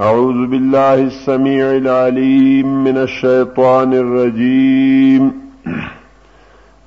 أعوذ 0.00 0.46
بالله 0.46 0.94
السميع 0.94 1.70
العليم 1.76 2.84
من 2.84 2.96
الشيطان 2.96 3.92
الرجيم 3.94 5.32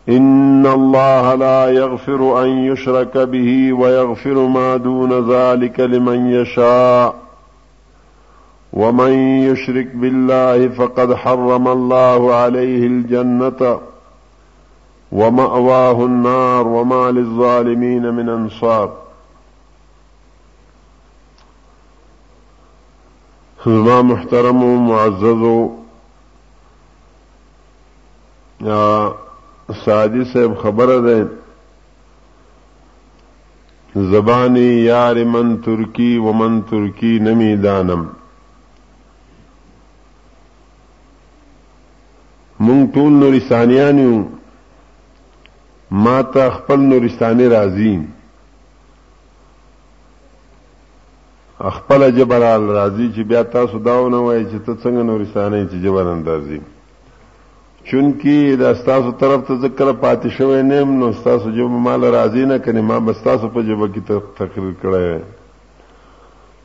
إن 0.10 0.66
الله 0.68 1.36
لا 1.36 1.66
يغفر 1.68 2.44
أن 2.44 2.48
يشرك 2.50 3.18
به 3.18 3.74
ويغفر 3.74 4.46
ما 4.48 4.78
دون 4.78 5.32
ذلك 5.32 5.80
لمن 5.80 6.28
يشاء 6.32 7.16
ومن 8.74 9.12
يشرك 9.40 9.96
بالله 9.96 10.68
فقد 10.68 11.14
حرم 11.14 11.68
الله 11.68 12.34
عليه 12.36 12.88
الجنة 12.88 13.80
ومأواه 15.12 16.06
النار 16.06 16.68
وما 16.68 17.12
للظالمين 17.12 18.14
من 18.14 18.30
أنصار 18.30 19.01
زما 23.66 24.02
محترم 24.02 24.64
و 24.64 24.78
معزز 24.80 25.24
و 25.24 25.56
سادی 29.86 30.26
صاحب 30.34 30.56
خبر 30.58 30.86
ده 31.02 31.30
زبانی 33.96 34.60
یار 34.60 35.24
من 35.24 35.62
ترکی 35.62 36.18
و 36.18 36.32
من 36.32 36.62
ترکی 36.62 37.20
نمی 37.20 37.58
دانم 37.58 38.08
مونږ 42.68 42.86
ټول 42.94 43.14
نورستانیان 43.22 43.98
یو 44.00 44.26
ما 46.04 46.18
ته 46.34 46.46
خپل 46.58 46.80
نورستاني 46.92 47.48
راځي 47.56 47.94
خپل 51.70 52.10
جبرال 52.12 52.68
راضی 52.76 53.10
چې 53.16 53.24
بیا 53.32 53.42
تاسو 53.56 53.80
داونه 53.88 54.18
وای 54.26 54.40
چې 54.46 54.62
ته 54.66 54.76
څنګه 54.84 55.04
نو 55.10 55.18
رسانه 55.18 55.68
چې 55.72 55.84
جبر 55.84 56.08
اندازي 56.14 56.60
چونکی 57.90 58.56
دا 58.62 58.72
تاسو 58.86 59.12
طرف 59.20 59.44
ته 59.50 59.56
ذکر 59.66 59.92
پاتې 59.92 60.28
شوی 60.38 60.62
نیم 60.70 60.96
نو 61.02 61.12
تاسو 61.28 61.52
جب 61.60 61.70
مال 61.90 62.04
راضی 62.16 62.46
نه 62.46 62.58
کني 62.68 62.82
ما 62.90 62.98
بس 63.12 63.22
تاسو 63.30 63.50
په 63.58 63.62
جبه 63.70 63.88
کې 63.88 64.18
تقریر 64.42 64.74
کړی 64.84 65.22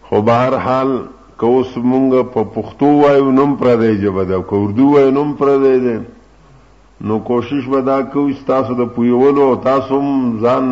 خو 0.08 0.22
بهر 0.30 0.56
حال 0.68 0.96
کوس 1.44 1.66
مونږ 1.76 2.32
په 2.34 2.44
پښتو 2.56 3.04
وایو 3.04 3.30
نوم 3.40 3.54
پر 3.62 3.74
دی 3.84 3.94
جبه 4.02 4.24
دا 4.32 4.40
کو 4.50 4.64
اردو 4.64 4.90
وایو 4.92 5.10
نوم 5.20 5.32
پر 5.40 5.56
دی 5.64 5.78
دی 5.86 5.96
نو 7.08 7.18
کوشش 7.30 7.68
ودا 7.70 8.00
کوو 8.12 8.28
تاسو 8.46 8.74
د 8.74 8.88
پویولو 8.94 9.48
تاسو 9.62 10.00
ځان 10.40 10.66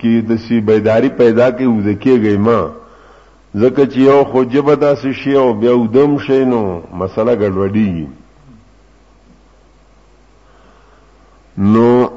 کې 0.00 0.30
د 0.30 0.36
سی 0.48 0.60
بیداری 0.68 1.08
پیدا 1.08 1.50
کې 1.50 1.64
وځکیږئ 1.64 2.38
ما 2.50 2.60
ځکه 3.54 3.86
چې 3.86 4.00
یو 4.00 4.24
خو 4.32 4.42
جبه 4.44 4.74
داسې 4.76 5.12
شي 5.22 5.32
او 5.36 5.52
بیا 5.62 5.74
ودم 5.76 6.18
شي 6.24 6.44
نو 6.50 6.58
مسله 6.92 7.34
ګډوډېږي 7.34 8.06
نو 11.58 12.08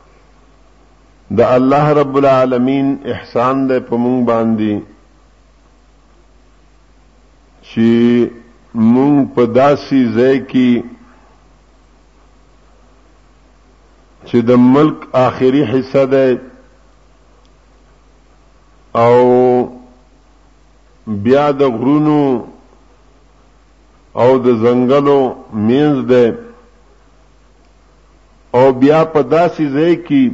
د 1.38 1.40
الله 1.54 1.92
رب 2.00 2.14
العالمین 2.20 2.86
احسان 3.14 3.56
دی 3.68 3.78
په 3.88 3.94
مونږ 3.96 4.18
باندې 4.28 4.74
چې 7.72 7.88
مونږ 8.92 9.16
په 9.34 9.42
داسې 9.56 10.00
ځای 10.18 10.36
کې 10.50 10.70
چې 14.24 14.38
د 14.52 14.54
ملک 14.78 14.96
آخري 15.26 15.62
حصہ 15.72 16.04
ده 16.14 16.26
او 19.02 19.12
بیا 21.22 21.46
د 21.60 21.62
غرونو 21.78 22.20
او 24.20 24.30
د 24.44 24.46
زنګلو 24.62 25.20
مینز 25.68 25.98
ده 26.10 26.24
او 28.58 28.64
بیا 28.82 29.00
په 29.14 29.20
داسې 29.34 29.64
ځای 29.76 29.94
کې 30.06 30.24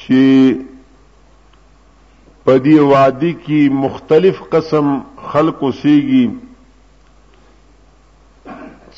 چې 0.00 0.22
په 2.44 2.52
دې 2.64 2.78
وادي 2.92 3.32
کې 3.44 3.60
مختلف 3.84 4.36
قسم 4.54 4.86
خلق 5.32 5.56
وسیږي 5.66 6.26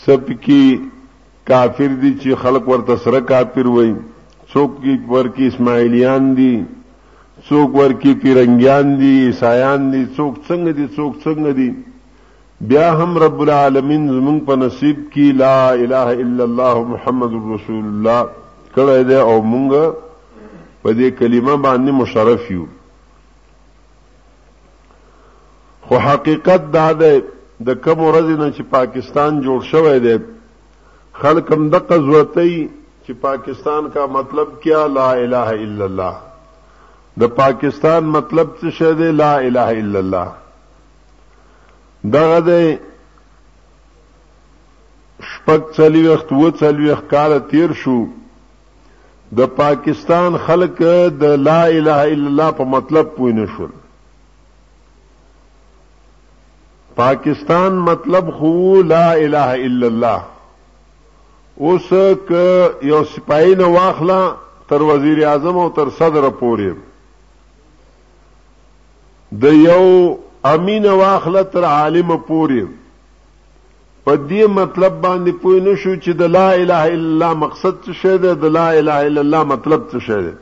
سب 0.04 0.22
کې 0.44 0.62
کافر 1.50 1.90
دي 2.02 2.12
چې 2.22 2.30
خلق 2.44 2.64
ورته 2.70 2.94
سره 3.04 3.20
کافر 3.32 3.66
وایي 3.74 3.92
څوک 4.50 4.70
کې 4.80 4.92
ورکی 5.14 5.44
اسماعیلیان 5.50 6.22
دي 6.38 6.54
څوک 7.48 7.74
ورکی 7.78 8.12
پیرنګیان 8.22 8.86
دي 9.00 9.12
عیسایان 9.26 9.80
دي 9.92 9.98
څوک 10.16 10.34
څنګه 10.48 10.70
دي 10.78 10.86
څوک 10.96 11.12
څنګه 11.24 11.50
دي 11.58 11.70
بیا 12.70 12.86
هم 13.00 13.10
رب 13.24 13.38
العالمین 13.46 14.02
زمونږ 14.16 14.38
په 14.46 14.54
نصیب 14.62 14.98
کې 15.12 15.26
لا 15.42 15.56
اله 15.84 16.08
الا 16.24 16.44
الله 16.48 16.76
محمد 16.94 17.32
رسول 17.54 17.84
الله 17.92 18.22
کړه 18.74 18.96
دې 19.08 19.20
او 19.34 19.36
مونږ 19.52 19.70
په 20.82 20.90
دې 20.98 21.08
کلمه 21.20 21.56
باندې 21.68 21.90
مشرف 22.00 22.42
یو 22.56 22.64
خو 25.86 25.94
حقیقت 26.08 26.62
دا 26.80 26.88
ده 27.04 27.12
د 27.66 27.68
کوم 27.84 27.98
ورځې 28.08 28.36
نه 28.42 28.48
چې 28.54 28.62
پاکستان 28.76 29.32
جوړ 29.46 29.58
شوی 29.76 29.98
دی 30.10 30.16
خلک 31.24 31.46
هم 31.58 31.62
د 31.72 31.88
قزوتې 31.88 32.52
چې 33.04 33.12
پاکستان 33.32 33.82
کا 33.96 34.02
مطلب 34.20 34.48
کیا 34.62 34.82
لا 35.00 35.08
اله 35.24 35.48
الا 35.66 35.84
الله 35.94 36.14
د 37.20 37.22
پاکستان 37.38 38.04
مطلب 38.14 38.48
څه 38.60 38.68
شه 38.78 38.90
دی 38.98 39.08
لا 39.20 39.32
اله 39.48 39.68
الا 39.80 39.98
الله 40.04 40.28
دغه 42.14 42.38
دی 42.48 42.64
شپږ 45.30 45.62
چلی 45.76 46.02
وخت 46.08 46.28
و 46.38 46.40
چلی 46.62 46.84
وخت 46.90 47.06
کال 47.10 47.32
تیر 47.50 47.70
شو 47.82 47.98
د 49.40 49.42
پاکستان 49.58 50.30
خلک 50.46 50.80
د 50.80 51.22
لا 51.48 51.62
اله 51.62 52.02
الا 52.14 52.28
الله 52.32 52.48
په 52.60 52.64
مطلب 52.72 53.06
پوه 53.18 53.32
نه 53.40 53.46
شول 53.56 53.70
پاکستان 56.96 57.72
مطلب 57.90 58.26
خو 58.40 58.50
لا 58.94 59.06
اله 59.24 59.52
الا 59.68 59.86
الله 59.92 60.20
اوس 61.68 61.88
ک 62.28 62.30
یو 62.92 63.00
سپایي 63.14 63.52
نو 63.62 63.68
واخلا 63.70 64.20
تر 64.70 64.80
وزیر 64.90 65.16
اعظم 65.26 65.56
او 65.64 65.68
تر 65.78 65.88
صدر 65.98 66.24
پورې 66.42 66.70
د 69.42 69.52
یو 69.52 70.14
امین 70.54 70.84
واخله 70.88 71.42
تر 71.52 71.64
عالم 71.66 72.10
پورې 72.16 72.66
په 74.06 74.16
دې 74.30 74.46
مطلب 74.58 74.96
باندې 75.04 75.32
پوه 75.44 75.60
نه 75.68 75.74
شو 75.84 75.92
چې 76.04 76.10
د 76.20 76.32
لا 76.34 76.48
اله 76.56 76.82
الا 76.88 77.08
الله 77.12 77.32
مقصد 77.44 77.76
څه 77.84 77.92
شه 78.02 78.16
ده 78.24 78.34
د 78.42 78.54
لا 78.56 78.64
اله 78.80 78.96
الا 79.08 79.20
الله 79.26 79.44
مطلب 79.52 79.80
څه 79.90 79.98
شه 80.06 80.20
ده 80.22 80.34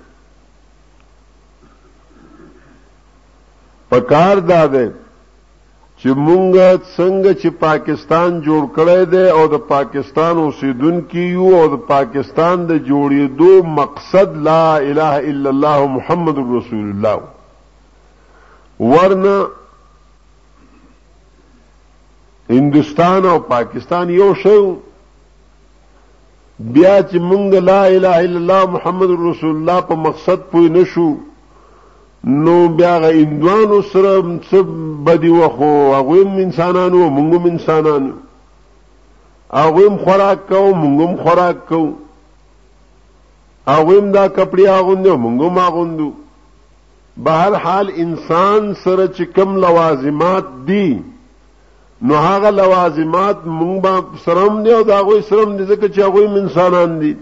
پکار 3.93 4.37
دا 4.53 4.63
ده 4.67 4.93
چې 5.99 6.09
مونږ 6.09 6.79
څنګه 6.97 7.31
چې 7.41 7.49
پاکستان 7.67 8.31
جوړ 8.47 8.63
کړی 8.79 9.05
دی 9.13 9.27
او 9.39 9.45
د 9.53 9.57
پاکستان 9.77 10.35
اوسیدونکو 10.47 11.19
یو 11.37 11.53
او 11.61 11.67
د 11.77 11.87
پاکستان 11.93 12.67
د 12.73 12.83
جوړېدو 12.91 13.51
مقصد 13.81 14.37
لا 14.51 14.65
اله 14.91 15.13
الا 15.31 15.51
الله 15.57 15.87
محمد 15.95 16.37
رسول 16.57 16.89
الله 16.95 17.21
ورنه 18.83 19.47
هندستان 22.51 23.27
او 23.27 23.39
پاکستان 23.39 24.11
یو 24.11 24.33
شو 24.43 24.75
بیا 26.59 26.97
چې 27.11 27.19
مونږ 27.19 27.55
لا 27.69 27.85
اله 27.85 28.17
الا 28.27 28.39
الله 28.39 28.71
محمد 28.73 29.11
رسول 29.29 29.55
الله 29.57 29.81
په 29.91 29.95
مقصد 30.07 30.41
پوه 30.51 30.69
نشو 30.77 31.13
نو 32.25 32.57
بیا 32.81 32.99
غ 33.01 33.11
اندوانو 33.11 33.81
سره 33.93 34.17
څه 34.51 34.59
بدی 35.09 35.31
وخو 35.37 35.71
هغه 35.95 36.27
انسانانو 36.47 37.05
مونږ 37.17 37.51
انسانانو 37.51 38.13
هغه 39.61 39.97
خوراک 40.05 40.49
کو 40.49 40.63
مونږ 40.73 41.23
خوراک 41.29 41.67
کو 41.69 41.83
هغه 43.75 44.01
دا 44.19 44.27
کپڑے 44.41 44.67
اغوندو 44.79 45.17
مونږ 45.17 45.41
ما 45.57 45.69
غوندو 45.77 46.13
بهر 47.17 47.55
حال 47.63 47.91
انسان 47.95 48.75
سره 48.85 49.07
چې 49.07 49.23
کم 49.37 49.57
لوازمات 49.65 50.45
دي 50.67 51.01
نو 52.11 52.15
هغه 52.15 52.51
لوازمات 52.51 53.45
مونږ 53.47 53.81
به 53.83 54.05
سرم 54.25 54.63
دی 54.63 54.73
او 54.73 54.83
دا 54.83 55.03
غوي 55.03 55.21
سرم 55.29 55.57
دي 55.57 55.67
ځکه 55.67 55.89
چې 55.89 55.99
هغه 55.99 56.39
انسانان 56.43 56.99
دي 57.01 57.15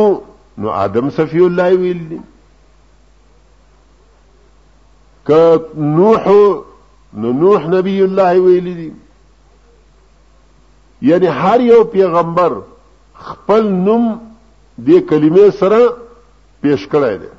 نو 0.59 0.69
آدم 0.85 1.11
صفی 1.19 1.39
الله 1.45 1.69
ویل 1.83 2.01
دی 2.11 2.19
که 5.27 5.41
نوح 5.77 6.25
نو 7.21 7.33
نوح 7.45 7.67
نبی 7.77 8.01
الله 8.03 8.35
ویل 8.45 8.75
دی 8.77 8.91
یعنی 11.11 11.27
هر 11.41 11.61
یو 11.71 11.83
پیغمبر 11.97 12.53
خپل 13.31 13.67
نوم 13.73 14.13
د 14.87 15.07
کلمې 15.09 15.51
سره 15.61 15.81
پیش 16.63 16.89
کړی 16.93 17.17
دی 17.21 17.31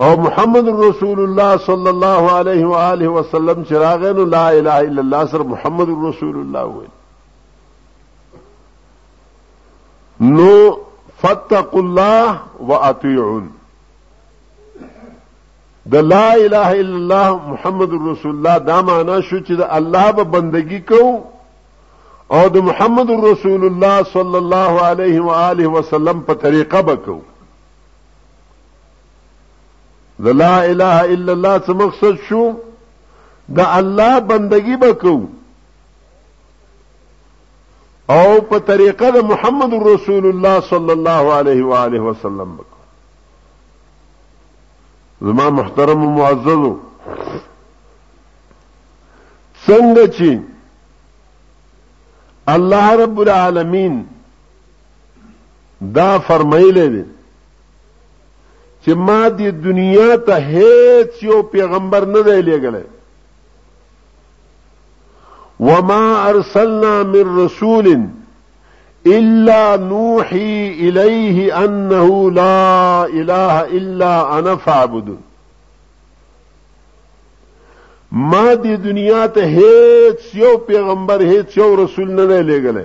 او 0.00 0.16
محمد 0.16 0.68
رسول 0.68 1.20
الله 1.20 1.56
صلى 1.56 1.90
الله 1.90 2.32
عليه 2.32 2.64
واله 2.64 3.08
وسلم 3.08 3.64
چراغ 3.64 4.04
نو 4.12 4.24
لا 4.24 4.48
اله 4.52 4.78
الا 4.80 5.00
الله 5.00 5.26
سر 5.26 5.42
محمد 5.42 5.88
رسول 6.06 6.36
الله 6.36 6.64
وي 6.64 6.86
نو 10.20 10.78
فتق 11.22 11.76
الله 11.76 12.38
واطيعون 12.60 13.50
د 15.86 15.96
لا 15.96 16.34
اله 16.34 16.72
الا 16.80 16.96
الله 16.96 17.50
محمد 17.52 17.90
رسول 17.92 18.32
الله 18.34 18.58
دا 18.58 18.82
معنا 18.82 19.20
شو 19.20 19.38
چې 19.40 19.52
د 19.52 19.60
الله 19.70 20.10
به 20.12 20.24
بندگی 20.24 20.80
کو 20.80 21.20
او 22.30 22.48
د 22.48 22.56
محمد 22.56 23.10
رسول 23.10 23.64
الله 23.66 24.02
صلى 24.02 24.38
الله 24.38 24.80
عليه 24.84 25.20
واله 25.20 25.66
وسلم 25.66 26.20
په 26.26 26.34
طریقه 26.34 26.80
بکو 26.82 27.20
د 30.22 30.26
لا 30.26 30.64
اله 30.64 31.04
الا 31.14 31.32
الله 31.32 31.58
څه 31.58 31.72
مقصد 31.74 32.16
شو 32.28 32.50
د 33.58 33.60
الله 33.78 34.18
بندگی 34.20 34.76
وکړو 34.82 35.18
او 38.16 38.40
په 38.50 38.58
طریقه 38.70 39.10
د 39.10 39.16
محمد 39.30 39.72
رسول 39.88 40.26
الله 40.30 40.60
صلی 40.60 40.92
الله 40.98 41.24
علیه 41.38 41.64
و 41.66 41.74
آله 41.74 42.00
وسلم 42.00 42.58
زما 45.22 45.48
محترم 45.50 46.02
او 46.02 46.10
معززو 46.18 46.72
څنګه 49.66 50.04
چې 50.16 50.40
الله 52.54 52.96
رب 53.02 53.18
العالمین 53.20 53.94
دا 55.98 56.18
فرمایلی 56.28 56.88
دی 56.88 57.04
چې 58.84 58.92
ما 59.06 59.20
د 59.38 59.38
دنیا 59.66 60.10
ته 60.26 60.34
هیڅ 60.54 61.10
یو 61.28 61.36
پیغمبر 61.54 62.04
نه 62.14 62.20
دی 62.28 62.40
لګلې 62.48 62.84
وما 65.68 66.02
ارسلنا 66.30 66.94
من 67.12 67.38
رسول 67.44 67.86
الا 69.06 69.76
نوحي 69.76 70.56
اليه 70.86 71.64
انه 71.64 72.30
لا 72.38 73.04
اله 73.06 73.54
الا 73.78 74.10
انا 74.38 74.56
فاعبدون 74.64 75.20
ما 78.32 78.44
د 78.66 78.84
دنیا 78.88 79.24
ته 79.38 79.44
هیڅ 79.56 80.28
یو 80.42 80.52
پیغمبر 80.68 81.20
هیڅ 81.32 81.56
یو 81.62 81.70
رسول 81.84 82.10
نه 82.20 82.28
لګلې 82.48 82.84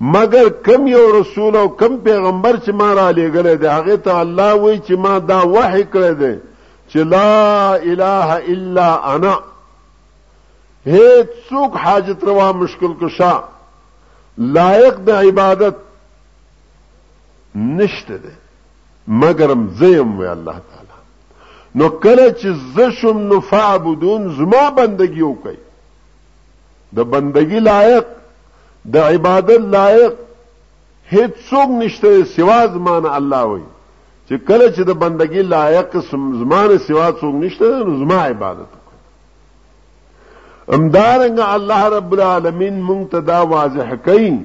مگر 0.00 0.48
کم 0.64 0.86
یو 0.86 1.20
رسول 1.20 1.56
او 1.56 1.68
کم 1.76 1.96
پیغمبر 2.04 2.56
چې 2.56 2.70
ما 2.72 2.92
را 2.94 3.10
لېګل 3.10 3.56
دی 3.56 3.66
هغه 3.66 3.96
ته 3.96 4.10
الله 4.18 4.54
وایي 4.54 4.80
چې 4.86 4.94
ما 4.98 5.18
دا 5.18 5.40
وحی 5.54 5.82
کړی 5.92 6.12
دی 6.20 6.38
چې 6.90 6.98
لا 7.06 7.74
اله 7.74 8.44
الا 8.52 9.14
انا 9.14 9.34
هیڅ 10.86 11.26
څوک 11.50 11.72
حاجت 11.84 12.24
روا 12.24 12.50
مشکل 12.52 12.92
کشا 13.00 13.32
لایق 14.38 14.94
د 15.06 15.10
عبادت 15.10 15.74
نشته 17.56 18.16
ده 18.16 18.32
مگرم 19.08 19.62
زیم 19.80 20.18
وی 20.18 20.26
الله 20.26 20.56
تعالی 20.70 20.96
نو 21.74 21.88
کله 21.88 22.30
چې 22.40 22.48
زشم 22.76 23.18
نفعبدون 23.34 24.22
زما 24.36 24.70
بندگی 24.80 25.22
وکي 25.22 25.56
د 26.96 27.00
بندگی 27.02 27.60
لایق 27.60 28.06
د 28.88 28.96
عبادت 28.96 29.60
لایق 29.76 30.14
هیڅ 31.12 31.32
څوک 31.48 31.68
نشته 31.80 32.12
سوا 32.36 32.60
زمانه 32.76 33.10
الله 33.18 33.44
وي 33.50 33.62
چې 34.28 34.34
کله 34.50 34.66
چې 34.76 34.82
د 34.90 34.92
بندگی 35.02 35.42
لایق 35.54 35.88
زمانه 36.12 36.76
سوا 36.88 37.06
څوک 37.22 37.34
نشته 37.40 37.66
نو 37.84 37.98
زما 38.02 38.20
عبادت 38.34 38.70
امدارنګ 40.72 41.38
الله 41.54 41.82
رب 41.96 42.10
العالمین 42.18 42.74
منتدا 42.92 43.40
واضح 43.52 43.88
کین 44.08 44.36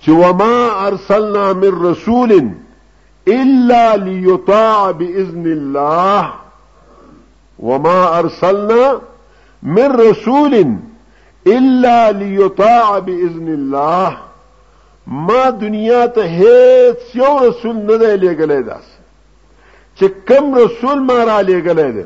چې 0.00 0.08
وما 0.24 0.56
ارسلنا 0.88 1.44
من 1.62 1.72
رسول 1.90 2.32
الا 3.28 3.84
ليطاع 4.08 4.76
باذن 4.90 5.44
الله 5.54 6.24
وما 7.70 8.00
ارسلنا 8.18 8.82
من 9.78 9.90
رسول 10.00 10.54
الا 11.46 12.12
ليطاع 12.12 12.98
باذن 12.98 13.48
الله 13.48 14.18
ما 15.06 15.50
دنیا 15.50 16.06
ته 16.06 16.22
هیڅ 16.38 17.10
یو 17.16 17.34
رسول 17.48 17.76
نه 17.86 17.96
دی 18.02 18.16
لګلې 18.22 18.60
داس 18.68 18.86
چې 19.98 20.06
کم 20.28 20.54
رسول 20.58 20.98
ما 21.10 21.18
را 21.24 21.36
لګلې 21.42 21.90
دی 21.96 22.04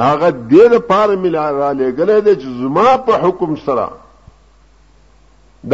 هغه 0.00 0.30
دې 0.30 0.64
لپاره 0.74 1.16
مل 1.26 1.36
را 1.36 1.72
لګلې 1.72 2.20
دی 2.20 2.34
چې 2.36 2.46
زما 2.60 2.96
په 2.96 3.12
حکم 3.24 3.56
سره 3.66 3.86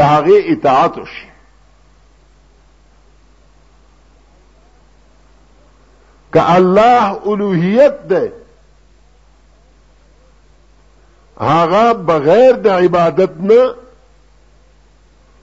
د 0.01 0.13
هغه 0.15 0.35
اطاعت 0.55 0.99
وشي 0.99 1.27
که 6.35 6.51
الله 6.57 7.29
الوهیت 7.29 7.97
ده 8.13 8.33
هغه 11.49 11.93
بغیر 12.09 12.55
د 12.57 12.67
عبادت 12.83 13.33
نه 13.51 13.63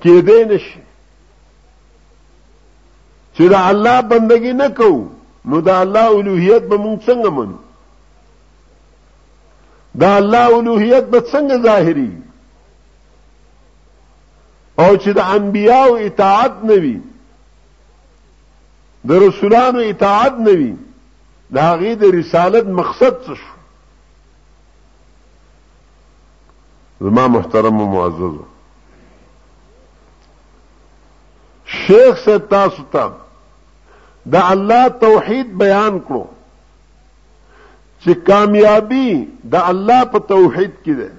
کېدې 0.03 0.39
نشي 0.51 0.79
چې 3.36 3.44
د 3.53 3.56
الله 3.72 3.98
بندگی 4.12 4.53
نه 4.62 4.68
کوو 4.77 5.01
نو 5.50 5.58
د 5.68 5.70
الله 5.82 6.06
اولوہیت 6.15 6.63
به 6.72 6.77
مونږ 6.84 6.98
څنګه 7.08 7.29
منو 7.38 7.58
د 10.01 10.03
الله 10.22 10.44
اولوہیت 10.56 11.06
به 11.12 11.20
څنګه 11.32 11.58
ظاهري 11.68 12.12
او 14.84 14.91
چې 15.03 15.12
د 15.18 15.20
انبیاو 15.38 15.96
اطاعت 16.08 16.53
نوي 16.74 16.98
د 19.10 19.24
رسولانو 19.27 19.79
اطاعت 19.94 20.34
نوي 20.50 20.74
د 21.53 21.58
هغه 21.70 21.94
د 22.01 22.20
رسالت 22.20 22.65
مقصد 22.82 23.15
څه 23.25 23.36
شو 23.41 23.56
زما 27.01 27.27
محترم 27.27 27.82
و 27.82 27.86
معزز 27.91 28.39
شیخ 31.72 32.20
سے 32.25 32.38
تاسو 32.50 32.84
ته 32.91 33.10
دا 34.32 34.41
الله 34.48 34.88
توحید 35.01 35.48
بیان 35.58 36.00
کړو 36.08 36.24
چې 38.03 38.12
کامیابی 38.27 39.12
دا 39.51 39.60
الله 39.68 40.01
په 40.15 40.20
توحید 40.32 40.72
کې 40.88 40.91
ده 41.01 41.12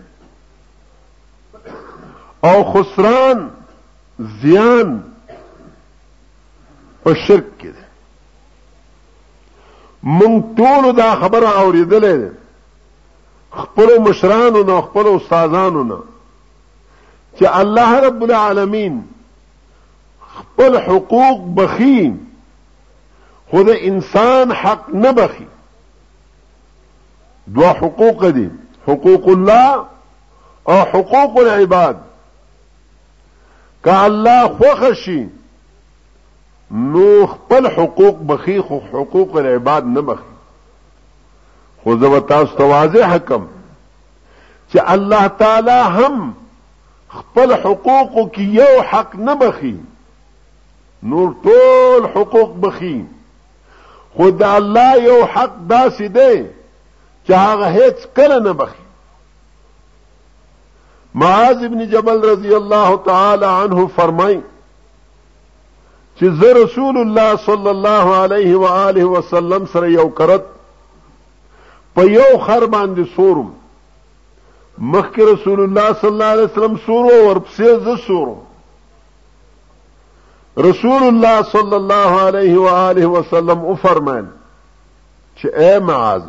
او 2.50 2.56
خسران 2.72 3.38
زیان 4.42 4.88
په 7.04 7.14
شرک 7.26 7.48
کې 7.62 7.68
ده 7.68 7.84
مونږ 10.10 10.34
ټول 10.60 10.84
دا 11.02 11.10
خبره 11.24 11.48
اوریدلې 11.62 12.14
ده 12.24 12.32
خپلو 13.52 14.00
مشرانو 14.00 14.62
نه 14.62 14.80
خپلو 14.80 15.14
استادانو 15.16 15.82
نه 15.84 15.96
چې 17.38 17.44
الله 17.60 18.00
رب 18.00 18.22
العالمین 18.24 19.00
خپل 20.36 20.76
حقوق 20.88 21.40
بخي 21.56 22.10
خو 23.50 23.62
د 23.70 23.82
انسان 23.90 24.52
حق 24.62 24.90
نه 24.94 25.12
بخي 25.22 25.46
دوه 27.54 27.72
حقوق 27.80 28.24
دي 28.38 28.50
حقوق 28.88 29.28
الله 29.28 29.84
او 30.74 30.80
حقوق 30.94 31.38
العباد 31.40 32.00
که 33.84 34.02
الله 34.04 34.48
خوخشي 34.58 35.28
نو 36.70 37.26
خپل 37.26 37.66
حقوق 37.78 38.22
بخي 38.32 38.60
خو 38.60 38.78
حقوق 38.92 39.36
العباد 39.36 39.84
نه 39.84 40.00
بخي 40.00 40.29
خو 41.84 41.96
زه 41.96 42.20
تاسو 42.20 42.56
ته 42.56 42.64
واضح 42.72 43.14
حکم 43.14 43.46
چې 44.72 44.78
الله 44.94 45.24
تعالی 45.44 45.80
هم 45.80 46.34
خپل 47.14 47.52
حقوق 47.62 48.10
کې 48.34 48.40
یو 48.56 48.82
حق 48.90 49.14
نه 49.20 49.34
بخي 49.42 49.76
نور 51.12 51.30
ټول 51.46 52.02
حقوق 52.16 52.50
بخي 52.66 52.98
خود 54.16 54.42
الله 54.50 54.92
یو 55.04 55.18
حق 55.24 55.52
داسې 55.72 56.02
دی 56.18 56.36
چې 57.26 57.32
هغه 57.32 57.66
هیڅ 57.78 57.96
کله 58.20 58.38
نه 58.50 58.56
بخي 58.60 58.82
معاذ 61.22 61.64
ابن 61.70 61.88
جبل 61.96 62.22
رضی 62.32 62.54
الله 62.60 62.90
تعالی 63.10 63.46
عنه 63.54 63.86
فرمای 63.98 64.38
چې 66.16 66.24
زه 66.44 66.52
رسول 66.64 66.96
الله 67.02 67.36
صلی 67.50 67.68
الله 67.76 68.06
علیه 68.22 68.52
و 68.64 68.66
آله 68.86 69.04
وسلم 69.16 69.62
سره 69.76 69.92
یو 69.98 70.08
کرت 70.24 70.42
په 71.94 72.02
یو 72.10 72.38
خر 72.46 72.66
باندې 72.66 73.04
سورم 73.16 73.48
مخکې 74.92 75.22
رسول 75.32 75.60
الله 75.62 75.88
صلی 76.00 76.10
الله 76.10 76.28
علیه 76.32 76.52
وسلم 76.52 76.76
سورو 76.86 77.14
ورپسې 77.16 77.82
زه 77.86 77.96
سورو 78.06 78.36
رسول 80.66 81.02
الله 81.08 81.42
صلی 81.54 81.76
الله 81.80 82.20
علیه 82.28 82.54
و 82.66 82.76
آله 82.76 83.06
وسلم 83.16 83.58
او 83.72 83.74
فرمایل 83.82 84.24
چې 85.36 85.46
اے 85.64 85.78
معاذ 85.90 86.22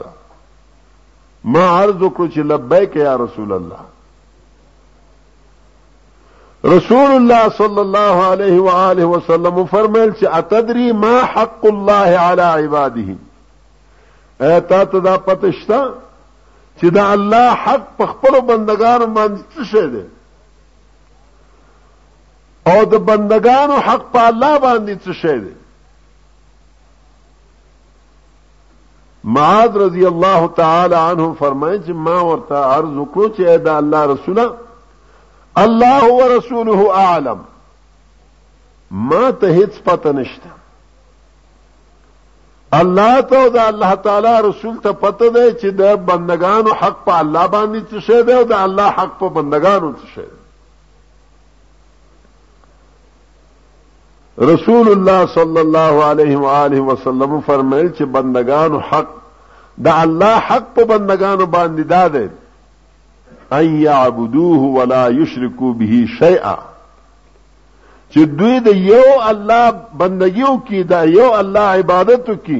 ما 1.53 1.63
عرض 1.83 1.95
وکړو 2.01 2.33
چې 2.33 2.37
لبیک 2.51 2.95
یا 3.03 3.15
رسول 3.23 3.51
الله 3.51 3.81
رسول 6.75 7.11
الله 7.15 7.49
صلى 7.63 7.81
الله 7.87 8.25
عليه 8.27 8.59
وآله 8.67 9.05
وسلم 9.15 9.65
فرمایل 9.65 10.11
چې 10.11 10.25
اتدري 10.39 10.91
ما 11.05 11.15
حق 11.25 11.65
الله 11.73 12.19
على 12.19 12.41
عباده 12.61 13.15
تا 14.41 14.59
ته 14.85 14.99
دا 14.99 15.17
پته 15.17 15.51
شته 15.51 15.93
چې 16.79 16.85
دا 16.89 17.11
الله 17.11 17.49
حق 17.63 17.81
په 17.97 18.05
خپل 18.05 18.39
بندگانو 18.39 19.05
باندې 19.07 19.41
څه 19.55 19.63
شه 19.63 19.87
دي 19.87 20.05
او 22.71 22.83
د 22.85 22.95
بندگانو 23.09 23.73
حق 23.75 24.05
په 24.13 24.19
الله 24.21 24.59
باندې 24.59 25.03
څه 25.03 25.11
شه 25.13 25.37
دي 25.37 25.51
معاذ 29.23 29.77
رضی 29.77 30.05
الله 30.05 30.47
تعالی 30.55 30.95
عنہ 30.95 31.27
فرمایي 31.39 31.79
چې 31.79 31.91
ما 32.07 32.19
ورته 32.23 32.55
عرض 32.55 32.95
وکړو 32.97 33.29
چې 33.37 33.57
دا 33.67 33.77
الله 33.77 34.05
رسول 34.05 34.39
الله 35.55 36.11
ورسوله 36.13 36.91
اعلم 37.05 37.39
ما 39.11 39.31
ته 39.31 39.47
هیڅ 39.51 39.81
پته 39.89 40.11
نشته 40.11 40.60
الله 42.75 43.21
ته 43.29 43.35
او 43.43 43.47
د 43.53 43.57
الله 43.69 43.93
تعالی 44.03 44.33
رسول 44.43 44.75
ته 44.83 44.91
پته 44.99 45.29
ده 45.29 45.53
چې 45.53 45.65
د 45.79 45.95
بندگانو 46.09 46.73
حق 46.83 47.01
په 47.07 47.17
الله 47.23 47.47
باندې 47.47 47.79
څه 47.91 47.99
شه 48.05 48.21
ده 48.29 48.37
او 48.37 48.43
د 48.51 48.53
الله 48.53 48.89
حق 48.99 49.17
په 49.23 49.29
بندگانو 49.37 49.91
څه 49.91 50.07
شه 50.13 50.25
ده 50.31 50.39
رسول 54.53 54.87
الله 54.93 55.25
صلی 55.35 55.59
الله 55.65 56.03
علیه 56.11 56.37
و 56.37 56.45
آله 56.61 56.79
وسلم 56.91 57.35
فرمایل 57.51 57.91
چې 57.91 58.03
بندگانو 58.15 58.79
حق 58.91 59.09
د 59.87 60.01
الله 60.05 60.35
حق 60.51 60.67
په 60.79 60.85
بندگانو 60.95 61.45
باندې 61.57 61.85
ده 61.93 63.61
ان 63.61 63.65
یعبدوه 63.81 64.59
ولا 64.79 65.05
یشرکو 65.21 65.73
به 65.73 66.05
شیئا 66.19 66.57
چې 68.13 68.21
دوی 68.39 68.55
د 68.67 68.79
یو 68.91 69.03
الله 69.31 69.67
بندگیو 69.99 70.51
کې 70.67 70.79
دا 70.93 71.01
یو 71.17 71.27
الله 71.41 71.69
عبادتو 71.81 72.33
کې 72.47 72.59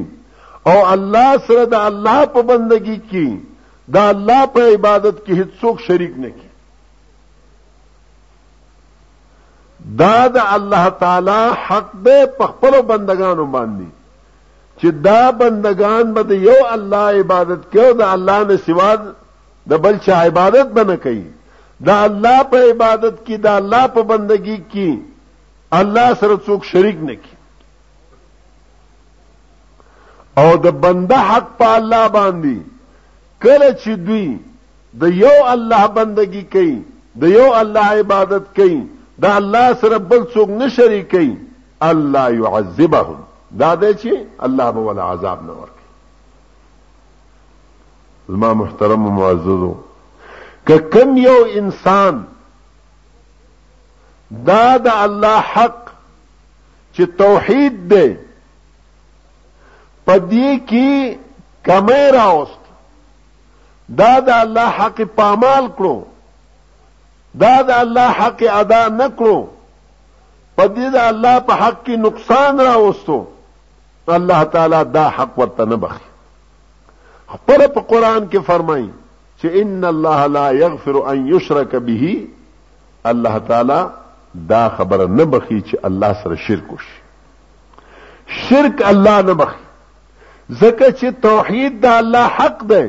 او 0.74 0.78
الله 0.94 1.30
سره 1.48 1.66
د 1.74 1.88
الله 1.90 2.26
په 2.36 2.42
بندگی 2.52 2.96
کې 3.12 3.28
دا 3.98 4.04
الله 4.14 4.46
په 4.54 4.62
عبادت 4.76 5.16
کې 5.26 5.34
هیڅوک 5.42 5.78
شریک 5.88 6.14
نه 6.28 6.32
کی 6.38 6.48
دا 10.04 10.16
د 10.38 10.54
الله 10.56 10.90
تعالی 11.04 11.42
حق 11.68 11.90
به 12.08 12.26
په 12.40 12.48
خپل 12.54 12.80
بندگانو 12.94 13.46
باندې 13.56 13.88
چې 14.80 14.88
دا 15.08 15.32
بندگان 15.46 16.14
به 16.20 16.36
یو 16.48 16.60
الله 16.76 17.10
عبادت 17.24 17.62
کوي 17.78 17.94
دا 18.06 18.12
الله 18.12 18.44
نه 18.48 18.58
سوا 18.68 18.90
د 19.72 19.86
بل 19.86 19.98
چا 20.06 20.16
عبادت 20.28 20.68
به 20.76 20.84
نه 20.90 20.96
کوي 21.06 21.24
دا 21.90 22.04
الله 22.10 22.44
په 22.44 22.58
عبادت 22.72 23.16
کې 23.28 23.36
دا 23.50 23.56
الله 23.62 23.88
په 23.96 24.02
بندگی 24.16 24.58
کې 24.74 25.00
الله 25.80 26.08
سره 26.22 26.36
څوک 26.46 26.62
شریک 26.72 26.98
نکي 27.10 27.36
او 30.42 30.48
د 30.64 30.66
بنده 30.86 31.18
حق 31.30 31.46
په 31.62 31.68
الله 31.78 32.02
باندې 32.16 32.58
کله 33.46 33.70
چې 33.84 33.92
دوی 34.08 34.28
د 35.04 35.14
یو 35.24 35.36
الله 35.54 35.84
بندگی 35.98 36.42
کوي 36.56 36.74
د 37.24 37.32
یو 37.34 37.46
الله 37.62 37.88
عبادت 38.02 38.46
کوي 38.60 38.76
د 39.26 39.38
الله 39.42 39.68
سره 39.84 39.98
بل 40.12 40.22
څوک 40.34 40.50
نه 40.60 40.68
شریکي 40.80 41.30
الله 41.92 42.26
يعذبهم 42.44 43.20
دا 43.60 43.72
دې 43.82 43.92
چې 44.02 44.12
الله 44.50 44.68
به 44.78 44.82
ولا 44.90 45.04
عذاب 45.14 45.40
نه 45.46 45.54
ورکړي 45.62 45.88
زما 48.34 48.50
محترم 48.64 49.02
معززو 49.20 49.74
که 50.68 50.76
کم 50.94 51.10
یو 51.18 51.38
انسان 51.62 52.16
دا 54.32 54.78
د 54.78 54.88
الله 54.88 55.40
حق 55.54 55.90
چې 56.96 57.04
توحید 57.18 57.74
دی 57.94 58.10
په 60.06 60.14
دې 60.18 60.52
کې 60.70 61.18
کمې 61.66 62.04
راوست 62.18 62.62
دا 64.02 64.20
د 64.20 64.30
الله 64.44 64.70
حق 64.80 65.02
پامال 65.16 65.68
کړو 65.78 66.02
دا 67.44 67.62
د 67.68 67.72
الله 67.82 68.08
حق 68.20 68.44
ادا 68.60 68.84
نکړو 68.88 69.46
په 70.56 70.64
دې 70.66 70.88
د 70.96 70.98
الله 71.12 71.40
په 71.40 71.54
حق 71.62 71.78
کې 71.86 71.96
نقصان 72.06 72.60
راوستو 72.60 73.20
الله 74.08 74.44
تعالی 74.54 74.84
دا 74.92 75.08
حق 75.18 75.40
ورته 75.40 75.66
نه 75.66 75.76
بخي 75.76 76.04
خپل 77.34 77.68
په 77.76 77.82
قران 77.82 78.22
کې 78.30 78.40
فرمایي 78.48 78.90
چې 79.40 79.62
ان 79.62 79.84
الله 79.94 80.28
لا 80.28 80.52
يغفر 80.52 81.02
ان 81.12 81.28
يشرك 81.28 81.76
به 81.76 82.28
الله 83.12 83.38
تعالی 83.52 83.84
دا 84.48 84.70
خبره 84.70 85.08
نه 85.08 85.26
بخي 85.26 85.62
چې 85.62 85.78
الله 85.84 86.14
سره 86.24 86.36
شرک 86.36 86.74
وشي 86.74 87.02
شرک 88.50 88.82
الله 88.86 89.22
نه 89.22 89.34
بخي 89.34 89.58
ځکه 90.52 90.92
چې 90.92 91.06
توحید 91.22 91.82
دا 91.82 91.98
الله 91.98 92.28
حق 92.40 92.64
دی 92.70 92.86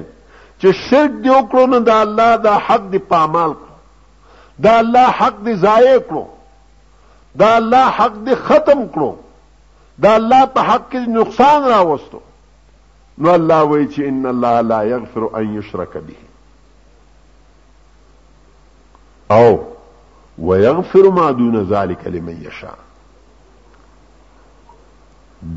چې 0.59 0.67
شرک 0.89 1.11
دی 1.25 1.29
وکړو 1.31 1.67
نو 1.75 1.81
دا 1.81 2.01
الله 2.01 2.37
دا 2.37 2.55
حق 2.67 2.91
دی 2.93 2.99
پامال 2.99 3.51
کړو 3.63 4.63
دا 4.67 4.79
الله 4.79 5.07
حق 5.23 5.43
دی 5.45 5.55
ضایع 5.65 5.99
کړو 5.99 6.25
دا 7.39 7.55
الله 7.57 7.87
حق 8.01 8.19
دی 8.27 8.35
ختم 8.35 8.87
کړو 8.93 9.15
دا 10.07 10.15
الله 10.15 10.47
په 10.47 10.61
حق 10.71 10.91
کې 10.93 11.09
نقصان 11.19 11.65
راوستو 11.75 12.21
نو 13.19 13.31
الله 13.33 13.63
وایي 13.63 13.89
چې 13.89 14.01
ان 14.01 14.27
الله 14.27 14.61
لا 14.61 14.85
یغفر 14.95 15.29
ان 15.41 15.55
یشرک 15.59 15.93
به 15.97 16.23
او 19.35 19.67
ويغفر 20.39 21.11
ما 21.11 21.31
دون 21.31 21.63
ذلك 21.63 22.07
لمن 22.07 22.39
يشاء 22.47 22.75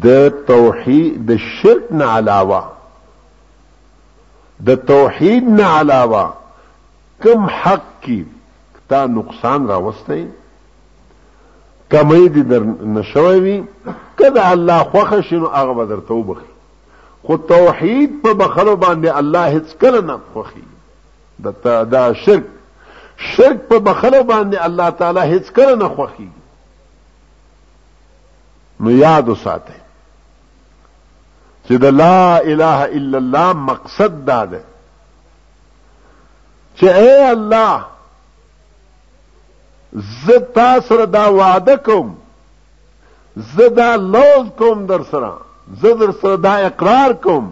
د 0.04 0.30
توحید 0.48 1.32
د 1.32 1.36
شرک 1.38 1.82
نه 1.92 2.06
علاوه 2.06 2.62
د 4.66 4.76
توحید 4.88 5.44
نه 5.50 5.66
علاوه 5.66 6.32
کم 7.24 7.46
حق 7.60 7.86
کی 8.02 8.26
تا 8.90 9.06
نقصان 9.18 9.68
را 9.68 9.82
وسته 9.82 10.26
کمی 11.92 12.28
دي 12.30 12.44
در 12.44 12.64
نشوي 12.96 13.40
وي 13.40 13.64
کله 14.20 14.52
الله 14.52 14.84
خوخه 14.84 15.22
شنو 15.22 15.48
هغه 15.48 15.74
به 15.74 15.86
در 15.86 16.02
توبه 16.08 16.36
خو 17.28 17.38
توحید 17.38 18.22
په 18.24 18.34
بخلو 18.34 18.76
باندې 18.76 19.16
الله 19.18 19.60
هیڅ 19.60 19.76
کله 19.82 20.02
نه 20.02 20.20
خوخي 20.34 20.64
د 21.46 21.52
دا 21.90 22.14
شرک 22.14 22.44
شرک 23.18 23.60
په 23.70 23.80
بخله 23.80 24.22
باندې 24.24 24.66
الله 24.66 24.90
تعالی 24.92 25.20
هیڅ 25.22 25.50
کله 25.56 25.76
نه 25.76 25.88
خوخي 25.96 26.30
نو 28.80 28.92
یاد 28.92 29.30
وساته 29.30 29.74
چې 31.68 31.74
د 31.86 31.88
لا 32.04 32.22
اله 32.38 32.86
الا 32.86 33.18
الله 33.18 33.52
مقصد 33.72 34.12
دا 34.32 34.42
ده 34.46 34.62
چې 36.78 36.86
اے 36.88 37.32
الله 37.32 37.78
زه 40.28 40.40
تاسو 40.56 40.98
را 40.98 41.06
دا 41.18 41.26
وعده 41.32 41.76
کوم 41.90 42.08
زه 43.58 43.66
دا 43.70 43.96
لوز 43.96 44.48
کوم 44.60 44.86
در 44.86 45.04
سره 45.12 45.34
زه 45.84 45.94
در 46.00 46.12
سره 46.22 46.36
دا 46.48 46.52
اقرار 46.70 47.12
کوم 47.28 47.46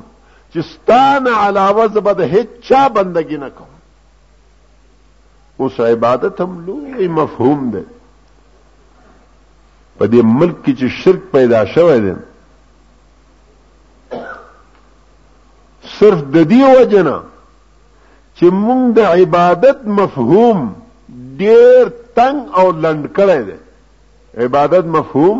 چې 0.55 0.59
ستانه 0.61 1.31
علاوه 1.37 1.83
زه 1.93 1.99
به 1.99 2.13
د 2.13 2.21
هیڅ 2.33 2.47
چا 2.67 2.81
بندګي 2.89 3.37
نه 3.37 3.49
کوم 3.49 3.67
اوس 5.57 5.79
عبادت 5.81 6.41
هم 6.41 6.65
لوی 6.65 7.07
مفهوم 7.07 7.69
ده 7.73 7.83
په 9.97 10.05
دې 10.13 10.21
ملک 10.39 10.55
کې 10.65 10.73
چې 10.79 10.87
شرک 11.03 11.21
پیدا 11.33 11.61
شوی 11.73 11.99
دی 12.05 12.13
صرف 15.97 16.19
د 16.35 16.47
دې 16.51 16.63
وجنه 16.77 17.17
چې 18.37 18.45
موږ 18.65 18.83
د 18.97 19.05
عبادت 19.15 19.79
مفهوم 19.99 20.59
ډېر 21.41 21.81
تنگ 22.19 22.39
او 22.61 22.67
لند 22.83 23.05
کړی 23.17 23.41
دی 23.49 23.57
عبادت 24.45 24.85
مفهوم 24.95 25.39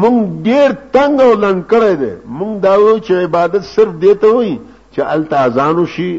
موږ 0.00 0.18
ډېر 0.46 0.70
تنگ 0.94 1.16
او 1.26 1.32
لند 1.44 1.62
کړی 1.70 1.94
دی 2.04 2.12
موږ 2.38 2.52
دا 2.68 2.74
و 2.84 2.98
چې 3.06 3.12
عبادت 3.26 3.64
صرف 3.74 3.92
دې 4.02 4.12
ته 4.22 4.28
وایي 4.36 4.54
چې 4.94 5.00
التازانو 5.16 5.84
شي 5.96 6.12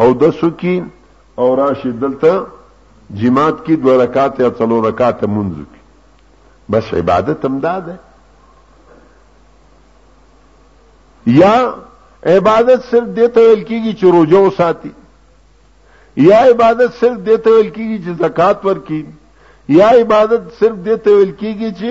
او 0.00 0.08
د 0.24 0.30
سکین 0.40 0.84
او 1.36 1.56
راشي 1.56 1.90
دلته 2.02 2.32
جماعت 3.22 3.54
کې 3.66 3.72
دوه 3.84 4.02
رکعات 4.04 4.40
یا 4.40 4.48
څلور 4.58 4.84
رکعات 4.88 5.22
منځو 5.24 5.62
کې 5.72 5.80
بس 6.70 6.92
عبادت 7.02 7.44
هم 7.50 7.58
ده 7.66 7.96
یا 11.26 11.54
عبادت 12.34 12.82
صرف 12.90 13.08
دته 13.18 13.40
ویل 13.40 13.64
کیږي 13.64 13.92
چې 13.98 14.04
روزه 14.04 14.38
وساتي 14.46 14.90
یا 16.28 16.38
عبادت 16.52 16.92
صرف 17.00 17.18
دته 17.18 17.50
ویل 17.50 17.68
کیږي 17.70 17.98
چې 18.04 18.10
زکات 18.24 18.58
ورکړي 18.66 19.06
یا 19.80 19.88
عبادت 20.04 20.52
صرف 20.60 20.76
دته 20.88 21.10
ویل 21.10 21.32
کیږي 21.32 21.70
چې 21.80 21.90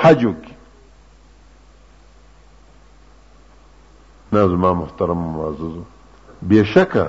حج 0.00 0.24
وکړي 0.24 0.56
نازما 4.32 4.72
محترم 4.78 5.18
معززو 5.34 5.82
بشکه 6.48 7.06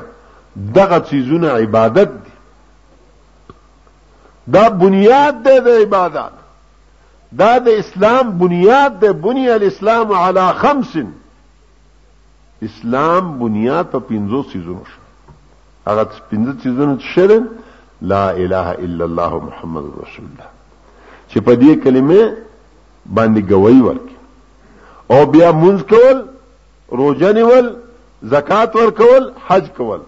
دغه 0.76 1.00
چیزونه 1.10 1.50
عبادت 1.52 2.10
دي 2.24 2.30
دا 4.54 4.70
بنیاد 4.70 5.34
دی 5.46 5.60
د 5.60 5.68
عبادت 5.68 6.34
دا 7.40 7.58
د 7.66 7.68
اسلام 7.82 8.28
بنیاد 8.40 8.94
دی 9.02 9.12
بنی 9.26 9.50
الاسلام 9.50 10.08
علی 10.28 10.46
خمس 10.62 10.94
اسلام 12.68 13.40
بنیاد 13.40 13.86
په 13.92 14.00
پنځو 14.10 14.44
چیزونو 14.52 14.84
شو 14.86 15.00
هغه 15.92 16.04
پنځه 16.32 16.54
چیزونه 16.64 16.98
شرم 17.16 17.48
لا 18.14 18.26
اله 18.32 18.68
الا 18.86 19.04
الله 19.06 19.34
محمد 19.50 19.84
رسول 20.06 20.26
الله 20.26 20.50
چې 21.30 21.40
په 21.40 21.56
دې 21.62 21.84
کلمه 21.84 22.34
باندې 23.16 23.42
گواہی 23.54 23.82
ورکړي 23.82 24.18
او 25.12 25.26
بیا 25.26 25.52
منځ 25.52 25.82
کول 25.94 26.26
روزه 27.02 27.34
نیول 27.38 27.74
زکات 28.36 28.76
ورکول 28.76 29.30
حج 29.50 29.70
کول 29.78 30.00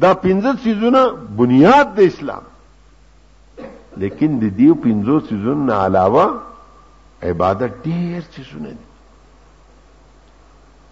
دا 0.00 0.12
پنځه 0.20 0.52
سيزونه 0.62 1.00
بنیاد 1.38 1.88
د 1.96 1.98
اسلام 2.10 2.44
لیکن 4.02 4.30
د 4.42 4.44
دې 4.58 4.74
پنځو 4.82 5.14
سيزونو 5.30 5.64
نه 5.70 5.74
علاوه 5.88 6.26
عبادت 7.30 7.72
ډېر 7.88 8.20
سيزونه 8.36 8.70
دي 8.76 8.86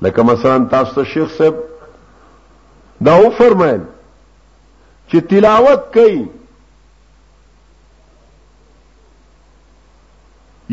لکه 0.07 0.23
مثلا 0.31 0.57
تاسو 0.75 0.91
ته 0.97 1.05
شیخ 1.13 1.29
صاحب 1.39 1.57
دا 3.09 3.15
و 3.21 3.23
فرمایل 3.39 3.81
چې 5.09 5.17
تلاوت 5.31 5.83
کوي 5.95 6.21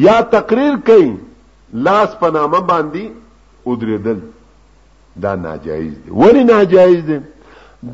یا 0.07 0.17
تقریر 0.33 0.75
کوي 0.89 1.09
لاس 1.89 2.09
په 2.25 2.31
نامه 2.39 2.59
باندې 2.73 3.03
ودریدل 3.71 4.19
دا 5.27 5.33
ناجایز 5.45 5.93
دي 6.05 6.11
ولی 6.23 6.43
ناجایز 6.51 6.99
دي 7.11 7.19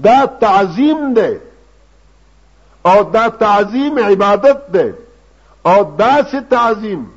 دا 0.03 0.25
تعظیم 0.41 1.13
دی 1.13 1.37
او 2.85 3.03
دا 3.13 3.29
تعظیم 3.29 3.99
عبادت 3.99 4.71
دی 4.77 4.93
او 5.65 5.95
دا 5.97 6.23
سه 6.31 6.41
تعظیم 6.49 7.07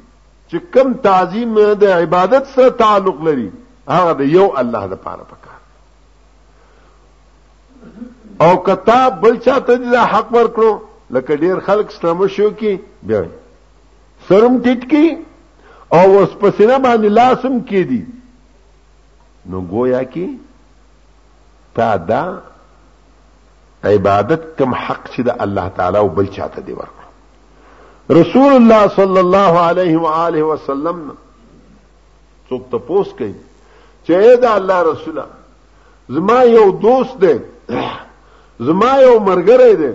چې 0.51 0.57
کم 0.75 0.95
تعظیم 1.03 1.75
د 1.75 1.85
عبادت 1.85 2.47
سره 2.55 2.71
تعلق 2.71 3.21
لري 3.25 3.53
هغه 3.89 4.13
د 4.19 4.21
یو 4.31 4.51
الله 4.61 4.87
لپاره 4.87 5.23
پکار 5.31 5.59
او 8.47 8.57
کتاب 8.67 9.11
بل 9.21 9.37
چاته 9.39 9.77
د 9.77 9.95
حق 9.97 10.33
ورکړو 10.35 10.79
لکه 11.11 11.37
ډیر 11.37 11.61
خلک 11.67 11.91
سترمه 11.93 12.27
شو 12.37 12.51
کی 12.51 12.81
بیا 13.03 13.23
سرم 14.29 14.63
ټټ 14.63 14.87
کی 14.91 15.19
او 15.91 16.19
اوس 16.19 16.31
پسینه 16.41 16.79
باندې 16.79 17.09
لاسم 17.21 17.61
کی 17.61 17.85
دي 17.93 18.03
نو 19.47 19.61
گویا 19.71 20.03
کی 20.03 20.27
تا 21.75 21.97
دا 21.97 22.39
عبادت 23.87 24.45
کم 24.59 24.75
حق 24.75 25.09
چې 25.13 25.21
د 25.29 25.43
الله 25.47 25.69
تعالی 25.79 25.99
او 25.99 26.09
بل 26.19 26.27
چاته 26.37 26.61
دی 26.67 26.73
ورکړه 26.81 27.07
رسول 28.21 28.53
الله 28.61 28.89
صلی 28.97 29.21
الله 29.27 29.53
علیه 29.69 29.99
و 30.05 30.15
آله 30.21 30.43
وسلم 30.53 30.99
څوک 32.49 32.63
تپوس 32.75 33.09
کوي 33.19 33.35
چې 34.07 34.37
دا 34.47 34.55
الله 34.55 34.83
رسول 34.91 35.21
زما 36.15 36.43
یو 36.47 36.65
دوست 36.81 37.19
دی 37.25 37.35
زما 38.71 38.91
یو 39.03 39.13
مرګره 39.29 39.73
دی 39.83 39.93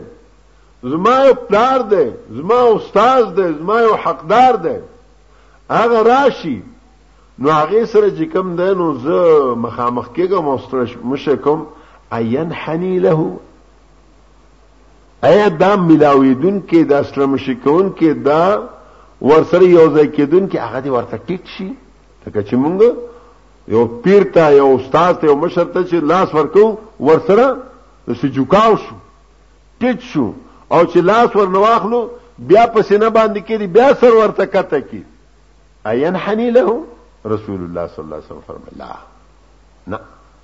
زما 0.93 1.17
یو 1.25 1.33
پلار 1.41 1.79
دی 1.91 2.05
زما 2.37 2.59
استاد 2.77 3.35
دی 3.35 3.47
زما 3.59 3.81
یو 3.81 3.95
حقدار 4.05 4.55
دی 4.67 4.77
هغه 5.69 6.03
راشي 6.11 6.57
نو 7.39 7.51
هغه 7.51 7.85
سره 7.85 8.17
چې 8.17 8.23
کوم 8.37 8.55
دی 8.63 8.71
نو 8.79 8.93
زه 9.03 9.53
مخامخ 9.67 10.07
کېږم 10.15 10.97
او 11.03 11.13
مشه 11.13 11.45
کوم 11.45 11.67
عین 12.17 12.51
حنی 12.63 12.99
له 13.05 13.29
ایا 15.27 15.47
دا 15.59 15.73
ملاویدون 15.75 16.59
کې 16.67 16.83
د 16.89 16.93
اسلام 17.05 17.35
شکون 17.45 17.89
کې 17.99 18.19
دا 18.27 18.43
ورسره 19.21 19.65
یو 19.65 19.89
ځای 19.93 20.07
کېدون 20.07 20.47
کې 20.47 20.57
هغه 20.67 20.79
دی 20.83 20.89
ورته 20.93 21.17
ټیټ 21.27 21.45
شي 21.55 21.67
لکه 22.25 22.41
چې 22.43 22.55
مونږ 22.55 22.95
یو 23.73 23.81
پیر 24.05 24.23
ته 24.35 24.51
یو 24.57 24.67
استاد 24.75 25.19
ته 25.23 25.29
یو 25.29 25.35
مشر 25.41 25.65
ته 25.73 25.83
چې 25.89 25.95
لاس 26.11 26.33
ورکو 26.37 26.63
ورسره 27.09 27.57
سجوکاو 28.21 28.77
شو 28.85 28.95
ټیټ 29.79 29.99
شو 30.11 30.29
او 30.71 30.83
چې 30.85 30.99
لاس 31.09 31.35
ور 31.39 31.47
نواخلو 31.57 32.01
بیا 32.51 32.63
په 32.75 32.81
سینه 32.91 33.09
باندې 33.09 33.41
کې 33.47 33.55
دی 33.59 33.67
بیا 33.79 33.89
سر 34.03 34.11
ورته 34.21 34.45
کته 34.53 34.79
کی 34.93 35.01
اين 35.91 36.15
حنی 36.27 36.47
له 36.59 36.79
رسول 37.33 37.59
الله 37.63 37.87
صلی 37.87 38.03
الله 38.05 38.15
علیه 38.15 38.27
وسلم 38.29 38.45
فرمایله 38.47 38.93
نه 39.95 39.99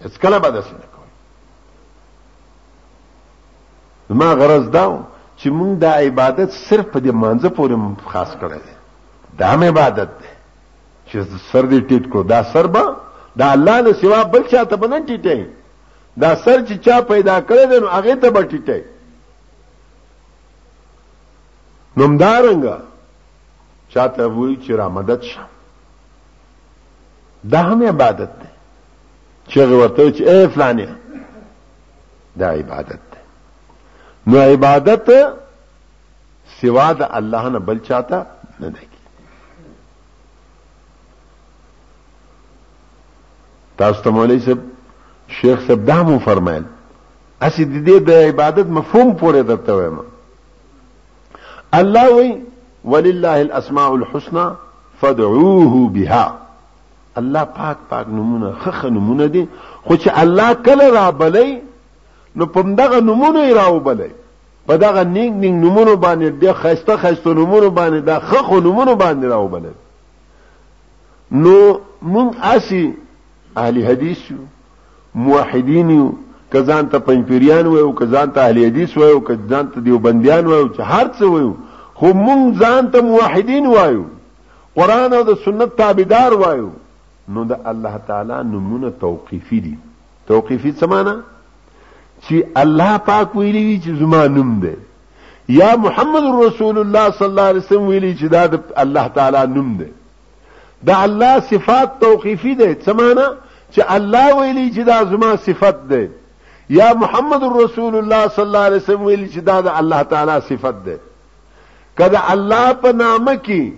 اسکل 0.09 0.39
بعد 0.45 0.55
اسنه 0.63 0.94
ما 4.09 4.33
غرض 4.35 4.69
دا 4.71 4.99
چې 5.37 5.47
مونږ 5.49 5.77
دا 5.79 5.93
عبادت 5.99 6.49
صرف 6.53 6.85
په 6.91 6.99
دې 6.99 7.11
مانزه 7.11 7.49
پورې 7.49 7.75
خاص 8.09 8.31
کړی 8.41 8.59
دی 8.65 8.73
دا 9.39 9.45
هم 9.53 9.63
عبادت 9.63 10.09
دی 10.21 10.27
چې 11.09 11.25
سر 11.51 11.65
دې 11.69 11.79
ټیټ 11.89 12.09
کو 12.11 12.23
دا 12.23 12.43
سر 12.43 12.67
به 12.67 12.95
دا 13.37 13.51
الله 13.51 13.81
نه 13.81 13.93
سوا 13.93 14.23
بل 14.23 14.43
چا 14.51 14.63
ته 14.65 14.75
بنن 14.75 15.05
ټیټي 15.05 15.45
دا 16.21 16.35
سر 16.35 16.65
چې 16.67 16.73
چا 16.85 17.01
پیدا 17.01 17.41
کړی 17.41 17.65
دی 17.69 17.79
نو 17.79 17.87
هغه 17.87 18.15
ته 18.15 18.29
به 18.29 18.41
ټیټي 18.43 18.81
نمدارنګ 21.97 22.65
چاته 23.89 24.23
وی 24.29 24.55
چې 24.63 24.71
را 24.71 24.87
مدد 24.89 25.21
شه 25.21 25.41
دا 27.51 27.59
هم 27.59 27.83
عبادت 27.87 28.29
دی 28.41 28.47
چې 29.49 29.57
ورته 29.57 30.11
چې 30.11 30.21
اے 30.29 30.47
فلانه 30.47 30.95
دا 32.37 32.49
عبادت 32.51 33.01
دی 33.11 33.14
نو 34.27 34.37
عبادت 34.41 35.09
سوا 36.61 36.91
د 36.99 37.09
الله 37.17 37.49
نه 37.55 37.59
بل 37.65 37.79
چاته 37.79 38.25
نه 38.59 38.67
دی 38.69 38.85
تاسو 43.81 44.01
ته 44.01 44.09
مولوی 44.17 44.39
صاحب 44.45 44.61
شیخ 45.41 45.67
صاحب 45.67 45.85
دا 45.87 46.01
مو 46.09 46.17
فرمایل 46.25 46.63
اسی 47.47 47.65
د 47.71 47.85
دې 47.89 47.99
د 48.09 48.25
عبادت 48.29 48.65
مفهوم 48.79 49.13
پورې 49.17 49.41
درته 49.49 49.73
وایم 49.73 49.97
الله 51.73 52.13
وی 52.15 52.31
ولله 52.93 53.35
الاسماء 53.41 53.87
الحسنى 53.95 54.47
فادعوه 55.03 55.85
بها 55.89 56.39
الله 57.23 57.43
پاک 57.61 57.77
پاک 57.93 58.07
نمونه 58.19 58.51
خخ 58.65 58.83
نمونه 58.99 59.25
دي 59.37 59.47
خو 59.83 59.97
چې 59.97 60.11
الله 60.25 60.53
کله 60.69 60.91
را 60.99 61.07
بلې 61.11 61.63
نو 62.35 62.45
پم 62.45 62.75
دغه 62.75 63.01
نمونه 63.01 63.43
راو 63.59 63.79
بلې 63.83 64.09
په 64.67 64.77
دغه 64.77 65.03
نیک 65.17 65.33
نیک 65.43 65.53
نمونه 65.63 65.95
باندې 66.05 66.43
د 66.43 66.53
خسته 66.61 66.97
خسته 67.03 67.33
نمونه 67.39 67.69
باندې 67.79 68.05
د 68.09 68.19
خخو 68.29 68.59
نمونه 68.67 68.95
باندې 68.95 69.25
راو 69.33 69.47
بلې 69.51 69.73
نو 71.31 71.79
مون 72.13 72.29
اسی 72.55 72.83
اهلی 73.57 73.85
حدیث 73.85 74.17
شو 74.27 74.35
موحدین 75.27 75.89
یو 75.89 76.09
کزان 76.53 76.89
ته 76.89 76.99
پنځپیریان 77.05 77.65
وایو 77.73 77.91
کزان 78.01 78.31
ته 78.37 78.41
اهلی 78.45 78.65
حدیث 78.65 78.97
وایو 78.97 79.19
کزان 79.29 79.69
ته 79.75 79.79
دیوبندیان 79.85 80.45
وایو 80.45 80.67
چې 80.67 80.79
هر 80.95 81.07
څه 81.17 81.21
وایو 81.21 81.51
خو 82.01 82.07
مون 82.07 82.59
ځان 82.63 82.89
ته 82.95 83.01
موحدین 83.11 83.67
وایو 83.75 84.03
قران 84.79 85.13
او 85.13 85.23
د 85.29 85.37
سنت 85.45 85.75
تابعدار 85.77 86.33
وایو 86.43 86.69
نو 87.35 87.43
د 87.51 87.59
الله 87.73 87.97
تعالی 88.07 88.41
نمونه 88.49 88.89
توقیفی 89.05 89.59
دي 89.69 89.75
توقیفی 90.31 90.73
څه 90.73 90.87
معنی 90.95 91.17
چې 92.27 92.57
الله 92.63 92.97
پاک 93.07 93.35
ویلی 93.35 93.79
چې 93.83 93.89
زما 94.01 94.25
نوم 94.37 94.59
دی 94.65 94.73
یا 95.55 95.69
محمد 95.85 96.25
رسول 96.43 96.77
الله 96.83 97.11
صلی 97.17 97.27
الله 97.27 97.47
علیه 97.53 97.61
وسلم 97.65 97.87
ویلی 97.89 98.13
چې 98.19 98.25
دا 98.35 98.45
د 98.47 98.59
الله 98.85 99.07
تعالی 99.17 99.43
نوم 99.57 99.73
دی 99.81 99.85
دا 100.89 100.97
الله 101.07 101.33
صفات 101.51 101.89
توقیفی 102.05 102.55
دی 102.61 102.71
څه 102.75 102.91
معنی 103.01 103.27
چې 103.71 103.81
الله 103.95 104.33
ویلی 104.39 104.65
چې 104.75 104.81
دا 104.91 104.97
زما 105.13 105.31
صفت 105.47 105.87
دی 105.93 106.03
یا 106.79 106.89
محمد 107.05 107.41
رسول 107.61 107.95
الله 108.01 108.27
صلی 108.27 108.45
الله 108.45 108.65
علیه 108.69 108.79
وسلم 108.83 109.01
ویلی 109.07 109.29
چې 109.29 109.39
دا 109.51 109.61
د 109.61 109.67
الله 109.83 110.03
تعالی 110.13 110.37
صفت 110.49 110.83
دی 110.89 110.95
کله 111.97 112.21
الله 112.35 112.73
په 112.85 112.91
نامه 113.01 113.35
کې 113.35 113.71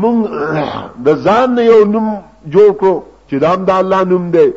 مونږ 0.00 1.04
د 1.06 1.22
ځان 1.24 1.58
یو 1.58 1.84
نوم 1.84 2.10
جوړ 2.50 2.70
کړو 2.82 3.02
چې 3.30 3.34
دا 3.46 3.54
د 3.56 3.70
الله 3.78 4.04
نوم 4.14 4.30
دی 4.30 4.48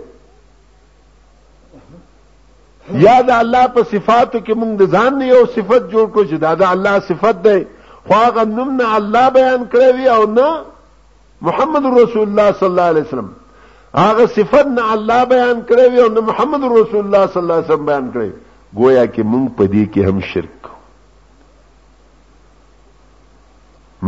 یا 2.91 3.19
د 3.27 3.29
الله 3.41 3.67
په 3.75 3.83
صفاتو 3.91 4.39
کې 4.39 4.53
موږ 4.55 4.71
د 4.79 4.91
ځان 4.97 5.17
نه 5.19 5.27
یو 5.27 5.43
صفت 5.55 5.85
جوړ 5.91 6.07
کړو 6.13 6.23
چې 6.23 6.37
دا 6.45 6.53
د 6.55 6.63
الله 6.77 6.99
صفت 7.09 7.43
دی 7.43 7.59
خو 8.07 8.13
هغه 8.15 8.43
نوم 8.55 8.73
نه 8.79 8.89
الله 8.97 9.29
بیان 9.37 9.61
کړی 9.71 9.91
وي 9.99 10.09
او 10.09 10.25
نه 10.33 10.47
محمد 11.49 11.85
رسول 11.97 12.27
الله 12.27 12.51
صلی 12.61 12.69
الله 12.69 12.87
علیه 12.93 13.03
وسلم 13.09 13.29
هغه 13.99 14.25
صفت 14.39 14.67
نه 14.73 14.87
الله 14.95 15.25
بیان 15.35 15.61
کړی 15.69 15.89
وي 15.93 15.99
او 16.07 16.09
نه 16.17 16.21
محمد 16.31 16.63
رسول 16.77 17.05
الله 17.05 17.27
صلی 17.35 17.41
الله 17.45 17.53
علیه 17.61 17.69
وسلم 17.69 17.85
بیان 17.91 18.11
کړی 18.13 18.29
گویا 18.81 19.05
کې 19.13 19.21
موږ 19.31 19.45
په 19.61 19.65
دې 19.75 19.95
کې 19.95 20.01
هم 20.07 20.19
شرک 20.31 20.69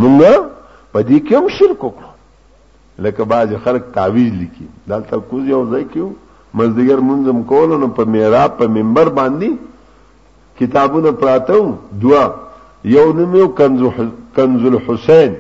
موږ 0.04 0.20
په 0.92 1.02
دې 1.02 1.18
کې 1.28 1.36
هم 1.40 1.48
شرک 1.62 1.80
وکړو 1.90 3.04
لکه 3.06 3.24
بعض 3.36 3.54
خلک 3.64 3.84
تعویز 3.98 4.34
لیکي 4.44 4.68
دلته 4.88 5.22
کوز 5.32 5.48
یو 5.56 5.64
ځای 5.74 5.84
کېو 5.94 6.10
مزدګر 6.60 7.00
منظم 7.10 7.39
کولو 7.52 7.78
نو 7.78 7.88
په 7.96 8.04
میراب 8.12 8.52
په 8.58 8.65
منبر 8.76 9.08
باندې 9.20 9.50
کتابونه 10.60 11.12
پراته 11.24 11.58
دوا 12.04 12.22
یو 12.91 13.02
نوم 13.18 13.34
یو 13.36 13.48
کنز 14.38 14.62
الحسین 14.72 15.34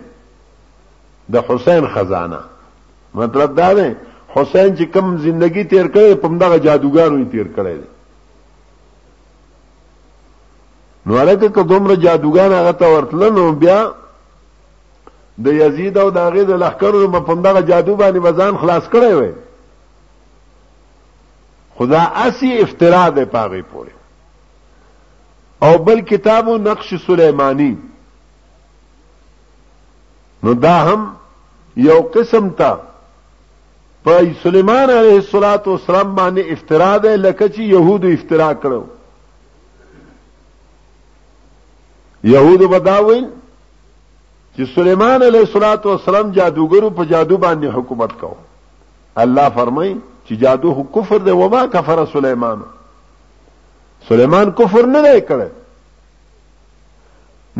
د 1.33 1.35
حسین 1.49 1.83
خزانه 1.93 2.39
مطلب 3.19 3.49
دا 3.57 3.69
دی 3.77 3.89
حسین 4.35 4.69
چې 4.77 4.83
کم 4.93 5.05
زندگی 5.27 5.63
تیر 5.75 5.85
کړي 5.93 6.11
په 6.25 6.31
دغه 6.43 6.57
جادوګانو 6.67 7.17
تیر 7.37 7.47
کړي 7.55 7.77
نو 11.05 11.11
هغه 11.21 11.35
که 11.45 11.61
دومره 11.71 11.95
جادوګان 11.95 12.51
هغه 12.59 12.71
ته 12.83 12.87
ورتلنو 12.97 13.45
بیا 13.63 13.79
د 15.47 15.49
یزید 15.61 15.95
او 16.05 16.09
د 16.19 16.21
هغه 16.29 16.43
د 16.53 16.55
لخرونو 16.67 17.17
په 17.21 17.33
دغه 17.49 17.61
جادو 17.73 17.93
باندې 18.03 18.19
وزن 18.29 18.53
خلاص 18.65 18.83
کړي 18.93 19.13
وي 19.21 19.31
خدا 21.77 22.01
اسی 22.15 22.57
افترا 22.57 23.09
ده 23.09 23.25
پاغي 23.25 23.61
پوره 23.61 23.91
او 25.61 25.77
بل 25.77 25.99
کتابو 25.99 26.57
نقش 26.57 26.93
سلیمانی 27.07 27.77
نو 30.43 30.53
دا 30.53 30.73
هم 30.73 31.15
یو 31.77 31.99
قسم 32.01 32.49
تا 32.49 32.79
په 34.05 34.35
سلیمان 34.43 34.89
علیه 34.89 35.15
الصلاۃ 35.21 35.67
والسلام 35.67 36.15
باندې 36.15 36.51
افترا 36.51 36.97
ده 36.97 37.15
لکه 37.15 37.49
چې 37.49 37.59
يهودو 37.59 38.07
افترا 38.07 38.51
کړو 38.63 38.81
يهودو 42.23 42.67
بداوین 42.67 43.29
چې 44.57 44.63
سلیمان 44.75 45.21
علیه 45.23 45.39
الصلاۃ 45.39 45.85
والسلام 45.85 46.31
جادوګرو 46.33 46.93
په 46.97 47.05
جادو 47.05 47.37
باندې 47.37 47.75
حکومت 47.75 48.19
کاوه 48.19 49.23
الله 49.25 49.49
فرمایي 49.49 49.95
چې 50.27 50.35
جادو 50.35 50.73
خو 50.73 50.83
کفر 50.99 51.17
دی 51.25 51.31
وما 51.41 51.61
کفر 51.73 51.99
سليمان 52.13 52.61
سليمان 54.07 54.51
کفر 54.61 54.85
نه 54.95 55.01
دی 55.07 55.19
کړی 55.29 55.49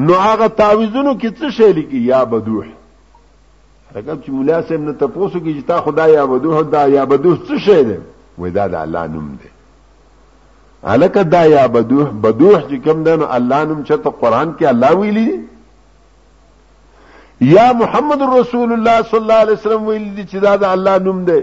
نو 0.08 0.14
هغه 0.22 0.48
تعویذونو 0.62 1.12
کې 1.24 1.30
څه 1.40 1.50
شی 1.58 1.72
لیکي 1.80 1.98
یا 2.12 2.22
بدوح 2.34 2.66
لکه 3.96 4.22
چې 4.26 4.30
مولا 4.38 4.60
صاحب 4.70 4.82
نه 4.86 4.92
تاسو 5.02 5.38
کې 5.40 5.50
چې 5.58 5.68
تا 5.68 5.78
خدای 5.82 6.12
یا 6.14 6.24
بدوح 6.32 6.56
دا 6.70 6.84
یا 6.94 7.04
بدوح 7.12 7.36
څه 7.48 7.56
شی 7.66 7.82
دی 7.90 7.98
وای 8.38 8.52
دا 8.56 8.66
د 8.76 8.78
الله 8.86 9.04
نوم 9.18 9.28
دی 9.44 9.50
الکه 10.94 11.22
دا 11.36 11.44
یا 11.52 11.66
بدوح 11.76 12.08
بدوح 12.24 12.58
چې 12.70 12.76
کوم 12.88 13.04
دی 13.10 13.16
نو 13.22 13.26
الله 13.38 13.60
نوم 13.68 13.80
چې 13.84 13.94
ته 14.08 14.16
قران 14.24 14.54
کې 14.60 14.64
الله 14.72 14.92
ویلی 15.02 15.26
دی 15.30 15.38
یا 17.54 17.68
محمد 17.84 18.22
رسول 18.34 18.70
الله 18.74 18.98
صلی 19.12 19.20
الله 19.22 19.34
علیه 19.46 19.54
وسلم 19.60 19.84
ویلی 19.88 20.24
چې 20.28 20.36
دا 20.48 20.54
د 20.66 20.68
الله 20.78 20.96
نوم 21.10 21.20
دی 21.30 21.42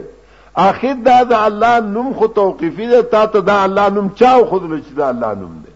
اخر 0.55 0.95
دا 1.05 1.23
د 1.23 1.33
الله 1.33 1.81
نوم 1.93 2.13
خو 2.15 2.27
توقیفی 2.27 2.87
ده 2.89 3.03
تا 3.03 3.27
ته 3.27 3.41
دا 3.41 3.63
الله 3.63 3.91
نوم 3.91 4.09
چاو 4.15 4.45
خود 4.47 4.65
لچ 4.71 4.85
دا 4.97 5.09
الله 5.09 5.35
نوم 5.35 5.63
ده 5.65 5.73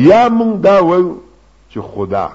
یا 0.00 0.28
مونږ 0.28 0.62
دا 0.62 0.84
وایو 0.86 1.14
چې 1.70 1.78
خدا 1.80 2.28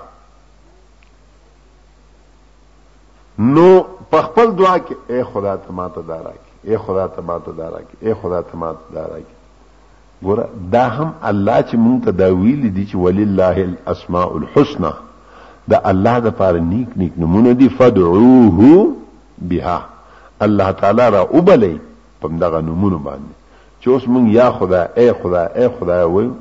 نو 3.39 3.81
په 4.11 4.21
خپل 4.21 4.51
دعا 4.61 4.77
کې 4.77 4.95
اے 5.09 5.23
خدا 5.23 5.55
ته 5.57 5.71
ماته 5.73 6.01
دارا 6.07 6.31
کې 6.31 6.69
اے 6.69 6.77
خدا 6.85 7.07
ته 7.07 7.21
ماته 7.21 7.51
دارا 7.51 7.79
کې 7.91 7.95
اے 8.05 8.13
خدا 8.21 8.41
ته 8.41 8.57
ماته 8.57 8.93
دارا 8.95 9.19
کې 9.19 10.25
ګوره 10.25 10.49
دا 10.71 10.83
هم 10.89 11.13
الله 11.23 11.61
چې 11.61 11.75
مونږ 11.77 12.05
ته 12.05 12.11
دا 12.11 12.33
ویل 12.35 12.69
دي 12.73 12.85
چې 12.87 12.95
ولله 12.95 13.59
الاسماء 13.67 14.31
الحسنى 14.37 14.91
د 15.71 15.75
الله 15.91 16.19
د 16.25 16.29
پاره 16.41 16.59
نیک 16.73 16.89
نیک 17.01 17.13
نمونه 17.23 17.51
دي 17.61 17.69
فدعوه 17.79 18.83
بها 19.53 19.79
الله 20.47 20.71
تعالی 20.83 21.09
را 21.15 21.23
وبلی 21.33 21.73
په 22.21 22.27
دغه 22.43 22.61
نمونه 22.69 22.99
باندې 23.07 23.33
چې 23.81 23.87
اوس 23.95 24.03
مونږ 24.13 24.25
یا 24.39 24.47
خدا 24.59 24.81
اے 24.99 25.07
خدا 25.23 25.43
اے 25.57 25.67
خدا 25.79 25.97
وایو 26.13 26.31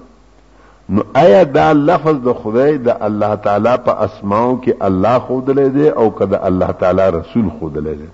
نو 0.95 1.03
آیا 1.25 1.43
دا 1.55 1.67
لفظ 1.73 2.17
د 2.29 2.39
خدای 2.45 2.79
د 2.87 3.03
الله 3.09 3.35
تعالی 3.49 3.75
په 3.89 3.93
اسماو 4.07 4.55
کې 4.63 4.73
الله 4.91 5.19
خود 5.27 5.51
لیدې 5.51 5.99
او 6.03 6.11
کده 6.21 6.41
الله 6.51 6.71
تعالی 6.85 7.07
رسول 7.19 7.49
خود 7.59 7.75
لیدې 7.85 8.11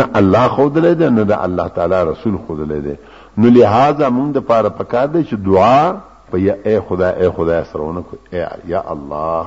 نه 0.00 0.04
الله 0.22 0.48
خود 0.56 0.74
لیدې 0.84 1.02
نه 1.20 1.28
د 1.34 1.44
الله 1.46 1.68
تعالی 1.78 2.02
رسول 2.10 2.36
خود 2.46 2.60
لیدې 2.68 2.96
نو 3.42 3.48
لہذا 3.58 4.10
مونږ 4.16 4.32
د 4.40 4.46
پاره 4.50 4.68
پکا 4.82 5.06
دې 5.06 5.30
چې 5.30 5.34
دعا 5.34 5.94
په 6.34 6.38
یا 6.48 6.54
اے 6.66 6.76
خدا 6.88 7.08
اے 7.20 7.28
خدا 7.40 7.62
سره 7.72 7.82
ونکو 7.90 8.16
اے 8.34 8.44
یا 8.74 8.82
الله 8.98 9.42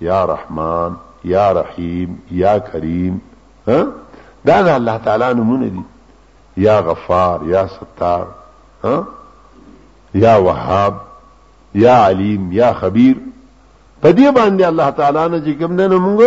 یا 0.00 0.24
رحمان 0.26 0.94
یا 1.24 1.50
رحیم 1.52 2.16
یا 2.30 2.58
کریم 2.72 3.20
دا 4.44 4.62
دا 4.62 4.74
الله 4.74 4.98
تعالی 4.98 5.34
نمونه 5.40 5.68
دي 5.68 5.84
یا 6.56 6.82
غفار 6.82 7.40
یا 7.46 7.66
ستار 7.68 8.26
یا 10.14 10.42
وهاب 10.42 10.94
یا 11.74 12.04
علیم 12.08 12.52
یا 12.52 12.72
خبیر 12.80 13.16
په 14.02 14.12
دې 14.12 14.34
باندې 14.34 14.62
الله 14.62 14.90
تعالی 14.90 15.28
نه 15.28 15.40
چې 15.44 15.58
کوم 15.60 15.72
نه 15.72 15.88
موږ 15.88 16.20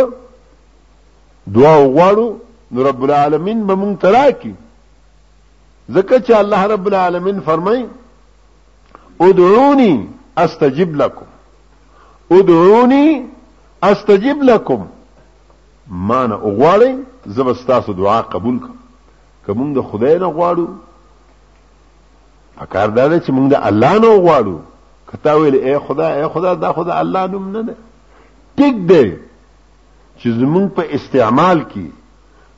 دعا 1.56 1.78
وغواړو 1.84 2.30
نو 2.72 2.84
رب 2.90 3.04
العالمین 3.04 3.68
به 3.68 3.76
موږ 3.76 4.00
تراکی 4.02 4.54
ځکه 5.92 6.20
چې 6.20 6.32
الله 6.32 6.64
رب 6.74 6.88
العالمین 6.88 7.42
فرمای 7.46 7.86
ادعونی 9.22 9.94
استجب 10.38 10.96
لكم 10.96 11.26
ادعونی 12.32 13.24
استجب 13.92 14.44
لکم 14.44 14.86
ما 15.88 16.26
نه 16.28 16.36
غواړی 16.36 16.94
زه 17.26 17.44
به 17.44 17.54
ستاسو 17.54 17.94
دعا 17.94 18.22
قبول 18.22 18.60
کوم 18.60 18.78
که 19.46 19.54
مونږ 19.54 19.76
د 19.80 19.82
خدای 19.90 20.20
نه 20.20 20.26
غواړو 20.26 20.68
پکار 22.58 22.88
دا 22.90 23.08
ده 23.08 23.20
چې 23.26 23.30
مونږ 23.32 23.48
د 23.54 23.60
الله 23.70 24.00
نه 24.00 24.08
غواړو 24.08 24.58
که 25.12 25.18
تا 25.24 25.38
ویل 25.40 25.56
ای 25.56 25.80
خدا 25.80 26.08
ای 26.14 26.28
خدا 26.28 26.56
دا 26.56 26.74
خدا 26.74 26.94
الله 27.00 27.28
نوم 27.28 27.52
نه 27.52 27.62
ده 27.62 27.76
ټیک 28.58 28.76
دی 28.90 29.16
چې 30.20 30.28
زمونږ 30.28 30.68
په 30.76 30.84
استعمال 30.96 31.60
کې 31.60 31.84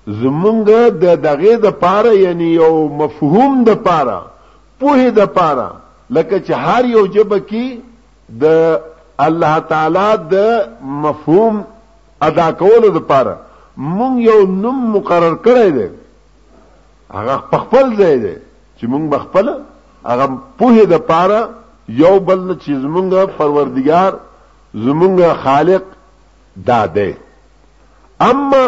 زمونږ 0.08 0.64
د 1.00 1.06
دغې 1.24 1.56
د 1.66 1.72
پاره 1.86 2.14
یعنی 2.16 2.48
یو 2.54 2.88
مفهوم 2.88 3.64
د 3.64 3.74
پاره 3.76 4.22
پوهې 4.80 5.10
د 5.20 5.26
پاره 5.38 5.70
لکه 6.10 6.40
چې 6.46 6.52
هر 6.66 6.86
یو 6.86 7.08
جبه 7.08 7.40
کې 7.50 7.64
د 8.42 8.46
الله 9.20 9.60
تعالی 9.60 10.18
د 10.18 10.68
مفهوم 10.82 11.62
ادا 12.22 12.52
کولو 12.60 12.88
لپاره 12.98 13.36
مونږ 13.78 14.14
یو 14.26 14.46
نوم 14.62 14.80
مقرر 14.96 15.36
کړی 15.46 15.72
دی 15.78 15.88
هغه 17.18 17.38
خپل 17.64 17.86
ځای 17.96 18.20
دی 18.20 18.36
چې 18.78 18.86
مونږ 18.88 19.18
خپل 19.26 19.50
هغه 20.08 20.28
په 20.60 20.66
دې 20.76 20.86
لپاره 20.94 21.50
یو 22.02 22.20
بل 22.30 22.56
چیز 22.66 22.82
مونږه 22.84 23.26
پروردگار 23.38 24.18
زمونږه 24.74 25.34
خالق 25.44 25.84
داده 26.66 27.18
اما 28.22 28.66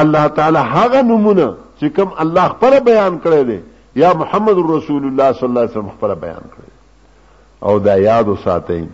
الله 0.00 0.26
تعالی 0.29 0.59
هغه 0.72 1.02
نمونه 1.02 1.48
چې 1.81 1.85
کوم 1.96 2.09
الله 2.24 2.48
خپل 2.57 2.79
بیان 2.90 3.18
کړی 3.26 3.44
دی 3.50 3.59
یا 3.96 4.14
محمد 4.14 4.56
رسول 4.68 5.04
الله 5.04 5.32
صلی 5.32 5.48
الله 5.48 5.61
علیه 5.61 5.70
وسلم 5.78 5.88
خپل 5.98 6.14
بیان 6.14 6.42
کړی 6.56 6.72
او 7.64 7.78
دا 7.78 7.98
یاد 7.98 8.28
وساتئ 8.28 8.85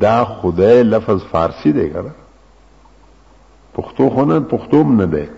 دا 0.00 0.24
خدای 0.24 0.82
لفظ 0.82 1.24
فارسی 1.32 1.72
دی 1.72 1.90
ګره 1.90 2.12
پښتو 3.76 4.10
خو 4.14 4.24
نه 4.24 4.40
پښتوم 4.50 4.96
نه 5.00 5.06
دی 5.06 5.28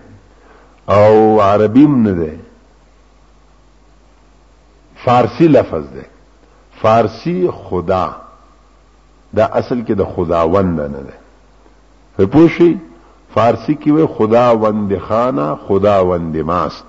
او 0.93 1.41
عربیم 1.41 2.03
نه 2.07 2.11
دی 2.11 2.39
فارسی 5.05 5.47
لفظ 5.47 5.87
دی 5.93 6.03
فارسی 6.81 7.49
خدا 7.69 8.11
دا 9.35 9.45
اصل 9.45 9.81
کې 9.85 9.91
د 9.91 10.03
خداوند 10.15 10.79
نه 10.79 11.03
دی 11.07 12.25
پوښی 12.25 12.77
فارسی 13.35 13.75
کې 13.81 13.87
وې 13.91 14.05
خداوند 14.17 14.97
خانه 14.97 15.55
خداوند 15.67 16.37
ماست 16.37 16.85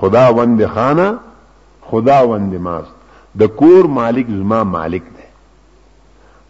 خداوند 0.00 0.66
خانه 0.66 1.18
خداوند 1.90 2.54
ماست 2.66 2.92
د 3.40 3.56
کور 3.60 3.84
مالک 4.00 4.26
زما 4.38 4.62
مالک 4.76 5.02
دی 5.16 5.26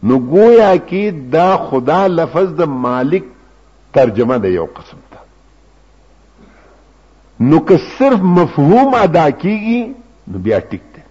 نو 0.07 0.19
گویا 0.33 0.73
کې 0.89 1.05
دا 1.33 1.49
خدا 1.71 2.01
لفظ 2.19 2.49
د 2.61 2.69
مالک 2.87 3.25
ترجمه 3.99 4.37
دی 4.45 4.51
یو 4.59 4.67
قسم 4.77 4.99
ته 5.11 5.19
نو 7.49 7.59
که 7.69 7.77
صرف 7.99 8.21
مفهوم 8.39 8.95
ادا 9.03 9.27
کیږي 9.31 9.81
نو 10.31 10.39
بیا 10.47 10.59
ټیک 10.71 10.85
دی 10.95 11.03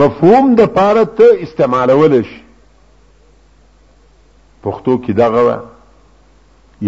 مفهوم 0.00 0.54
د 0.58 0.66
پاره 0.78 1.04
ته 1.18 1.24
استعمالول 1.48 2.14
شي 2.24 2.42
پښتو 4.64 4.98
کې 5.04 5.10
دغه 5.10 5.42
وا 5.50 5.58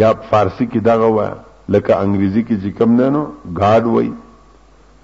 یا 0.01 0.09
فارسی 0.31 0.65
کې 0.67 0.79
دغه 0.91 1.07
وا 1.19 1.29
لکه 1.69 1.93
انګریزي 1.93 2.49
کې 2.49 2.57
چې 2.63 2.79
کم 2.79 2.97
نه 3.01 3.11
نو 3.17 3.23
گاډ 3.61 3.85
وای 3.93 4.11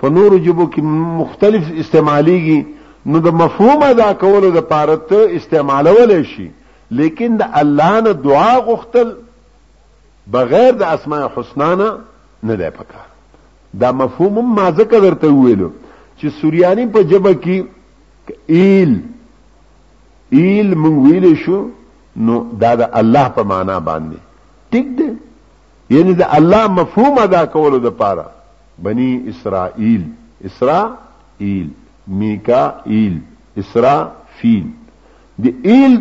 په 0.05 0.11
نورو 0.15 0.39
جبو 0.47 0.65
کې 0.75 0.83
مختلف 1.19 1.69
استعمالیږي 1.83 2.59
نو 3.13 3.19
د 3.27 3.35
مفهوم 3.43 3.83
ادا 3.85 4.09
کولو 4.23 4.51
د 4.57 4.61
پارت 4.73 5.13
استعمالول 5.39 6.13
شي 6.33 6.45
لیکن 6.99 7.37
د 7.43 7.57
الله 7.61 8.01
نه 8.07 8.13
دعا 8.25 8.53
غوښتل 8.67 9.09
بغیر 10.35 10.75
د 10.83 10.93
اسماء 10.99 11.23
الحسنا 11.29 11.71
نه 11.83 12.55
دی 12.63 12.69
پکار 12.83 13.07
دا 13.85 13.93
مفهوم 14.03 14.53
ما 14.61 14.69
ذکر 14.83 15.01
درته 15.09 15.31
ویلو 15.31 15.71
چې 16.19 16.27
سوریانی 16.43 16.87
په 16.99 17.03
جبه 17.15 17.33
کې 17.49 18.45
ایل 18.59 18.95
ایل 20.33 20.77
مونږ 20.85 21.03
ویل 21.11 21.37
شو 21.47 21.63
نو 22.29 22.41
دا 22.67 22.75
د 22.85 22.91
الله 23.05 23.29
په 23.41 23.57
معنا 23.57 23.81
باندې 23.91 24.71
ټیک 24.73 24.93
دی 25.03 25.11
یعنی 25.99 26.13
د 26.25 26.33
الله 26.41 26.67
مفهوم 26.79 27.19
ادا 27.29 27.45
کولو 27.59 27.79
د 27.91 27.97
پاره 28.05 28.31
بنی 28.83 29.19
اسرائیل 29.29 30.03
اسرائیل 30.45 31.69
میکائیل 32.21 33.19
اسرافیل 33.57 34.67
دی 35.45 35.51
ایل 35.73 35.97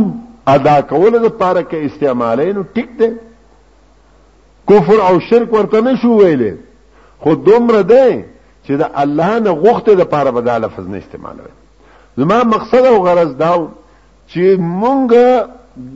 ادا 0.52 0.78
کول 0.88 1.18
د 1.18 1.28
پاره 1.40 1.62
کې 1.62 1.74
استعمالینو 1.90 2.62
ټیک 2.78 2.98
دی 3.02 3.08
کفر 4.72 5.00
او 5.08 5.14
شرک 5.28 5.52
ورته 5.58 5.80
نشو 5.86 6.14
ویلې 6.18 6.54
خو 7.26 7.34
دومره 7.50 7.82
دی 7.92 8.08
چې 8.64 8.72
د 8.84 8.98
الله 9.04 9.38
نه 9.46 9.50
غوښته 9.62 9.92
د 10.02 10.10
پاره 10.16 10.30
به 10.38 10.48
دا 10.50 10.58
لفظ 10.66 10.86
نه 10.96 11.02
استعمالوي 11.04 11.54
زما 12.22 12.42
مقصد 12.54 12.86
او 12.92 12.96
غرض 13.06 13.32
داو 13.44 13.64
چې 14.32 14.44
مونږ 14.80 15.12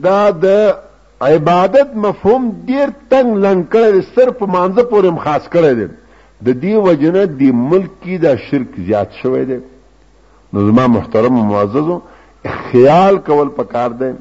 دا 0.05 0.21
د 0.43 0.45
عبادت 1.21 1.89
مفهوم 2.03 2.41
ډیر 2.69 2.87
تنگ 3.09 3.29
لنکړل 3.45 3.99
صرف 4.15 4.37
مانزه 4.55 4.83
پورم 4.91 5.17
خاص 5.25 5.43
کړی 5.55 5.73
دی 5.79 5.87
د 6.47 6.59
دې 6.63 6.75
وجنه 6.87 7.23
د 7.41 7.61
ملک 7.71 7.91
کې 8.03 8.15
د 8.25 8.39
شرک 8.47 8.71
زیات 8.89 9.09
شوی 9.23 9.43
دی 9.51 9.59
نو 10.53 10.57
زما 10.67 10.85
محترم 10.95 11.35
معززو 11.49 11.99
خیال 12.65 13.15
کول 13.27 13.49
پکار 13.59 13.91
دی 14.01 14.11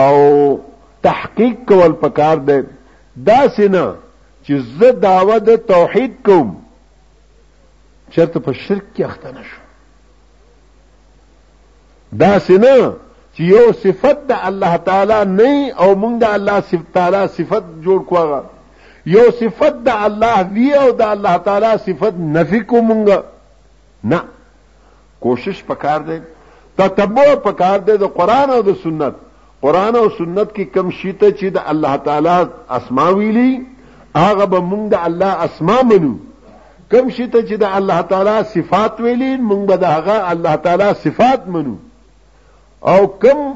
او 0.00 0.16
تحقیق 1.08 1.56
کول 1.70 1.92
پکار 2.04 2.36
دی 2.50 2.58
دا 3.30 3.40
سینا 3.56 3.86
چې 4.44 4.54
زه 4.78 4.88
داوه 5.04 5.38
د 5.50 5.62
توحید 5.72 6.12
کوم 6.30 6.48
چرته 8.14 8.40
په 8.40 8.52
شرک 8.52 8.84
کې 8.96 9.02
اخته 9.10 9.28
نشو 9.38 9.59
دا 12.18 12.38
سنه 12.38 12.90
چې 13.34 13.40
یو 13.48 13.72
صفت 13.82 14.18
د 14.28 14.32
الله 14.48 14.76
تعالی 14.86 15.18
نه 15.38 15.52
او 15.82 15.88
موږ 16.02 16.14
د 16.22 16.34
الله 16.36 16.86
تعالی 16.94 17.22
صفت 17.36 17.64
جوړ 17.84 17.98
کوغه 18.10 18.40
یو 19.16 19.26
صفت 19.40 19.74
د 19.88 20.06
الله 20.06 20.42
وی 20.54 20.68
او 20.82 20.90
د 21.00 21.12
الله 21.16 21.36
تعالی 21.48 21.72
صفت 21.86 22.14
نفی 22.36 22.60
کو 22.72 22.80
موږ 22.88 23.06
نه 24.12 24.20
کوشش 25.26 25.58
پکار 25.72 26.00
دی 26.08 26.16
تتبع 26.80 27.26
پکار 27.44 27.78
دی 27.88 27.96
د 28.04 28.10
قران 28.18 28.50
او 28.54 28.62
د 28.68 28.72
سنت 28.82 29.14
قران 29.66 29.94
او 29.96 30.06
سنت 30.18 30.48
کې 30.56 30.64
کم 30.78 30.90
شیته 31.02 31.30
چې 31.38 31.46
د 31.58 31.70
الله 31.74 31.96
تعالی 31.96 32.38
اسماء 32.80 33.12
ویلي 33.20 33.50
هغه 34.16 34.44
به 34.56 34.60
موږ 34.72 34.84
د 34.96 35.06
الله 35.10 35.32
اسماء 35.48 35.78
منو 35.92 36.12
کم 36.92 37.10
شیته 37.10 37.40
چې 37.48 37.54
د 37.64 37.78
الله 37.80 38.00
تعالی 38.14 38.36
صفات 38.56 39.00
ویلي 39.06 39.30
موږ 39.36 39.62
به 39.70 39.76
د 39.76 39.84
هغه 39.98 40.30
الله 40.32 40.54
تعالی 40.66 40.88
صفات 41.04 41.42
منو 41.58 41.76
او 42.82 43.06
کم 43.22 43.52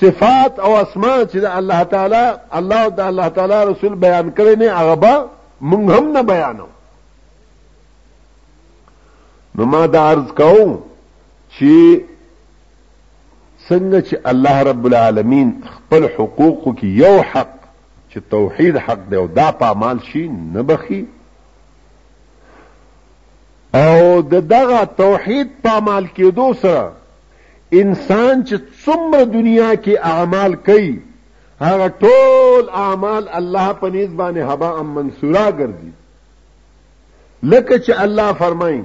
صفات 0.00 0.58
او 0.58 0.74
اسماء 0.76 1.16
چې 1.24 1.38
د 1.44 1.46
الله 1.58 1.82
تعالی 1.82 2.38
الله 2.60 2.82
او 2.84 2.90
د 2.90 3.00
الله 3.00 3.28
تعالی 3.38 3.60
رسول 3.68 3.94
بیان 3.94 4.32
کړي 4.38 4.56
نه 4.56 4.72
هغه 4.72 4.94
به 4.94 5.24
مونږ 5.60 5.98
هم 5.98 6.12
نه 6.16 6.22
بیانو 6.32 6.66
نو 9.58 9.64
ما 9.72 9.86
دا 9.86 10.10
عرض 10.12 10.32
کوم 10.42 10.76
چې 11.50 12.00
څنګه 13.68 14.00
چې 14.00 14.16
الله 14.32 14.62
رب 14.70 14.86
العالمین 14.90 15.52
خپل 15.76 16.04
حقوقو 16.18 16.72
کې 16.72 16.84
یو 17.02 17.22
حق 17.32 17.56
چې 18.10 18.18
توحید 18.36 18.76
حق 18.88 19.08
دی 19.10 19.16
او 19.16 19.26
دا 19.40 19.50
پامال 19.62 19.98
شي 20.12 20.28
نه 20.28 20.62
بخي 20.62 21.00
او 23.74 24.20
د 24.22 24.34
دغه 24.54 24.84
توحید 25.02 25.48
پامال 25.64 26.06
کېدو 26.20 26.56
سره 26.62 26.86
انسان 27.74 28.42
چې 28.48 28.54
څومره 28.84 29.24
دنیا 29.32 29.74
کې 29.84 29.94
اعمال 30.12 30.54
کوي 30.66 30.98
هغه 31.60 31.88
ټول 32.00 32.68
اعمال 32.82 33.28
الله 33.38 33.72
په 33.80 33.88
نيز 33.94 34.10
باندې 34.14 34.40
هبا 34.52 34.68
ام 34.80 34.92
منصورا 34.98 35.48
ګرځي 35.50 35.90
لکه 37.42 37.78
چې 37.78 37.92
الله 38.02 38.32
فرمایي 38.42 38.84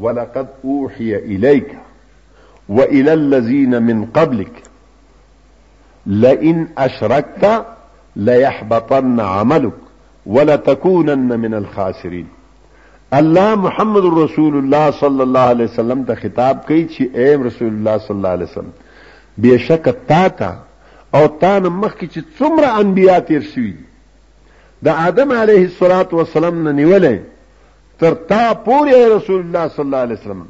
ولقد 0.00 0.46
اوحي 0.64 1.16
اليك 1.16 1.76
والى 2.68 3.12
الذين 3.14 3.82
من 3.82 4.04
قبلك 4.06 4.62
لئن 6.06 6.66
اشركت 6.78 7.66
ليحبطن 8.16 9.20
عملك 9.20 9.72
ولتكونن 10.26 11.38
من 11.40 11.54
الخاسرين 11.54 12.28
الله 13.20 13.54
محمد 13.62 14.04
رسول 14.24 14.54
الله 14.56 14.90
صلی 15.00 15.20
الله 15.20 15.46
علیه 15.54 15.64
وسلم 15.70 16.00
ته 16.08 16.14
خطاب 16.22 16.56
کوي 16.68 16.84
چې 16.92 17.02
اے 17.16 17.26
رسول 17.48 17.68
الله 17.74 17.98
صلی 18.04 18.16
الله 18.16 18.32
علیه 18.36 18.48
وسلم 18.50 18.70
بشک 19.42 19.88
تا 20.08 20.22
تا 20.38 20.48
او 21.18 21.26
تا 21.42 21.52
نه 21.58 21.70
مخکې 21.82 22.06
چې 22.12 22.20
څومره 22.38 22.68
انبیا 22.78 23.18
تیر 23.28 23.42
شوي 23.50 23.72
د 24.88 24.98
آدم 25.02 25.32
علیه 25.42 25.62
الصلاۃ 25.68 26.12
والسلام 26.20 26.58
نه 26.68 26.72
نیولې 26.80 27.16
تر 28.04 28.14
تا 28.32 28.46
پورې 28.64 28.96
رسول 29.16 29.40
الله 29.44 29.68
صلی 29.74 29.84
الله 29.84 29.96
علیه 30.08 30.18
وسلم 30.18 30.42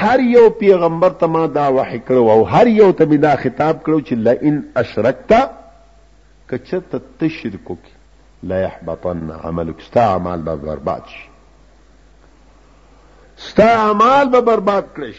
هر 0.00 0.20
یو 0.32 0.44
پیغمبر 0.58 1.10
ته 1.22 1.26
ما 1.36 1.44
دا 1.54 1.64
وحی 1.76 1.98
کړو 2.08 2.30
او 2.34 2.42
هر 2.56 2.66
یو 2.80 2.90
ته 2.98 3.04
دا 3.22 3.30
خطاب 3.46 3.76
کړو 3.86 4.10
چې 4.10 4.20
لئن 4.26 4.60
اشرکتا 4.82 5.40
کچته 6.52 7.00
تشرکو 7.24 7.74
کی 7.86 7.94
لا 8.52 8.60
يحبطن 8.64 9.30
عملك 9.44 9.80
استا 9.86 10.04
اعمال 10.12 10.42
برباد 10.50 11.02
شي 11.14 11.24
ستا 13.36 13.64
اعمال 13.68 14.28
به 14.28 14.40
برباد 14.40 14.82
کړش 14.96 15.16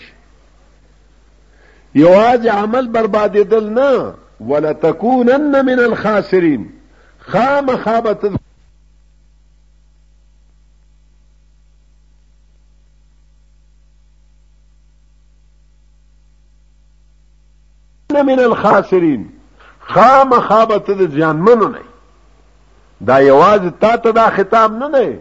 یواز 1.96 2.46
عمل 2.46 2.88
برباد 2.88 3.44
دل 3.50 3.70
نه 3.70 4.14
ولا 4.42 4.74
تکونن 4.74 5.62
من 5.62 5.80
الخاسرین 5.80 6.70
خام 7.20 7.76
خابت 7.78 8.26
من 18.18 18.40
الخاسرین 18.40 19.30
خام 19.80 20.40
خابت 20.42 20.88
د 20.92 21.18
ځانمنو 21.20 21.68
نه 21.68 21.80
دا 23.08 23.22
یواز 23.22 23.62
تا 23.82 23.98
ته 23.98 24.12
دا 24.12 24.28
خطاب 24.30 24.74
نه 24.78 24.88
نه 24.88 25.20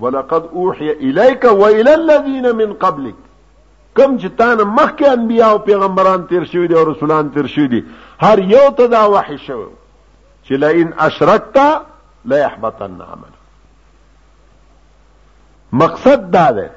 ولقد 0.00 0.42
اوحي 0.54 0.90
اليك 0.90 1.44
والى 1.44 1.94
الذين 1.94 2.54
من 2.56 2.72
قبلك 2.72 3.14
کم 3.94 4.16
چې 4.18 4.26
تانه 4.38 4.64
مخکې 4.64 5.04
انبیا 5.08 5.46
او 5.46 5.58
پیغمبران 5.68 6.26
تیر 6.28 6.44
شوی 6.52 6.66
دي 6.72 6.74
او 6.74 6.84
رسولان 6.90 7.28
تیر 7.36 7.46
شوی 7.54 7.66
دي 7.72 7.80
هر 8.22 8.38
یو 8.50 8.64
ته 8.80 8.86
دا 8.92 9.00
وحی 9.14 9.36
شو 9.46 9.56
چې 10.44 10.52
لئن 10.64 10.90
اشرکتا 11.06 11.66
لا 12.32 12.38
يحبطن 12.38 12.96
عمل 13.08 13.32
مقصد 15.82 16.30
دا 16.36 16.46
ده 16.58 16.68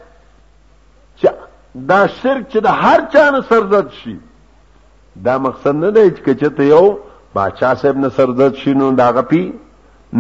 چې 1.18 1.30
دا 1.94 2.02
شرک 2.18 2.50
چې 2.50 2.58
د 2.58 2.68
هر 2.68 3.02
چا 3.14 3.30
نه 3.30 3.42
سرزد 3.52 3.92
شي 4.02 4.18
دا 5.28 5.38
مقصد 5.48 5.76
نه 5.84 5.90
دی 5.98 6.10
چې 6.10 6.30
کچته 6.30 6.64
یو 6.64 6.98
باچا 7.36 7.74
صاحب 7.84 7.98
نه 8.06 8.10
سرزد 8.16 8.56
شي 8.64 8.74
نو 8.82 8.92
دا 9.04 9.10
غپی 9.20 9.44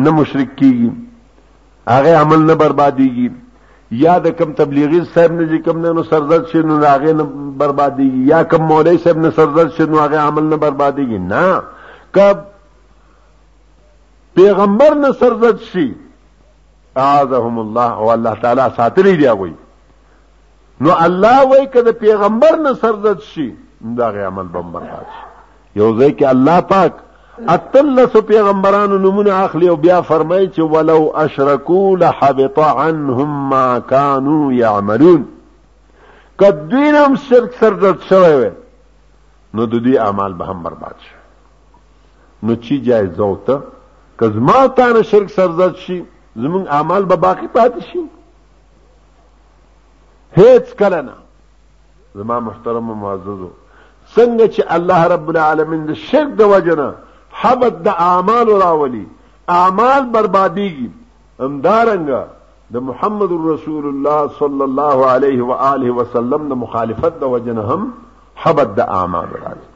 نه 0.04 0.12
مشرک 0.20 0.50
کیږي 0.58 0.92
هغه 1.88 2.16
عمل 2.18 2.40
نه 2.48 2.54
بربادیږي 2.54 3.30
یا 3.92 4.18
د 4.24 4.28
کم 4.40 4.52
تبلیغی 4.58 5.00
صاحب 5.14 5.32
نه 5.40 5.58
کم 5.66 5.78
نه 5.86 5.94
نو 5.94 6.04
سرزد 6.10 6.46
شي 6.52 6.62
نو 6.68 6.78
هغه 6.86 7.14
نه 7.14 7.24
بربادیږي 7.60 8.26
یا 8.34 8.42
کم 8.44 8.62
مولوی 8.74 8.98
صاحب 8.98 9.18
نه 9.24 9.30
سرزد 9.40 9.70
شي 9.78 9.86
نو 9.86 10.00
هغه 10.02 10.18
عمل 10.18 10.44
نه 10.50 10.56
بربادیږي 10.56 11.18
نه 11.18 11.62
کب 12.20 12.38
پیغمبر 14.42 14.94
نه 15.00 15.12
سرزد 15.24 15.60
شي 15.72 15.88
اعاذهم 16.98 17.60
الله 17.66 17.90
او 17.94 18.12
الله 18.14 18.34
تعالی 18.46 18.68
ساتلی 18.78 19.16
دی 19.24 19.28
هغه 19.28 19.54
نو 20.86 20.92
الله 21.08 21.44
وای 21.54 21.66
کده 21.74 21.92
پیغمبر 22.06 22.56
نه 22.66 22.74
سرزد 22.86 23.20
شي 23.32 23.52
دا 24.02 24.10
غي 24.18 24.24
عمل 24.32 24.48
بمبر 24.58 24.84
شي 24.92 25.30
یو 25.76 25.96
ځکه 25.98 26.26
الله 26.34 26.60
پاک 26.76 26.94
اتلس 27.50 28.14
پیغمبرانو 28.28 28.98
نمونه 28.98 29.34
اخلی 29.34 29.68
او 29.68 29.76
بیا 29.76 30.02
فرمای 30.02 30.48
چې 30.54 30.60
ولو 30.60 31.12
اشرکو 31.18 31.96
لحبط 31.96 32.60
عنهم 32.60 33.50
ما 33.50 33.80
كانوا 33.80 34.54
يعملون 34.54 35.24
کدوینم 36.38 37.16
شرک 37.30 37.54
سر 37.60 37.70
درد 37.82 38.02
شوی 38.10 38.36
وي 38.36 38.50
نو 39.54 39.66
د 39.66 39.74
دې 39.84 39.98
اعمال 40.06 40.34
به 40.34 40.46
هم 40.46 40.64
برباد 40.64 40.96
شي 41.10 41.16
نو 42.48 42.56
چی 42.56 42.80
جایزه 42.82 43.24
وته 43.24 43.60
کزما 44.20 44.68
تانه 44.68 45.02
شرک 45.02 45.30
سر 45.36 45.48
درد 45.48 45.76
شي 45.76 46.04
زمون 46.36 46.66
اعمال 46.80 47.06
به 47.06 47.16
باقی 47.28 47.48
پاتې 47.56 47.84
شي 47.92 48.06
هیڅ 50.38 50.76
کله 50.80 51.02
نه 51.02 51.14
زما 52.16 52.40
محترم 52.40 52.98
معززو 52.98 53.48
څنګه 54.16 54.48
چې 54.56 54.64
الله 54.78 55.08
رب 55.14 55.30
العالمین 55.30 55.86
د 55.88 55.94
شرک 56.10 56.36
د 56.38 56.42
وجنه 56.56 56.94
حبت 57.42 57.76
د 57.86 57.88
اعمال 58.10 58.48
راولي 58.66 59.06
اعمال 59.60 60.02
بربادیږي 60.16 60.88
همدارنګه 61.44 62.22
د 62.74 62.76
محمد 62.90 63.32
رسول 63.52 63.84
الله 63.92 64.20
صلی 64.42 64.64
الله 64.70 64.98
عليه 65.14 65.40
واله 65.54 65.88
وسلم 66.00 66.42
د 66.52 66.54
مخالفت 66.66 67.14
د 67.24 67.26
وجنه 67.36 67.70
حبت 68.44 68.70
د 68.82 68.84
اعمال 69.00 69.28
راځي 69.44 69.70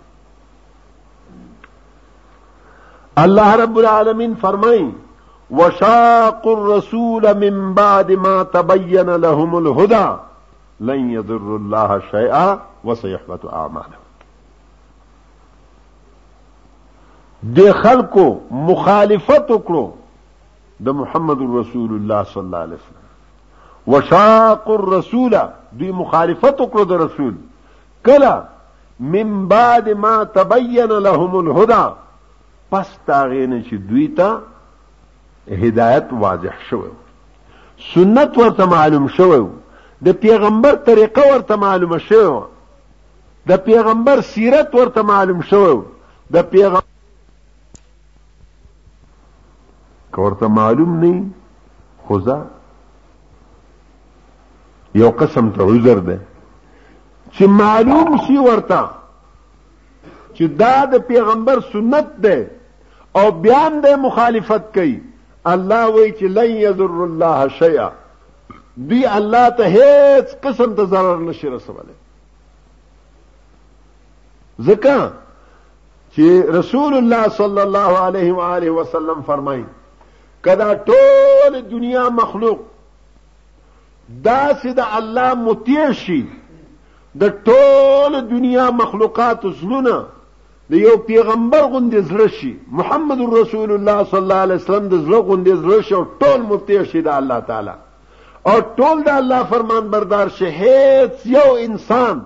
الله 3.23 3.49
رب 3.63 3.75
العالمین 3.83 4.31
فرمایي 4.45 4.89
وشاق 5.59 6.41
الرسول 6.57 7.23
من 7.43 7.55
بعد 7.81 8.09
ما 8.29 8.35
تبين 8.55 9.09
لهم 9.25 9.51
الهدى 9.61 10.07
لن 10.89 10.99
يضر 11.17 11.47
الله 11.59 11.89
شيئا 12.15 12.47
وسيحبط 12.89 13.43
اعمالهم 13.61 14.01
د 17.43 17.71
خلکو 17.81 18.39
مخالفت 18.51 19.51
وکړو 19.51 19.87
د 20.85 20.95
محمد 20.99 21.39
رسول 21.41 21.91
الله 21.95 22.23
صلی 22.31 22.39
الله 22.43 22.57
علیه 22.57 22.77
وسلم 22.79 23.91
وشاق 23.93 24.69
الرسول 24.77 25.33
دوی 25.79 25.91
مخالفت 26.01 26.61
وکړو 26.61 26.83
د 26.91 27.01
رسول 27.03 27.33
کله 28.09 28.33
من 29.15 29.35
بعد 29.53 29.89
ما 30.05 30.15
تبين 30.37 30.87
لهم 30.87 31.35
الهدى 31.35 31.93
پس 32.71 32.97
تاغین 33.11 33.59
چې 33.63 33.73
دوی 33.89 34.07
ته 34.21 34.37
هدایت 35.65 36.07
واضح 36.25 36.55
شوه 36.69 36.87
سنت 37.93 38.37
ورته 38.43 38.65
معلوم 38.73 39.07
شوه 39.19 39.43
د 40.07 40.11
پیغمبر 40.25 40.75
طریقه 40.89 41.29
ورته 41.33 41.55
معلومه 41.67 41.97
شوه 41.97 42.47
د 43.53 43.63
پیغمبر 43.69 44.21
سیرت 44.33 44.75
ورته 44.75 45.01
معلوم 45.13 45.41
شوه 45.41 45.85
د 46.37 46.41
پیغمبر 46.51 46.81
تو 50.39 50.47
معلوم 50.49 50.95
نہیں 50.99 51.21
خوزا 52.07 52.35
یو 54.99 55.09
قسم 55.19 55.49
تو 55.57 55.65
حضر 55.71 55.97
دے 56.09 56.15
معلوم 57.59 58.17
ورتا 58.45 58.81
چی 60.37 60.47
داد 60.61 60.93
پی 60.93 60.99
پیغمبر 61.13 61.59
سنت 61.71 62.15
دے 62.23 62.35
او 63.19 63.29
بیان 63.41 63.81
دے 63.83 63.95
مخالفت 64.03 64.73
کئی 64.73 64.95
اللہ 65.53 66.21
لن 66.37 66.55
یذر 66.61 66.99
اللہ 67.07 67.43
شیع 67.57 67.87
دی 68.89 69.05
اللہ 69.19 69.61
حیث 69.75 70.35
قسم 70.43 70.73
تا 70.75 70.83
ضرر 70.95 71.17
نشی 71.29 71.47
الس 71.47 71.69
والے 71.69 71.93
زکا 74.71 74.97
رسول 76.59 76.93
اللہ 76.97 77.27
صلی 77.37 77.59
اللہ 77.61 77.87
علیہ 78.47 78.69
وسلم 78.75 79.21
فرمائی 79.25 79.63
کدا 80.45 80.73
ټول 80.87 81.59
دنیا 81.71 82.07
مخلوق 82.21 82.57
دا 84.25 84.41
سید 84.63 84.79
الله 84.87 85.33
متیر 85.45 85.91
شي 86.01 86.17
د 87.23 87.39
ټول 87.47 88.17
دنیا 88.33 88.65
مخلوقات 88.81 89.47
زلونه 89.61 89.93
د 90.73 90.77
یو 90.81 90.93
پیغمبر 91.07 91.61
غوندې 91.61 91.97
زړه 92.09 92.27
شي 92.35 92.51
محمد 92.81 93.19
رسول 93.33 93.71
الله 93.77 94.03
صلی 94.13 94.21
الله 94.21 94.35
علیه 94.49 94.55
وسلم 94.61 94.87
د 94.93 95.03
زړه 95.07 95.25
غوندې 95.31 95.65
زړه 95.65 95.89
شي 95.89 95.97
او 96.01 96.03
ټول 96.23 96.41
متیر 96.53 96.83
شي 96.93 97.01
د 97.09 97.19
الله 97.23 97.41
تعالی 97.49 97.75
او 98.53 98.55
ټول 98.77 99.03
د 99.09 99.11
الله 99.17 99.43
فرمان 99.55 99.89
بردار 99.97 100.29
شي 100.39 100.49
هیڅ 100.61 101.11
یو 101.39 101.49
انسان 101.65 102.21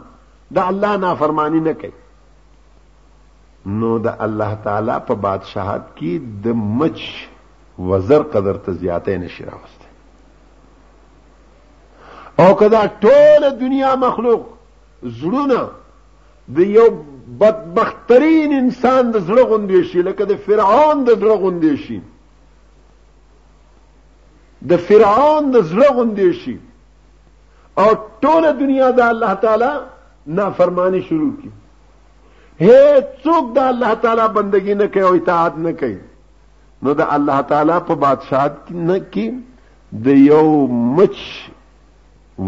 د 0.60 0.72
الله 0.76 0.98
نافرمانی 1.08 1.60
نه 1.72 1.80
کوي 1.84 3.80
نو 3.82 3.98
د 4.06 4.18
الله 4.30 4.58
تعالی 4.70 5.00
په 5.12 5.22
بادشاہت 5.28 5.92
کې 5.92 6.32
د 6.48 6.66
مچ 6.80 7.12
وزر 7.80 8.22
قدر 8.32 8.58
ته 8.66 8.72
زیاتې 8.72 9.10
نشي 9.24 9.44
راوسته 9.46 9.88
او 12.44 12.50
کدا 12.64 12.82
ټول 13.06 13.48
دنیا 13.60 13.92
مخلوق 14.04 14.44
زړونه 15.20 15.60
د 16.58 16.60
یو 16.78 16.88
بدبخترین 17.44 18.50
انسان 18.62 19.04
د 19.12 19.16
زړه 19.30 19.42
غوندې 19.42 19.82
شي 19.92 20.00
لکه 20.08 20.24
د 20.32 20.34
فرعون 20.48 20.98
د 21.04 21.10
زړه 21.10 21.36
غوندې 21.44 21.76
شي 21.86 22.00
د 24.72 24.74
فرعون 24.90 25.44
د 25.52 25.58
زړه 25.72 25.88
غوندې 26.00 26.32
شي 26.44 26.58
او 27.84 27.90
ټول 28.26 28.44
دنیا 28.60 28.88
د 29.00 29.02
الله 29.14 29.34
تعالی 29.46 29.72
نافرمانی 30.40 31.02
شروع 31.08 31.32
کی 31.42 31.50
هیڅ 32.62 33.08
څوک 33.26 33.44
د 33.58 33.60
الله 33.74 33.92
تعالی 34.06 34.26
بندگی 34.42 34.74
نه 34.84 34.88
کوي 34.96 35.04
او 35.10 35.14
اطاعت 35.20 35.54
نه 35.68 35.72
کوي 35.84 36.00
نو 36.84 36.94
د 37.00 37.04
الله 37.16 37.42
تعالی 37.54 37.78
په 37.88 37.96
بادشاہت 38.04 38.54
کې 38.68 38.76
نه 38.90 38.98
کې 39.16 39.28
د 40.06 40.08
یو 40.20 40.46
مچ 41.00 41.18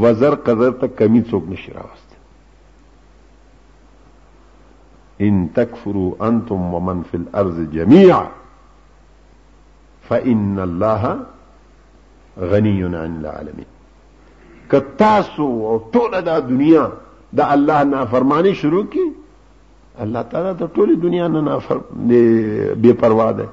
وزر 0.05 0.35
قدر 0.47 0.71
ته 0.83 0.87
کمی 1.01 1.21
څوک 1.31 1.43
نشي 1.55 1.71
راوست 1.79 2.09
ان 5.25 5.35
تکفروا 5.57 6.25
انتم 6.27 6.61
ومن 6.75 7.01
في 7.11 7.17
الارض 7.17 7.57
جميعا 7.73 8.21
فان 10.07 10.59
الله 10.69 11.13
غني 12.55 12.75
عن 12.87 12.95
العالمين 13.19 13.65
کتاسو 14.75 15.47
او 15.69 15.75
ټول 15.93 16.11
دا 16.33 16.39
دنیا 16.51 16.85
د 17.39 17.41
الله 17.57 17.79
نافرمانی 17.95 18.53
شروع 18.65 18.83
کی 18.95 19.07
الله 20.03 20.21
تعالی 20.35 20.53
د 20.63 20.69
ټول 20.75 20.93
دنیا 21.01 21.25
نه 21.33 21.41
نافر 21.53 21.77
بے 22.81 22.91
پروا 23.01 23.29
ده 23.39 23.45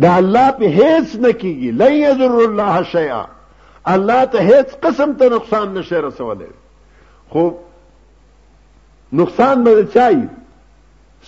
د 0.00 0.04
الله 0.18 0.50
په 0.52 0.66
هیڅ 0.76 1.14
نکیږي 1.24 1.70
لا 1.82 1.88
یذر 1.92 2.32
الله 2.44 2.82
شیئا 2.92 3.22
الله 3.94 4.22
ته 4.34 4.40
هیڅ 4.52 4.70
قسم 4.86 5.12
ته 5.22 5.28
نقصان 5.34 5.74
نشي 5.74 5.96
رسولای 6.06 6.48
خو 7.34 7.44
نقصان 9.20 9.64
به 9.64 9.84
چای 9.94 10.16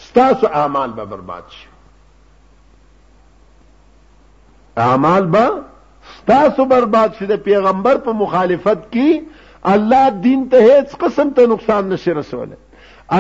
ستاسو 0.07 0.47
اعمال 0.61 0.91
به 0.93 1.05
برباد 1.13 1.45
شي 1.59 1.67
اعمال 4.87 5.27
به 5.37 5.47
ستاسو 6.19 6.65
برباد 6.73 7.13
شي 7.21 7.27
د 7.27 7.37
پیغمبر 7.49 7.97
په 8.09 8.13
مخالفت 8.25 8.91
کې 8.91 9.21
الله 9.75 10.11
دین 10.27 10.49
ته 10.55 10.69
هیڅ 10.71 10.97
قسم 11.07 11.31
ته 11.41 11.47
نقصان 11.55 11.89
نشي 11.95 12.11
رسولای 12.21 12.57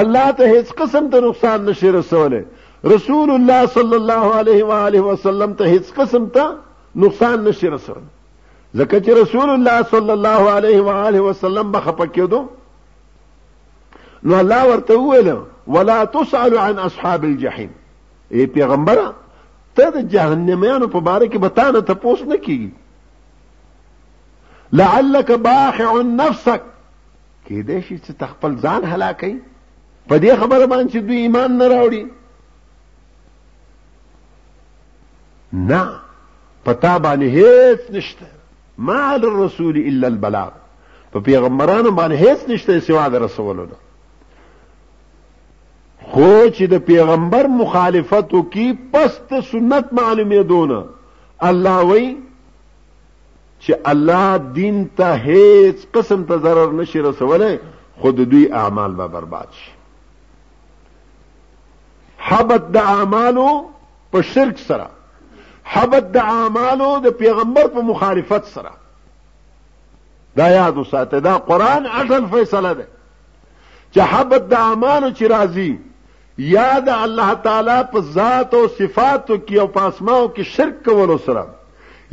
الله 0.02 0.32
ته 0.40 0.46
هیڅ 0.56 0.72
قسم 0.82 1.10
ته 1.14 1.20
نقصان 1.28 1.64
نشي 1.70 1.90
رسولای 2.00 2.44
رسول 2.86 3.30
الله 3.30 3.66
صلی 3.66 3.94
الله 3.94 4.34
علیه 4.36 4.64
و 4.64 4.70
آله 4.72 5.00
وسلم 5.00 5.52
ته 5.54 5.64
هیڅ 5.76 5.92
قسم 5.96 6.26
ته 6.28 6.46
نقصان 6.96 7.44
نشي 7.44 7.68
رسول 7.74 7.98
ځکه 8.80 9.00
چې 9.00 9.10
رسول 9.22 9.50
الله 9.52 9.82
صلی 9.92 10.10
الله 10.14 10.50
علیه 10.56 10.80
و 10.88 10.96
آله 11.04 11.20
وسلم 11.26 11.70
به 11.76 11.80
خپکېدو 11.80 12.40
نو 14.30 14.34
الله 14.34 14.62
ورته 14.68 14.94
ویل 14.94 15.36
ولا 15.76 16.04
تسأل 16.16 16.58
عن 16.58 16.78
اصحاب 16.78 17.24
الجحیم 17.24 17.68
ای 18.30 18.46
پیغمبره 18.56 19.06
ته 19.76 19.90
د 19.94 20.08
جهنميانو 20.16 20.86
په 20.96 21.00
باره 21.06 21.28
کې 21.28 21.36
بتانه 21.44 21.80
تپوس 21.92 22.22
نه 22.32 22.36
کیږي 22.36 22.70
لعلك 24.82 25.30
باخع 25.46 25.94
نفسك 26.02 26.60
کې 27.46 27.62
دې 27.68 27.80
شي 27.88 27.96
چې 27.98 28.12
تخپل 28.24 28.56
ځان 28.56 28.84
هلاکې 28.92 30.12
په 30.12 30.18
دې 30.26 30.40
خبره 30.44 30.66
باندې 30.66 30.92
چې 30.92 30.98
دوی 31.12 31.16
ایمان 31.28 31.58
نه 31.62 31.68
راوړي 31.74 32.02
نه 35.54 35.84
پتا 36.64 36.96
باندې 36.98 37.42
هیڅ 37.42 37.90
نشته 37.96 38.26
ما 38.88 38.98
علی 39.14 39.26
الرسول 39.26 39.76
الا 39.88 40.06
البلاغ 40.06 40.50
په 41.12 41.20
پیغمبرانو 41.26 41.90
باندې 41.90 42.22
هیڅ 42.22 42.48
نشته 42.52 42.78
سوا 42.86 43.04
د 43.14 43.22
رسولونو 43.24 43.76
خو 46.12 46.30
چې 46.30 46.72
د 46.72 46.80
پیغمبر 46.86 47.48
مخالفت 47.58 48.34
وکي 48.38 48.66
پس 48.96 49.20
ته 49.28 49.40
سنت 49.52 49.92
معلومې 50.00 50.48
دونه 50.54 50.80
الله 51.50 51.84
وی 51.92 52.04
چې 52.08 53.86
الله 53.92 54.36
دین 54.58 54.82
ته 55.02 55.22
هیڅ 55.28 55.86
قسم 55.98 56.24
ته 56.32 56.42
ضرر 56.48 56.74
نشي 56.80 57.00
رسولای 57.10 57.52
خود 58.02 58.20
دوی 58.34 58.44
اعمال 58.64 58.94
به 58.98 59.06
برباد 59.16 59.54
شي 59.60 59.70
حبت 62.28 62.68
د 62.76 62.92
اعمالو 62.98 63.48
په 64.12 64.20
شرک 64.34 64.58
سره 64.66 64.90
حبت 65.64 66.04
د 66.14 66.16
اعمالو 66.16 66.98
د 67.04 67.08
پیغمبر 67.18 67.66
په 67.74 67.80
مخالفت 67.92 68.44
سره 68.54 68.72
دا 70.38 70.46
یاد 70.50 70.76
وساته 70.78 71.18
دا 71.26 71.34
قران 71.48 71.82
اصل 71.86 72.24
فیصله 72.32 72.72
ده 72.74 72.86
چې 73.92 73.98
حبت 74.12 74.42
د 74.52 74.54
اعمالو 74.60 75.08
چې 75.16 75.22
راځي 75.34 75.72
یا 76.52 76.70
د 76.86 76.88
الله 77.08 77.30
تعالی 77.46 77.78
په 77.92 77.98
ذات 78.16 78.50
او 78.54 78.62
صفاتو 78.78 79.34
کې 79.48 79.56
او 79.60 79.66
پاسماو 79.76 80.32
کې 80.34 80.40
شرک 80.54 80.74
کولو 80.88 81.16
سره 81.26 81.44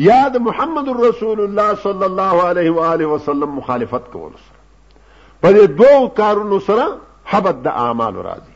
یا 0.03 0.21
د 0.33 0.35
محمد 0.49 0.87
رسول 0.99 1.39
الله 1.45 1.69
صلی 1.85 2.05
الله 2.09 2.35
علیه 2.51 2.69
و 2.77 2.79
آله 2.91 3.05
وسلم 3.13 3.49
مخالفت 3.55 4.03
کولو 4.13 4.37
سره 4.45 4.59
په 5.41 5.47
دې 5.57 5.65
دوو 5.81 6.09
کارونو 6.21 6.57
سره 6.69 6.85
حبت 7.33 7.55
د 7.67 7.69
اعمالو 7.83 8.21
راځي 8.29 8.55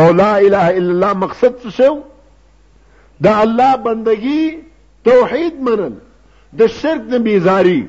او 0.00 0.06
لا 0.22 0.32
اله 0.38 0.66
الا 0.70 0.76
الله 0.76 1.12
مقصد 1.26 1.52
څه 1.64 1.68
شو 1.80 1.94
دا 3.24 3.36
اللہ 3.40 3.74
بندگی 3.82 4.40
توحید 5.08 5.58
منل 5.68 5.92
دا 6.58 6.66
شرک 6.80 7.12
ن 7.12 7.22
بیزاری 7.22 7.80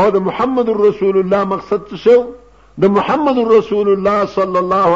اور 0.00 0.10
دا 0.12 0.18
محمد 0.28 0.68
الرسول 0.68 1.18
اللہ 1.18 1.44
مقصد 1.50 1.92
شو 2.04 2.16
دا 2.82 2.88
محمد 2.96 3.38
الرسول 3.42 3.90
اللہ 3.92 4.22
صلی 4.34 4.58
اللہ 4.58 4.88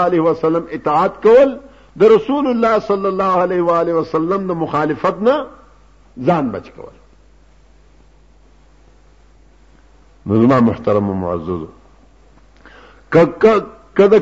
علیہ 0.00 0.20
وسلم 0.28 0.64
اطاعت 0.78 1.22
کول 1.22 1.54
دا 2.00 2.08
رسول 2.14 2.46
اللہ 2.50 2.76
صلی 2.88 3.06
اللہ 3.12 3.36
علیہ 3.76 3.92
وسلم 4.00 4.46
دا 4.48 4.54
مخالفت 4.64 5.22
نہ 5.28 5.38
زان 6.26 6.50
بچنا 6.50 6.92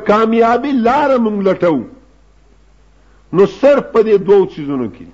کامیابی 0.07 0.73
لارم 0.87 1.41
لٹو 1.49 1.77
نو 3.37 3.47
صرف 3.53 3.85
په 3.93 4.03
دې 4.07 4.17
دوو 4.31 4.45
چیزونو 4.55 4.87
کې 4.97 5.07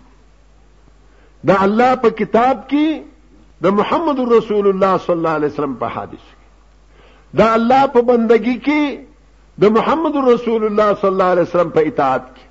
د 1.50 1.58
الله 1.66 1.94
په 2.04 2.10
کتاب 2.20 2.62
کې 2.70 3.02
د 3.66 3.74
محمد 3.80 4.20
رسول 4.32 4.66
الله 4.70 4.96
صلی 5.04 5.14
الله 5.18 5.34
علیه 5.40 5.52
وسلم 5.54 5.74
په 5.82 5.86
حدیث 5.98 6.24
کې 6.24 7.36
د 7.40 7.52
الله 7.58 7.84
په 7.96 8.02
بندګۍ 8.10 8.56
کې 8.66 8.82
د 9.64 9.74
محمد 9.78 10.16
رسول 10.30 10.62
الله 10.70 10.88
صلی 11.00 11.10
الله 11.12 11.30
علیه 11.36 11.42
وسلم 11.48 11.70
په 11.78 11.82
اطاعت 11.92 12.26
کې 12.36 12.44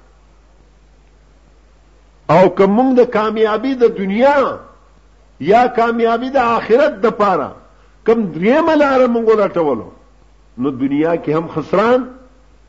او 2.38 2.44
کوم 2.64 2.96
د 2.96 3.06
کامیابی 3.20 3.74
د 3.84 3.96
دنیا 4.00 4.36
یا 5.52 5.62
کامیابی 5.78 6.30
د 6.40 6.50
آخرت 6.56 6.94
د 7.06 7.08
پاره 7.22 7.52
کم 8.10 8.26
دریم 8.40 8.68
لار 8.80 9.02
مونږ 9.06 9.30
لټولو 9.44 9.88
نو 10.66 10.70
دنیا 10.86 11.12
کې 11.16 11.34
هم 11.38 11.46
خسران 11.56 12.00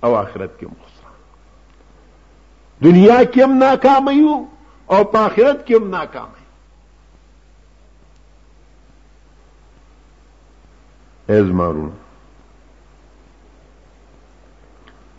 او 0.06 0.10
آخرت 0.16 0.60
کې 0.60 0.64
هم 0.68 0.76
دنیا 2.84 3.16
کې 3.32 3.42
هم 3.44 3.56
ناکام 3.62 4.08
یو 4.16 4.34
او 4.86 5.04
په 5.04 5.18
آخرت 5.18 5.66
کې 5.66 5.74
هم 5.74 5.84
ناکام 5.96 6.30
یو 6.34 6.44
از 11.44 11.48
مارون 11.60 11.92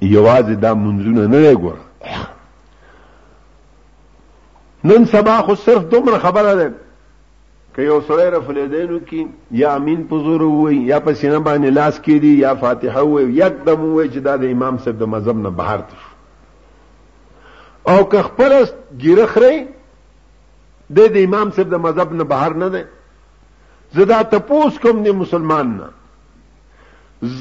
یوازې 0.01 0.55
دا 0.65 0.71
منځونه 0.83 1.23
نه 1.35 1.41
ګوره 1.63 1.79
نن 4.91 5.01
سبا 5.11 5.33
خو 5.47 5.53
صرف 5.63 5.83
دومره 5.93 6.17
خبره 6.25 6.51
ده 6.55 6.75
که 7.75 7.81
یو 7.81 7.99
سړی 8.07 8.27
رفلیدینو 8.35 8.97
کې 9.05 9.27
یا 9.63 9.69
امین 9.81 9.99
په 10.13 10.17
زور 10.29 10.41
ووي 10.43 10.75
یا 10.91 10.97
په 11.07 11.11
سینه 11.23 11.39
باندې 11.39 11.69
لاس 11.79 11.95
کې 12.01 12.13
دی 12.25 12.33
یا 12.45 12.51
فاتحه 12.63 13.01
ووي 13.09 13.23
یک 13.39 13.53
دم 13.65 13.79
ووي 13.81 14.09
چې 14.09 14.17
دا 14.29 14.33
د 14.37 14.43
امام 14.57 14.75
صاحب 14.85 14.95
د 15.01 15.03
مذهب 15.15 15.37
نه 15.47 15.51
بهر 15.59 15.77
ته 15.89 15.95
او 17.87 18.09
که 18.09 18.21
خپل 18.21 18.51
ګیره 18.97 19.25
خري 19.25 19.65
د 20.95 20.99
دې 21.13 21.23
امام 21.25 21.51
صاحب 21.51 21.71
د 21.75 21.79
مذهب 21.85 22.13
نه 22.13 22.23
بهر 22.23 22.53
نه 22.53 22.69
ده 22.69 22.85
زدا 23.95 24.21
تپوس 24.23 24.79
کوم 24.79 24.99
نه 25.01 25.11
مسلمان 25.11 25.67
نه 25.77 25.87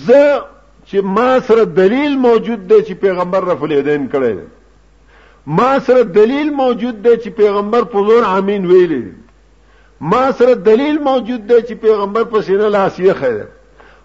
ز 0.06 0.10
چې 0.84 1.00
ما 1.02 1.38
سره 1.46 1.64
دلیل 1.64 2.16
موجود 2.18 2.68
دی 2.70 2.80
چې 2.82 2.92
پیغمبر 3.00 3.40
رفل 3.44 3.70
یدین 3.72 4.08
کړی 4.12 4.32
دی 4.38 5.54
ما 5.58 5.70
سره 5.86 6.02
دلیل 6.02 6.50
موجود 6.60 7.02
دی 7.04 7.14
چې 7.16 7.28
پیغمبر 7.36 7.82
په 7.82 8.02
زور 8.06 8.22
امین 8.26 8.66
ویلی 8.66 9.00
دی 9.02 9.12
ما 10.00 10.22
سره 10.38 10.54
دلیل 10.54 10.98
موجود 10.98 11.46
دی 11.48 11.60
چې 11.60 11.74
پیغمبر 11.82 12.24
په 12.24 12.42
سینه 12.48 12.68
لاس 12.74 12.98
یې 13.00 13.14
خیر 13.14 13.44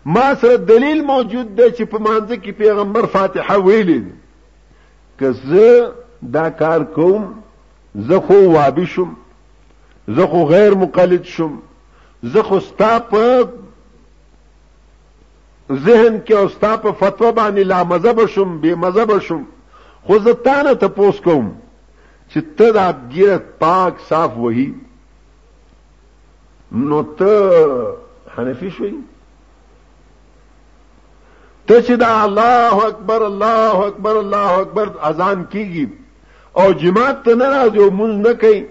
ما 0.05 0.25
سره 0.41 0.57
دلیل 0.69 1.01
موجود 1.05 1.55
دی 1.57 1.69
چې 1.69 1.83
په 1.83 1.97
مانځ 1.97 2.31
کې 2.31 2.51
پیغمبر 2.63 3.05
فاتحه 3.17 3.57
ویلی 3.63 3.99
دی 3.99 4.13
که 5.19 5.31
زه 5.31 5.91
دا 6.31 6.49
کار 6.49 6.83
کوم 6.95 7.33
زه 8.07 8.19
خو 8.27 8.35
وابي 8.51 8.85
شم 8.85 9.15
زه 10.15 10.25
خو 10.27 10.45
غیر 10.45 10.73
مقلد 10.75 11.23
شم 11.23 11.57
زه 12.23 12.43
خو 12.43 12.59
ستا 12.59 12.99
په 12.99 13.49
ذهن 15.71 16.17
کې 16.27 16.31
او 16.37 16.47
ستا 16.49 16.77
په 16.77 16.91
فتوا 16.99 17.31
باندې 17.31 17.65
لا 17.67 17.83
مذهب 17.83 18.25
شم 18.35 18.57
بے 18.63 18.75
مذهب 18.75 19.19
شم 19.27 19.43
خو 20.07 20.19
زه 20.25 20.33
تا 20.47 20.61
نه 20.61 20.73
تپوس 20.83 21.19
کوم 21.27 21.51
چې 22.33 22.39
ته 22.57 22.71
دا 22.77 22.91
ګیره 23.13 23.39
پاک 23.59 23.99
صاف 24.09 24.37
وهي 24.37 24.67
نو 26.83 27.03
ته 27.21 27.81
حنفي 28.37 28.69
شوي 28.77 28.93
ته 31.67 31.81
چې 31.81 31.91
دا 32.05 32.21
الله 32.25 32.87
اکبر 32.87 33.25
الله 33.31 33.87
اکبر 33.87 34.17
الله 34.25 34.59
اکبر 34.65 34.89
اذان 35.11 35.45
کیږي 35.51 35.87
او 36.57 36.71
جماعت 36.73 37.25
ته 37.25 37.35
ناراض 37.35 37.77
او 37.77 37.89
مونږ 37.91 38.13
نه 38.27 38.33
کوي 38.33 38.65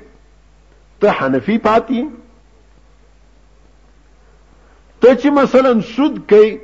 ته 1.01 1.11
حنفي 1.11 1.59
پاتې 1.59 2.03
ته 5.01 5.15
چې 5.15 5.27
مثلا 5.27 5.81
سود 5.97 6.19
کوي 6.31 6.59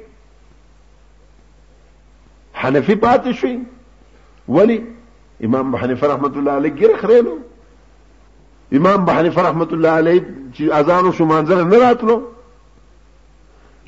حنفي 2.54 2.94
پاتې 2.94 3.30
شي 3.40 3.58
ولی 4.48 4.84
امام 5.44 5.76
حنیفه 5.76 6.06
رحمت 6.08 6.36
الله 6.36 6.52
علیه 6.52 6.76
ګر 6.76 7.00
خړلو 7.02 7.34
امام 8.80 9.10
حنیفه 9.10 9.42
رحمت 9.42 9.72
الله 9.72 9.90
علیه 9.90 10.24
چې 10.54 10.60
اذان 10.72 11.04
او 11.06 11.24
منظر 11.26 11.64
نه 11.64 11.78
راتلو 11.78 12.22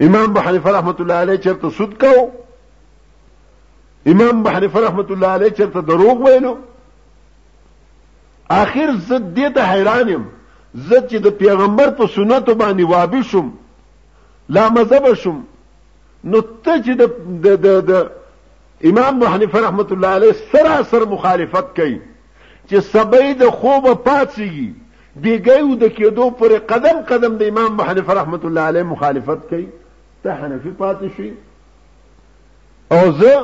امام 0.01 0.39
حنیفه 0.39 0.70
رحمت 0.78 1.01
الله 1.01 1.14
علیه 1.14 1.37
چرته 1.37 1.70
سود 1.78 1.97
کو 2.01 2.31
امام 4.14 4.47
حنیفه 4.49 4.81
رحمت 4.87 5.11
الله 5.11 5.26
علیه 5.28 5.51
چرته 5.62 5.81
دروغ 5.93 6.26
ویلو 6.26 6.57
اخر 8.59 8.91
زد 9.09 9.35
دې 9.39 9.53
ته 9.55 9.63
حیران 9.73 10.09
یم 10.09 10.23
زد 10.75 11.09
چې 11.11 11.17
د 11.27 11.37
پیغمبر 11.43 11.91
په 11.99 12.07
سنتو 12.15 12.55
باندې 12.55 12.85
وابه 12.93 13.23
شم 13.33 13.51
لا 14.59 14.65
مذهب 14.79 15.15
شم 15.25 15.37
نو 16.33 16.41
ته 16.47 16.81
چې 16.87 16.99
د 17.01 17.61
د 17.65 17.85
د 17.91 18.09
امام 18.91 19.13
ابو 19.17 19.27
حنیفه 19.35 19.61
رحمت 19.67 19.93
الله 19.97 20.09
علیه 20.21 20.33
سراسر 20.55 21.05
مخالفت 21.13 21.71
کوي 21.77 21.95
چې 22.67 22.77
سبې 22.93 23.35
د 23.45 23.51
خوب 23.61 23.87
پاتېږي 23.93 24.73
بیګیو 25.17 25.77
د 25.85 25.95
کېدو 26.01 26.29
پر 26.43 26.57
قدم 26.75 27.01
قدم 27.13 27.37
د 27.43 27.53
امام 27.55 27.73
ابو 27.75 27.83
حنیفه 27.93 28.15
رحمت 28.23 28.45
الله 28.51 28.61
علیه 28.75 28.83
مخالفت 28.97 29.47
کوي 29.55 29.67
ته 30.25 30.31
حنفي 30.43 30.75
پاتې 30.83 31.17
شي 31.17 31.31
او 32.99 33.13
زه 33.23 33.35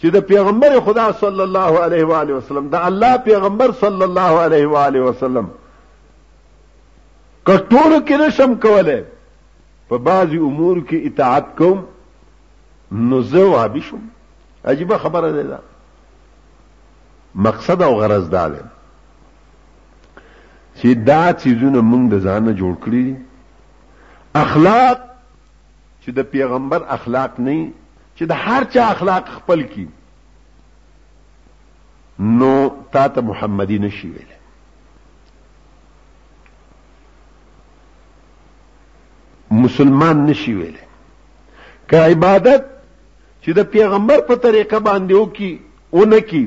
چې 0.00 0.10
د 0.14 0.18
پیغمبر 0.28 0.78
خدا 0.84 1.08
صلی 1.20 1.40
الله 1.42 1.80
علیه 1.84 2.04
و 2.06 2.14
علیه 2.20 2.34
وسلم 2.38 2.68
د 2.72 2.86
الله 2.88 3.16
پیغمبر 3.28 3.70
صلی 3.80 4.02
الله 4.08 4.32
علیه 4.48 4.68
و 4.72 4.76
علیه 4.80 5.02
وسلم 5.08 5.46
کټور 7.50 7.90
کې 8.06 8.16
نشم 8.26 8.54
کوله 8.66 8.96
په 9.92 9.98
بعضی 10.08 10.38
امور 10.48 10.76
کې 10.88 11.06
اطاعت 11.12 11.56
کوم 11.60 11.78
نو 13.10 13.20
زه 13.30 13.44
وابه 13.52 13.80
شم 13.86 14.02
عجیب 14.74 14.96
خبره 15.06 15.32
ده 15.38 15.42
دا 15.50 15.58
مقصد 17.48 17.82
او 17.88 17.90
غرض 18.00 18.28
دا 18.36 18.44
ده 18.48 18.62
چې 20.74 20.88
دا 21.06 21.22
چیزونه 21.44 21.80
موږ 21.92 22.14
د 22.14 22.24
ځانه 22.24 22.52
جوړ 22.60 22.74
کړی 22.84 23.14
اخلاق 24.44 24.98
چې 26.02 26.10
د 26.20 26.30
پیغمبر 26.36 26.82
اخلاق 26.98 27.40
نه 27.48 27.58
چې 28.16 28.24
د 28.24 28.32
هر 28.46 28.64
چا 28.74 28.84
اخلاق 28.90 29.28
خپل 29.36 29.62
کی 29.74 29.84
نو 32.40 32.52
تا 32.92 33.04
ته 33.16 33.20
محمدی 33.30 33.78
نشي 33.82 34.08
ویل 34.10 34.32
مسلمان 39.64 40.24
نشي 40.30 40.54
ویل 40.60 40.76
که 41.92 42.02
عبادت 42.12 42.64
چې 43.42 43.52
د 43.60 43.70
پیغمبر 43.76 44.20
په 44.30 44.34
طریقه 44.46 44.78
باندې 44.78 45.12
وکي 45.12 45.58
اونه 45.90 46.20
کی 46.32 46.42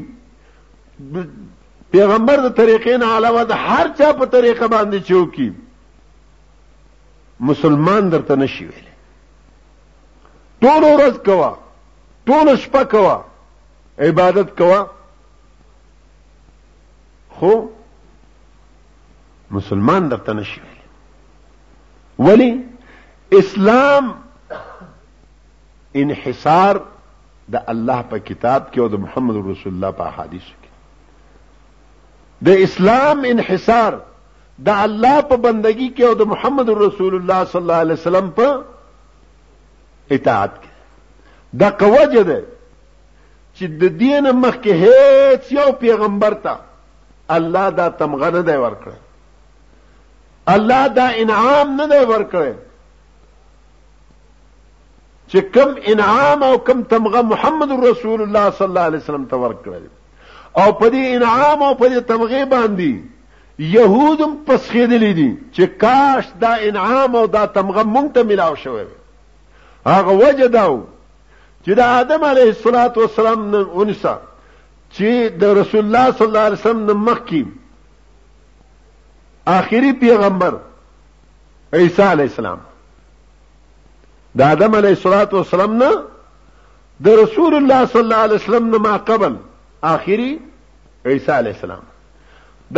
پیغمبر 1.98 2.46
د 2.50 2.56
طریقې 2.56 2.98
نه 3.04 3.14
علاوه 3.20 3.44
د 3.54 3.66
هر 3.70 3.88
چا 3.98 4.14
په 4.14 4.26
طریقه 4.38 4.68
باندې 4.68 5.08
چوکي 5.12 5.50
مسلمان 7.52 8.10
درته 8.12 8.36
نشي 8.42 8.66
ویل 8.72 8.89
ټول 10.66 10.84
ورځ 10.84 11.18
کوا 11.26 11.52
ټول 12.30 12.56
شپه 12.64 12.84
کوا 12.96 13.18
عبادت 14.08 14.58
کوا 14.58 14.84
خو 17.38 17.52
مسلمان 19.58 20.10
درته 20.12 20.34
نشي 20.40 20.62
ولی 22.28 22.50
اسلام 23.42 24.12
انحصار 26.04 26.80
د 27.56 27.60
الله 27.76 28.02
په 28.10 28.18
کتاب 28.32 28.66
کې 28.74 28.80
او 28.86 28.88
د 28.96 29.06
محمد 29.06 29.38
رسول 29.50 29.74
الله 29.78 29.92
په 30.02 30.12
احادیث 30.12 30.50
کې 30.50 32.46
د 32.50 32.66
اسلام 32.66 33.24
انحصار 33.32 33.98
د 34.68 34.78
الله 34.90 35.22
په 35.32 35.38
بندگی 35.48 35.88
کې 35.96 36.04
او 36.10 36.14
د 36.24 36.30
محمد 36.34 36.70
رسول 36.82 37.16
الله 37.22 37.44
صلی 37.54 37.62
الله 37.62 37.76
علیه 37.86 37.94
وسلم 38.02 38.30
په 38.42 38.50
اطاعت 40.12 40.52
دا 41.54 41.70
قوجه 41.70 42.22
ده 42.22 42.46
چې 43.58 43.64
د 43.84 44.00
دین 44.00 44.30
مخکې 44.32 44.72
هیڅ 44.88 45.52
یو 45.58 45.68
پیغمبر 45.84 46.34
ته 46.46 46.56
الله 47.36 47.70
دا 47.82 47.88
تمغه 48.02 48.30
نه 48.38 48.42
دی 48.50 48.58
ورکړ 48.62 48.92
الله 50.48 50.88
دا 51.00 51.08
انعام 51.26 51.76
نه 51.76 51.86
دی 51.94 52.02
ورکړ 52.06 52.54
چې 55.28 55.38
کم 55.54 55.76
انعام 55.96 56.44
او 56.50 56.52
کم 56.70 56.84
تمغه 56.96 57.22
محمد 57.34 57.72
رسول 57.86 58.22
الله 58.22 58.50
صلی 58.60 58.66
الله 58.66 58.82
علیه 58.92 59.00
وسلم 59.06 59.26
ته 59.34 59.42
ورکړل 59.46 59.90
او 60.58 60.72
په 60.72 60.90
دې 60.94 61.18
انعام 61.20 61.64
او 61.70 61.74
په 61.76 61.90
دې 61.90 62.02
تمغه 62.14 62.46
باندې 62.46 63.20
يهودم 63.60 64.36
پسخېدلې 64.48 65.16
دي 65.16 65.38
چې 65.54 65.62
کاش 65.84 66.26
دا 66.46 66.56
انعام 66.70 67.16
او 67.24 67.28
دا 67.38 67.46
تمغه 67.60 67.84
مونږ 67.84 68.14
ته 68.18 68.24
ملاو 68.32 68.56
شوی 68.64 68.84
وي 68.84 68.99
هغه 69.90 70.12
وجه 70.12 70.48
داو 70.48 70.84
چې 71.64 71.72
د 71.80 71.80
آدم 71.80 72.24
علیه 72.24 72.54
السلام 72.54 73.46
نن 73.56 73.66
اونسه 73.74 74.14
چې 74.98 75.38
د 75.42 75.58
رسول 75.60 75.80
الله 75.86 76.12
صلی 76.12 76.26
الله 76.28 76.46
علیه 76.50 76.60
وسلم 76.62 76.86
نه 76.92 76.94
مخکې 76.94 77.44
آخري 79.58 79.92
پیغمبر 80.02 80.56
عیسی 81.74 82.02
علیه 82.04 82.30
السلام 82.32 82.60
د 84.38 84.42
آدم 84.56 84.76
علیه 84.82 85.14
السلام 85.20 85.78
نه 85.84 85.92
د 87.08 87.22
رسول 87.24 87.54
الله 87.62 87.86
صلی 87.86 88.02
الله 88.02 88.22
علیه 88.30 88.36
وسلم 88.42 88.70
نه 88.76 88.84
ما 88.88 88.98
قبل 89.12 89.36
آخري 89.96 90.32
عیسی 91.06 91.32
علیه 91.32 91.54
السلام 91.58 91.84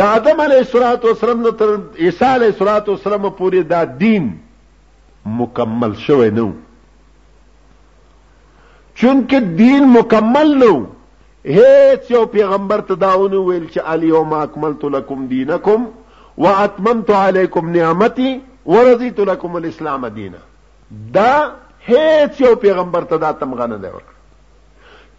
آدم 0.00 0.40
علیه 0.40 0.64
السلام 1.04 1.40
نه 1.46 1.50
تر 1.62 1.74
عیسی 1.98 2.24
علیه 2.24 2.62
السلام 2.62 3.30
پورې 3.30 3.62
دا 3.74 3.84
دین 4.04 4.30
مکمل 5.40 5.92
شوی 6.06 6.30
نه 6.30 6.52
چونکه 9.02 9.38
دین 9.60 9.84
مکمل 9.96 10.50
نو 10.62 10.74
هیڅ 11.58 12.02
یو 12.10 12.24
پیغمبر 12.34 12.82
ته 12.90 12.94
داونه 13.04 13.38
ویل 13.46 13.62
چې 13.72 13.80
الیوم 13.94 14.32
اکملت 14.40 14.84
لکم 14.94 15.24
دینکم 15.32 15.86
واتممت 16.44 17.10
علیکم 17.20 17.70
نعمتي 17.76 18.26
ورضیت 18.72 19.18
لكم 19.30 19.56
الاسلام 19.60 20.06
دینا 20.18 20.38
دا 21.16 21.32
هیڅ 21.88 22.40
یو 22.44 22.54
پیغمبر 22.66 23.08
ته 23.12 23.16
دا 23.24 23.32
تمغنه 23.40 23.78
دی 23.86 23.90
ورکړ 23.96 24.14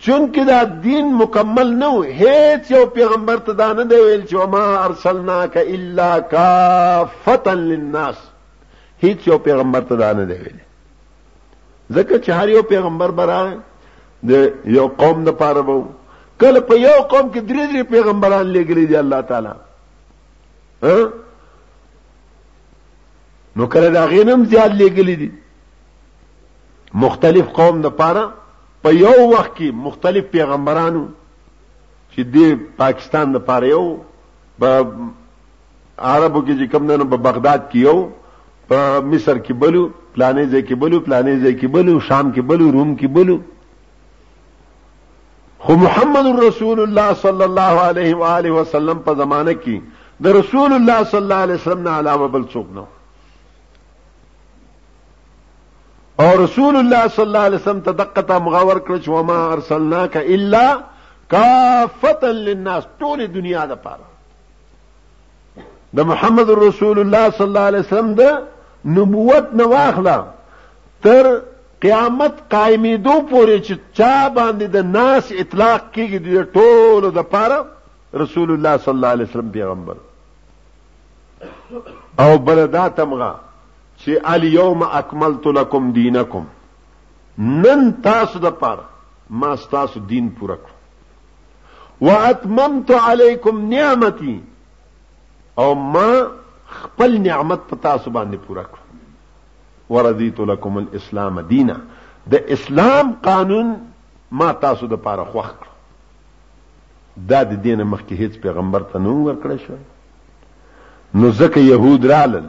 چونکه 0.07 0.43
دا 0.51 0.61
دین 0.87 1.11
مکمل 1.23 1.75
نو 1.83 1.91
و 1.97 2.01
هیڅ 2.21 2.71
یو 2.75 2.85
پیغمبر 2.95 3.37
ته 3.49 3.53
دا 3.63 3.69
نه 3.73 3.83
دی 3.91 3.95
ویل 4.03 4.23
چې 4.25 4.47
ما 4.53 4.63
ارسلناک 4.85 5.57
الا 5.65 6.07
کافتا 6.37 7.53
للناس 7.65 8.17
هیڅ 9.07 9.27
یو 9.33 9.37
پیغمبر 9.51 9.81
ته 9.93 10.01
دا 10.05 10.13
نه 10.21 10.25
دی 10.33 10.39
ویل 10.47 10.57
ځکه 11.97 12.15
چې 12.25 12.41
هر 12.41 12.49
یو 12.57 12.61
پیغمبر 12.73 13.11
برابر 13.21 13.53
د 14.29 14.31
یو 14.77 14.85
قوم 15.01 15.23
د 15.27 15.35
پاره 15.41 15.61
وو 15.69 15.77
کله 16.43 16.59
په 16.69 16.75
یو 16.85 16.95
قوم 17.11 17.29
کې 17.33 17.41
درې 17.49 17.65
درې 17.69 17.83
پیغمبران 17.93 18.45
لګلې 18.55 18.85
دي 18.89 18.95
الله 19.01 19.21
تعالی 19.29 19.51
نو 23.59 23.67
کله 23.73 23.89
دا 23.95 24.05
غینم 24.13 24.45
زیات 24.53 24.71
لګلې 24.81 25.15
دي 25.23 25.29
مختلف 27.05 27.47
قوم 27.59 27.81
د 27.85 27.95
پاره 27.99 28.23
په 28.29 28.35
پا 28.93 28.95
یو 28.99 29.17
وخت 29.31 29.53
کې 29.57 29.71
مختلف 29.89 30.25
پیغمبرانو 30.37 31.03
چې 32.11 32.21
د 32.37 32.65
پاکستان 32.81 33.33
د 33.37 33.45
پاره 33.51 33.67
یو 33.75 33.85
په 34.59 34.69
عربو 36.13 36.41
کې 36.41 36.53
چې 36.59 36.71
کوم 36.75 36.83
نه 36.91 37.09
په 37.15 37.25
بغداد 37.29 37.69
کې 37.71 37.79
یو 37.85 37.95
په 38.71 39.07
مصر 39.11 39.37
کې 39.37 39.53
بلو 39.53 39.87
پلانې 40.15 40.45
ځای 40.51 40.61
کې 40.67 40.75
بلو 40.81 40.99
پلانې 40.99 41.35
ځای 41.43 41.53
کې 41.59 41.67
بلو 41.77 41.99
شام 42.09 42.31
کې 42.35 42.41
بلو 42.53 42.71
روم 42.77 42.95
کې 42.99 43.07
بلو 43.17 43.37
خو 45.65 45.75
محمد 45.79 46.25
رسول 46.43 46.79
الله 46.83 47.13
صلی 47.19 47.43
الله 47.43 47.73
علیه 47.89 48.15
و 48.21 48.23
آله 48.37 48.49
وسلم 48.55 48.97
په 49.03 49.15
زمانه 49.19 49.51
کې 49.59 50.15
د 50.25 50.33
رسول 50.37 50.73
الله 50.77 51.03
صلی 51.11 51.17
الله 51.19 51.35
علیه 51.47 51.55
وسلم 51.61 51.81
نه 51.85 51.91
علاوه 52.03 52.27
بل 52.33 52.43
څوک 52.53 52.67
نه 52.79 52.83
او 56.23 56.41
رسول 56.43 56.75
الله 56.79 57.07
صلی 57.19 57.23
الله 57.25 57.39
علیه 57.51 57.59
وسلم 57.61 57.79
تدقته 57.85 58.39
مغاور 58.47 58.79
کړ 58.79 59.05
چې 59.05 59.07
وما 59.07 59.51
ارسلناک 59.53 60.17
الا 60.17 60.77
کافتا 61.35 62.31
للناس 62.41 62.83
ټول 62.99 63.25
دنیا 63.37 63.65
د 63.71 63.75
پاره 63.85 64.09
د 66.01 66.11
محمد 66.11 66.49
رسول 66.65 66.99
الله 67.05 67.29
صلی 67.39 67.45
الله 67.47 67.65
علیه 67.71 67.79
وسلم 67.87 68.13
د 68.13 68.37
نبوت 68.99 69.53
نه 69.63 69.71
واخله 69.77 70.19
تر 71.07 71.33
قیامت 71.83 72.35
قائمېدو 72.53 73.13
پورې 73.29 73.55
چې 73.65 73.73
چا 73.99 74.09
باندې 74.35 74.67
د 74.75 74.83
ناس 74.91 75.31
اطلاق 75.41 75.81
کېږي 75.95 76.19
د 76.25 76.27
ټولو 76.57 77.07
د 77.17 77.23
پاره 77.33 77.57
رسول 78.21 78.51
الله 78.53 78.75
صلی 78.83 78.93
الله 78.95 79.11
علیه 79.15 79.27
وسلم 79.31 79.49
پیغمبر 79.57 79.97
او 82.25 82.29
بلدا 82.49 82.83
تمغه 82.99 83.31
چې 84.01 84.11
الیوم 84.33 84.85
اکملت 85.01 85.47
لکم 85.57 85.89
دینکم 85.99 86.43
نن 87.47 87.83
تاسو 88.05 88.39
د 88.45 88.49
پاره 88.61 88.83
ما 89.41 89.49
تاسو 89.73 89.95
دین 90.11 90.25
پوره 90.39 90.57
کړ 90.63 90.71
واتممت 92.09 92.89
علیکم 93.01 93.55
نعمتي 93.73 94.37
او 95.65 95.67
ما 95.97 96.07
خپل 96.77 97.19
نعمت 97.27 97.67
په 97.73 97.81
تاسو 97.87 98.09
باندې 98.19 98.37
پوره 98.47 98.63
کړ 98.69 98.81
ورضیت 99.93 100.39
لكم 100.51 100.77
الاسلام 100.77 101.39
دینا 101.53 101.75
د 102.33 102.49
اسلام 102.57 103.11
قانون 103.29 103.67
ما 104.41 104.51
تاسو 104.65 104.87
د 104.93 105.01
پاره 105.05 105.25
خوخ 105.31 105.49
کړ 105.59 105.67
دا 107.31 107.39
د 107.51 107.63
دین 107.65 107.81
مخکې 107.83 108.15
هیڅ 108.23 108.33
پیغمبر 108.45 108.83
ته 108.93 108.99
نوم 109.07 109.17
ورکړی 109.27 109.57
شو 109.65 109.75
نو 111.21 111.29
ځکه 111.29 111.59
يهود 111.67 112.05
رالل 112.05 112.45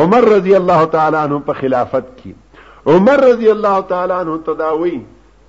عمر 0.00 0.24
رضی 0.36 0.54
الله 0.60 0.84
تعالی 0.96 1.16
عنہ 1.24 1.38
په 1.50 1.60
خلافت 1.60 2.08
کې 2.18 2.94
عمر 2.94 3.24
رضی 3.28 3.50
الله 3.54 3.80
تعالی 3.92 4.14
عنہ 4.20 4.36
تداوی 4.48 4.96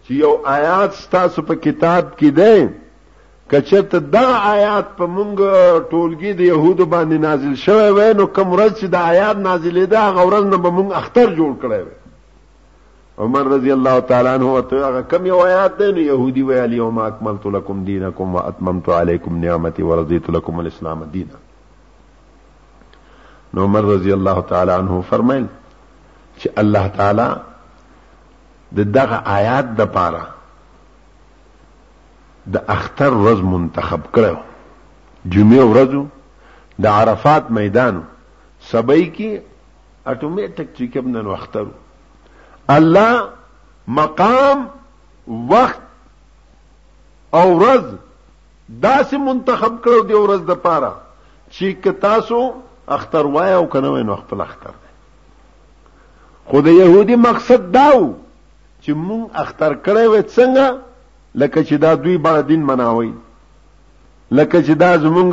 چې 0.03 0.13
یو 0.13 0.37
آیات 0.59 1.01
تاسو 1.15 1.41
په 1.49 1.53
کتاب 1.67 2.13
کې 2.21 2.39
دی 2.41 2.69
کچته 3.51 3.99
دا 4.13 4.27
آیات 4.49 4.91
په 4.97 5.05
مونږ 5.13 5.87
ټولګي 5.93 6.29
د 6.41 6.43
يهودو 6.49 6.85
باندې 6.93 7.23
نازل 7.25 7.55
شوه 7.63 7.87
وای 7.97 8.13
نو 8.19 8.27
کوم 8.37 8.53
ورځ 8.55 8.77
چې 8.79 8.91
د 8.93 9.03
آیات 9.13 9.41
نازلې 9.47 9.89
ده 9.93 10.03
هغه 10.07 10.23
ورځ 10.29 10.45
نه 10.51 10.59
به 10.65 10.71
مونږ 10.77 10.93
اختر 11.01 11.33
جوړ 11.41 11.57
کړی 11.65 11.81
وای 11.87 11.97
عمر 13.27 13.49
رضی 13.55 13.71
الله 13.77 14.05
تعالی 14.13 14.31
عنہ 14.35 14.55
ته 14.71 14.85
هغه 14.87 15.01
کوم 15.15 15.27
یو 15.31 15.41
آیات 15.49 15.75
ده 15.81 15.89
نو 15.99 16.05
يهودي 16.07 16.45
وای 16.51 16.61
اليوم 16.69 17.01
اكملت 17.09 17.49
لكم 17.59 17.83
دينكم 17.93 18.35
واتممت 18.39 18.89
عليكم 19.01 19.43
نعمتي 19.45 19.83
ورضيت 19.91 20.29
لكم 20.39 20.59
الاسلام 20.65 21.03
دينا 21.19 21.45
نو 23.53 23.67
عمر 23.71 23.89
رضی 23.95 24.13
الله 24.21 24.45
تعالی 24.53 24.77
عنہ 24.83 25.01
فرمایل 25.15 25.45
چې 25.45 26.61
الله 26.63 26.87
تعالی 27.01 27.29
د 28.79 28.91
دغه 28.99 29.23
آیات 29.39 29.75
د 29.81 29.95
پاره 29.99 30.23
د 32.49 32.55
اختر 32.75 33.11
ورځ 33.23 33.39
منتخب 33.53 34.01
کړو 34.17 34.35
جمعه 35.33 35.65
ورځ 35.71 35.91
د 36.83 36.99
عرفات 36.99 37.51
میدانو 37.57 38.01
سبای 38.71 39.05
کې 39.15 39.29
اتوماتیک 40.11 40.67
چې 40.77 40.85
کوم 40.93 41.07
نن 41.17 41.27
اختر 41.37 41.63
الله 42.67 43.29
مقام 44.01 44.65
وخت 45.53 45.81
او 47.39 47.45
ورځ 47.59 47.85
داسې 48.85 49.17
منتخب 49.29 49.73
کړو 49.87 50.01
دی 50.09 50.15
ورځ 50.23 50.41
د 50.51 50.61
پاره 50.67 50.93
چې 51.53 51.67
کتاسو 51.83 52.43
اختر 52.99 53.25
وای 53.33 53.53
او 53.53 53.65
کنه 53.73 53.89
وای 53.91 54.03
نو 54.03 54.15
خپل 54.23 54.41
اختر 54.41 54.73
دی 54.81 54.89
خو 56.51 56.61
د 56.67 56.81
يهودي 56.83 57.15
مقصد 57.27 57.71
داو 57.73 58.05
چې 58.83 58.91
مونږ 59.07 59.23
اختر 59.43 59.71
کړی 59.85 60.05
و 60.13 60.15
څنګه 60.35 60.90
لکه 61.35 61.63
چې 61.63 61.77
دا 61.77 61.93
دوی 62.03 62.17
بار 62.17 62.41
دین 62.47 62.61
مناوي 62.65 63.11
لکه 64.31 64.61
چې 64.63 64.75
دا 64.83 64.91
زمونږ 64.97 65.29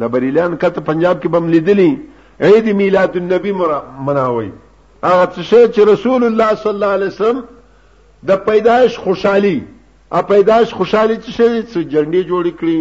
د 0.00 0.02
بریلیان 0.14 0.52
کته 0.56 0.80
پنجاب 0.80 1.22
کې 1.22 1.28
بم 1.28 1.48
لیدلی 1.50 1.98
عید 2.46 2.66
میلاد 2.80 3.12
النبی 3.20 3.52
مناوي 4.06 4.50
هغه 5.04 5.26
څه 5.26 5.68
چې 5.74 5.80
رسول 5.92 6.20
الله 6.30 6.50
صلی 6.64 6.70
الله 6.72 6.86
علیه 6.98 7.08
وسلم 7.14 7.36
د 8.32 8.40
پیدائش 8.50 8.92
خوشحالي 9.04 9.56
ا 10.12 10.22
پیدائش 10.34 10.68
خوشحالي 10.80 11.16
چې 11.16 11.30
څه 11.70 11.78
جنډي 11.92 12.22
جوړ 12.22 12.46
کړی 12.60 12.78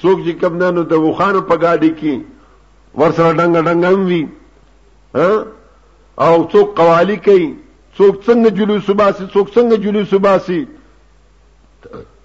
څوک 0.00 0.18
چې 0.26 0.32
کمنانو 0.40 0.82
د 0.94 0.96
وخانو 1.08 1.40
په 1.52 1.56
گاډي 1.66 1.90
کې 2.00 2.14
ورسره 2.94 3.30
ډنګ 3.32 3.54
ډنګ 3.68 3.84
وي 4.10 4.24
او 6.24 6.34
څوک 6.52 6.66
قوالی 6.76 7.16
کوي 7.26 7.50
څوک 7.96 8.14
څنګه 8.26 8.48
جلوس 8.58 8.88
باسي 9.00 9.24
څوک 9.34 9.46
څنګه 9.54 9.76
جلوس 9.84 10.12
باسي 10.26 10.58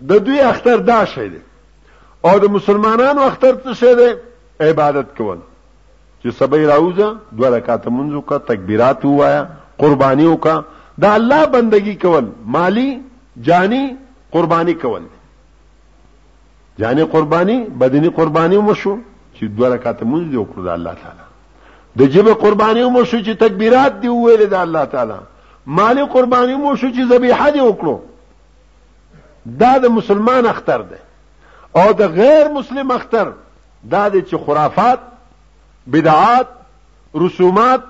د 0.10 0.26
دوی 0.28 0.40
اختر 0.52 0.78
دا 0.92 0.98
شی 1.14 1.28
دی 1.34 1.40
او 2.30 2.34
د 2.46 2.52
مسلمانانو 2.58 3.22
اختر 3.30 3.54
څه 3.64 3.72
شی 3.84 3.94
دی 4.00 4.10
عبادت 4.70 5.10
کول 5.20 5.38
چې 6.22 6.30
سبې 6.40 6.62
راوځه 6.74 7.08
دوه 7.40 7.50
رکعات 7.56 7.84
منځو 7.98 8.20
کا 8.32 8.38
تکبیرات 8.52 9.02
وایا 9.14 9.42
قربانی 9.86 10.28
وکا 10.34 10.56
دا 11.06 11.10
الله 11.22 11.46
بندگی 11.56 11.96
کول 12.06 12.26
مالی 12.58 12.90
جانی 13.50 13.84
قربانی 14.38 14.74
کول 14.84 15.04
جانی 16.84 17.04
قربانی 17.18 17.58
بدنی 17.84 18.10
قربانی 18.22 18.58
مشو 18.70 18.96
چې 19.36 19.44
دوه 19.58 19.68
رکعات 19.76 20.04
منځ 20.04 20.26
دی 20.32 20.38
وکړو 20.38 20.62
د 20.70 20.78
الله 20.78 20.96
تعالی 21.04 21.30
د 22.00 22.16
جبه 22.16 22.34
قربانی 22.48 22.88
مشو 23.00 23.18
چې 23.26 23.34
تکبیرات 23.46 24.02
دی 24.04 24.08
ویل 24.18 24.46
د 24.50 24.54
الله 24.66 24.86
تعالی 24.96 25.20
مالی 25.68 26.04
قربانی 26.14 26.56
مو 26.56 26.76
شو 26.76 26.88
چې 26.88 27.10
ذبیحه 27.14 27.50
دی 27.56 27.60
وکړو 27.60 27.98
دا 29.62 29.72
د 29.84 29.94
مسلمان 29.98 30.46
اختر 30.48 30.82
دی 30.94 31.02
او 31.82 31.92
د 32.00 32.16
غیر 32.16 32.50
مسلم 32.56 32.92
اختر 32.96 33.30
دا 33.92 34.08
دی 34.14 34.22
چې 34.22 34.46
خرافات 34.46 35.00
بدعات 35.96 36.48
رسومات 37.24 37.82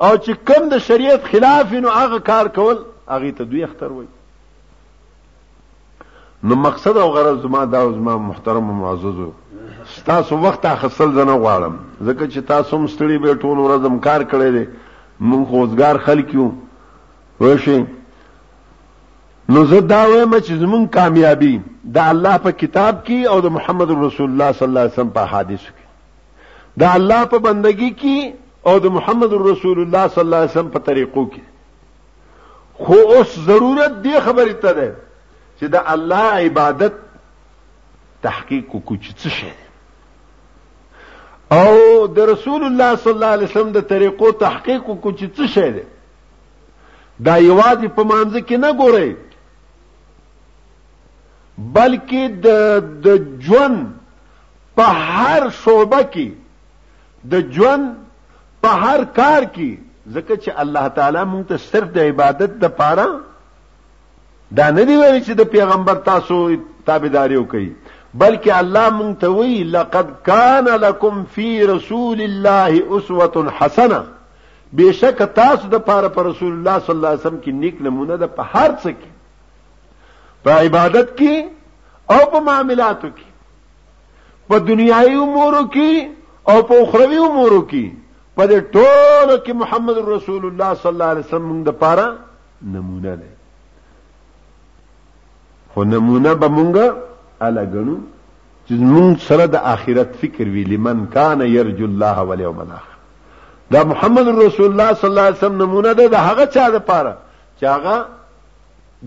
او 0.00 0.16
چې 0.16 0.30
کم 0.50 0.68
د 0.74 0.78
شریعت 0.88 1.24
خلاف 1.30 1.72
نو 1.86 1.94
هغه 1.94 2.18
کار 2.30 2.46
کول 2.58 2.74
هغه 3.08 3.30
ته 3.30 3.44
دوی 3.54 3.62
اختر 3.68 3.92
وای 3.92 4.06
نو 6.50 6.54
مقصد 6.66 6.96
او 7.04 7.08
غرض 7.12 7.40
زما 7.42 7.64
دا 7.74 7.84
زما 7.92 8.16
محترم 8.26 8.70
او 8.70 8.74
معززو 8.80 9.30
تاسو 10.06 10.36
وخت 10.42 10.66
اخصل 10.66 11.14
زنه 11.14 11.38
غواړم 11.44 12.06
ځکه 12.08 12.32
چې 12.32 12.38
تاسو 12.52 12.84
مستړي 12.88 13.22
به 13.22 13.34
ټول 13.34 13.58
ورځم 13.58 14.00
کار 14.08 14.24
کړی 14.34 14.52
دی 14.58 14.64
مونږ 15.20 15.50
خوځګار 15.50 15.98
خلک 16.04 16.34
یو 16.34 16.50
وشي 17.40 17.84
نو 19.48 19.64
زه 19.64 19.78
دا 19.80 20.06
وایم 20.08 20.38
چې 20.38 20.52
زمون 20.60 20.86
کامیابی 20.96 21.60
د 21.84 21.98
الله 22.10 22.36
په 22.44 22.50
کتاب 22.60 23.00
کې 23.06 23.18
او 23.32 23.38
د 23.46 23.48
محمد 23.56 23.90
رسول 23.90 24.28
الله 24.30 24.52
صلی 24.58 24.68
الله 24.68 24.80
علیه 24.86 24.92
وسلم 24.98 25.10
په 25.16 25.24
حدیثو 25.32 25.70
کې 25.78 25.84
د 26.82 26.84
الله 26.98 27.20
په 27.32 27.38
بندگی 27.48 27.90
کې 28.02 28.16
او 28.70 28.74
د 28.86 28.94
محمد 28.98 29.32
رسول 29.44 29.78
الله 29.84 30.04
صلی 30.14 30.24
الله 30.26 30.36
علیه 30.44 30.50
وسلم 30.54 30.68
په 30.76 30.80
طریقو 30.88 31.22
کې 31.34 31.44
خو 32.84 32.94
اوس 33.16 33.30
ضرورت 33.48 33.92
دی 34.04 34.12
خبرې 34.24 34.52
ته 34.66 34.72
ده 34.78 34.88
چې 35.58 35.66
د 35.76 35.78
الله 35.96 36.26
عبادت 36.46 36.94
تحقیق 38.28 38.68
کو 38.76 38.94
چې 39.06 39.12
څه 39.24 39.30
شي 39.40 39.52
او 41.62 41.74
د 42.06 42.18
رسول 42.34 42.60
الله 42.64 42.96
صلی 43.04 43.12
الله 43.18 43.26
علیه 43.38 43.48
وسلم 43.50 43.72
د 43.76 43.80
طریقو 43.94 44.26
تحقیق 44.46 44.82
کو 44.92 45.08
چې 45.10 45.26
څه 45.36 45.46
شي 45.56 45.68
دا 47.22 47.36
یوازې 47.38 47.88
په 47.96 48.02
مانځ 48.04 48.32
کې 48.46 48.56
نه 48.62 48.70
ګوري 48.80 49.14
بلکې 51.74 52.28
د 52.44 52.46
د 53.04 53.06
ژوند 53.46 53.82
په 54.76 54.82
هر 54.82 55.48
شوبه 55.64 56.02
کې 56.12 56.28
د 57.32 57.52
ژوند 57.54 57.86
په 58.62 58.68
هر 58.82 59.00
کار 59.18 59.42
کې 59.54 59.70
ځکه 60.14 60.34
چې 60.42 60.50
الله 60.62 60.88
تعالی 60.98 61.24
مونږ 61.32 61.44
ته 61.48 61.56
صرف 61.70 61.88
د 61.94 61.98
عبادت 62.10 62.52
د 62.64 62.68
پاره 62.78 63.08
دا 64.58 64.66
نه 64.76 64.82
دی 64.88 64.96
ویل 64.96 65.18
چې 65.26 65.32
د 65.40 65.50
پیغمبر 65.54 65.94
تاسو 66.10 66.38
تابعداري 66.86 67.36
وکړي 67.38 67.68
بلکې 68.20 68.52
الله 68.60 68.90
مونږ 68.98 69.12
ته 69.20 69.28
وی 69.30 69.62
لقد 69.76 70.06
کان 70.26 70.64
لکم 70.86 71.24
فی 71.34 71.66
رسول 71.66 72.20
الله 72.22 72.72
اسوه 72.96 73.50
حسنه 73.58 74.04
بشک 74.76 75.22
تاسو 75.36 75.68
د 75.72 75.78
پاره 75.88 76.08
پر 76.14 76.24
رسول 76.26 76.52
الله 76.54 76.78
صلی 76.86 76.94
الله 76.98 77.08
علیه 77.12 77.20
وسلم 77.24 77.40
کې 77.40 77.52
نیک 77.64 77.80
نمونه 77.86 78.14
ده 78.22 78.26
په 78.36 78.46
هر 78.52 78.70
څه 78.82 78.90
کې 79.00 80.40
په 80.46 80.50
عبادت 80.64 81.10
کې 81.18 82.14
او 82.14 82.30
په 82.34 82.40
معاملاتو 82.48 83.08
کې 83.10 84.48
په 84.52 84.58
دنیایي 84.70 85.14
امورو 85.26 85.60
کې 85.74 86.54
او 86.54 86.62
په 86.70 86.78
اخروی 86.86 87.18
امورو 87.26 87.60
کې 87.70 87.84
په 88.36 88.60
ټولو 88.76 89.36
کې 89.44 89.52
محمد 89.62 89.98
رسول 90.08 90.40
الله 90.48 90.70
صلی 90.80 90.90
الله 90.92 91.10
علیه 91.16 91.24
وسلم 91.28 91.60
د 91.68 91.76
پاره 91.84 92.08
نمونه 92.78 93.14
ده 93.20 93.30
خو 95.76 95.84
نمونه 95.92 96.34
به 96.42 96.48
مونږه 96.56 97.46
الګنو 97.50 97.94
چې 98.66 98.72
مونږ 98.96 99.18
سره 99.28 99.46
د 99.54 99.70
آخرت 99.74 100.14
فکر 100.24 100.48
وی 100.56 100.64
لمن 100.72 101.06
کان 101.14 101.40
يرجو 101.56 101.84
الله 101.90 102.26
والیوم 102.32 102.58
الاخر 102.66 102.93
دا 103.70 103.82
محمد 103.90 104.28
رسول 104.36 104.66
الله 104.66 104.94
صلی 104.94 105.10
الله 105.10 105.20
علیه 105.26 105.36
وسلم 105.38 105.62
نمونه 105.62 105.94
ده 106.00 106.08
د 106.08 106.14
هغه 106.14 106.46
چا 106.46 106.68
د 106.76 106.82
پاره 106.88 107.16
چې 107.58 107.64
هغه 107.64 108.06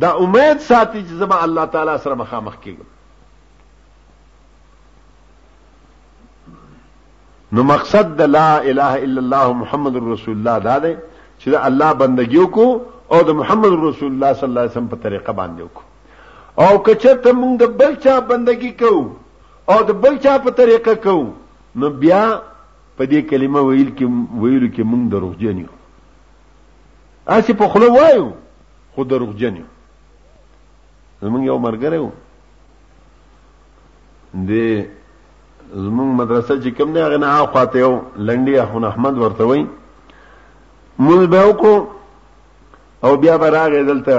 دا 0.03 0.12
امید 0.26 0.60
ساتي 0.70 1.01
چې 1.01 1.14
زما 1.24 1.38
الله 1.47 1.66
تعالی 1.76 1.97
سره 2.05 2.14
مخامخ 2.22 2.55
کیږم 2.64 2.95
نو 7.58 7.64
مقصد 7.74 8.16
د 8.22 8.32
لا 8.38 8.47
اله 8.60 8.91
الا 9.01 9.22
الله 9.26 9.53
محمد 9.62 10.01
رسول 10.08 10.36
الله 10.39 10.58
دا 10.72 10.78
دی 10.88 10.93
چې 11.39 11.60
الله 11.70 11.93
بندگی 12.05 12.45
کو 12.58 12.68
او 13.12 13.22
د 13.30 13.39
محمد 13.43 13.78
رسول 13.84 14.12
الله 14.12 14.34
صلی 14.39 14.49
الله 14.49 14.62
علیه 14.62 14.72
وسلم 14.78 14.89
په 14.95 15.03
طریقه 15.08 15.34
باندې 15.43 15.74
کو 15.74 16.66
او 16.66 16.78
کچته 16.89 17.32
موږ 17.39 17.64
د 17.64 17.78
بل 17.84 17.95
چا 18.03 18.20
بندگی 18.34 18.72
کو 18.84 18.93
او 19.74 19.82
د 19.91 19.99
بل 20.08 20.18
چا 20.28 20.38
په 20.43 20.58
طریقه 20.62 20.95
کو 21.10 21.20
نو 21.82 21.89
بیا 22.03 22.26
په 22.97 23.05
دې 23.09 23.21
کلمه 23.31 23.61
ویل 23.61 23.89
کې 23.97 24.05
ویلو 24.43 24.67
کې 24.75 24.83
مونږ 24.91 25.03
دروغجن 25.13 25.57
یو 25.65 25.71
اسی 27.35 27.53
په 27.63 27.67
خلو 27.73 27.87
وایو 27.95 28.27
خو 28.95 29.03
دروغجن 29.11 29.55
یو 29.61 29.67
زمونږ 31.25 31.43
یو 31.49 31.57
مرګره 31.65 31.97
وو 32.01 32.11
د 34.49 34.51
زمونږ 35.85 36.09
مدرسه 36.21 36.53
چې 36.63 36.69
کوم 36.79 36.89
نه 36.95 37.01
غنه 37.11 37.29
خواته 37.51 37.77
یو 37.83 37.91
لنډي 38.27 38.55
احمد 38.63 38.85
احمد 38.89 39.15
ورته 39.21 39.43
وای 39.49 39.65
مول 41.05 41.27
به 41.35 41.39
وکړو 41.49 41.75
او 43.05 43.11
بیا 43.21 43.35
به 43.43 43.49
راغې 43.49 43.81
دلته 43.89 44.13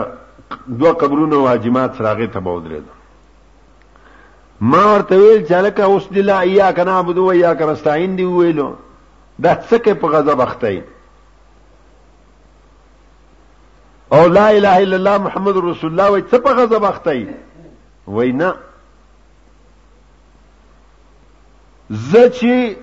دوه 0.79 0.93
قبرونه 1.03 1.37
واجمات 1.49 1.93
راغې 2.01 2.29
ته 2.35 2.41
بودرېدو 2.47 2.98
ما 4.61 4.85
ورته 4.87 5.17
ویل 5.19 5.45
چې 5.47 5.61
لکه 5.65 5.83
اوس 5.97 6.07
دی 6.15 6.23
لا 6.29 6.39
یا 6.45 6.71
کنا 6.77 6.99
عبدو 6.99 7.27
و 7.29 7.33
یا 7.41 7.53
کرستاین 7.59 8.17
دی 8.19 8.25
ویلو 8.31 8.73
دا 9.45 9.53
څکه 9.55 9.95
په 10.01 10.09
غضب 10.15 10.41
اخته 10.41 10.85
او 14.17 14.23
لا 14.39 14.49
اله 14.49 14.79
الا 14.81 14.97
الله 14.97 15.19
محمد 15.29 15.57
رسول 15.69 15.91
الله 15.91 16.11
وای 16.15 16.23
څه 16.23 16.39
په 16.39 16.53
غضب 16.61 16.85
اخته 16.85 17.35
وای 18.19 18.33
نه 18.41 18.53
زه 22.11 22.27
چې 22.29 22.77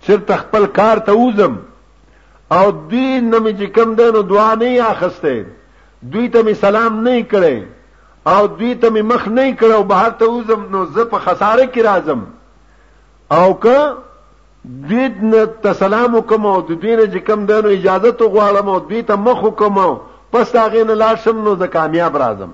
چېرته 0.00 0.36
خپل 0.44 0.66
کار 0.82 0.98
ته 1.10 1.18
وزم 1.22 1.56
او 2.50 2.70
دین 2.70 3.30
نه 3.30 3.38
مې 3.38 3.52
چې 3.58 3.66
کم 3.80 3.94
دی 4.02 4.10
نو 4.14 4.22
دعا 4.34 4.54
نه 4.54 4.64
یې 4.64 4.90
اخیستی 4.92 5.36
دوی 6.02 6.28
ته 6.28 6.42
مې 6.42 6.52
سلام 6.68 7.02
نه 7.04 7.18
یې 7.20 7.24
کړی 7.36 7.58
او 8.32 8.46
دوی 8.46 8.74
ته 8.82 8.90
مخ 9.08 9.24
نه 9.28 9.44
کړو 9.60 9.82
بهر 9.92 10.10
ته 10.20 10.24
وزم 10.32 10.64
نو 10.74 10.84
زه 10.96 11.04
په 11.14 11.18
خساره 11.26 11.66
کې 11.76 11.86
راځم 11.86 12.20
او 13.36 13.58
که 13.64 14.86
دوی 14.88 15.08
نه 15.30 15.46
تسلام 15.64 16.14
وکم 16.18 16.46
او 16.50 16.56
دوی 16.68 16.96
نه 17.00 17.20
کوم 17.30 17.44
دنو 17.52 17.68
اجازه 17.76 18.10
تو 18.10 18.28
غواړم 18.28 18.68
او 18.74 18.78
دوی 18.90 19.02
ته 19.10 19.16
مخ 19.28 19.42
وکم 19.48 19.78
پس 20.36 20.54
هغه 20.56 20.84
نه 20.84 20.94
لاړ 21.00 21.16
شم 21.26 21.42
نو 21.48 21.56
زه 21.64 21.68
کامیاب 21.76 22.18
راځم 22.24 22.50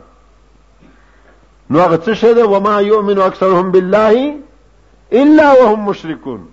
نو 1.71 1.79
هغه 1.85 2.01
څه 2.05 2.13
شه 2.25 2.35
ده 2.41 2.45
و 2.55 2.61
ما 2.69 2.75
يؤمن 2.89 3.19
اکثرهم 3.29 3.71
بالله 3.71 4.35
الا 5.25 5.51
وهم 5.63 5.89
مشركون 5.91 6.45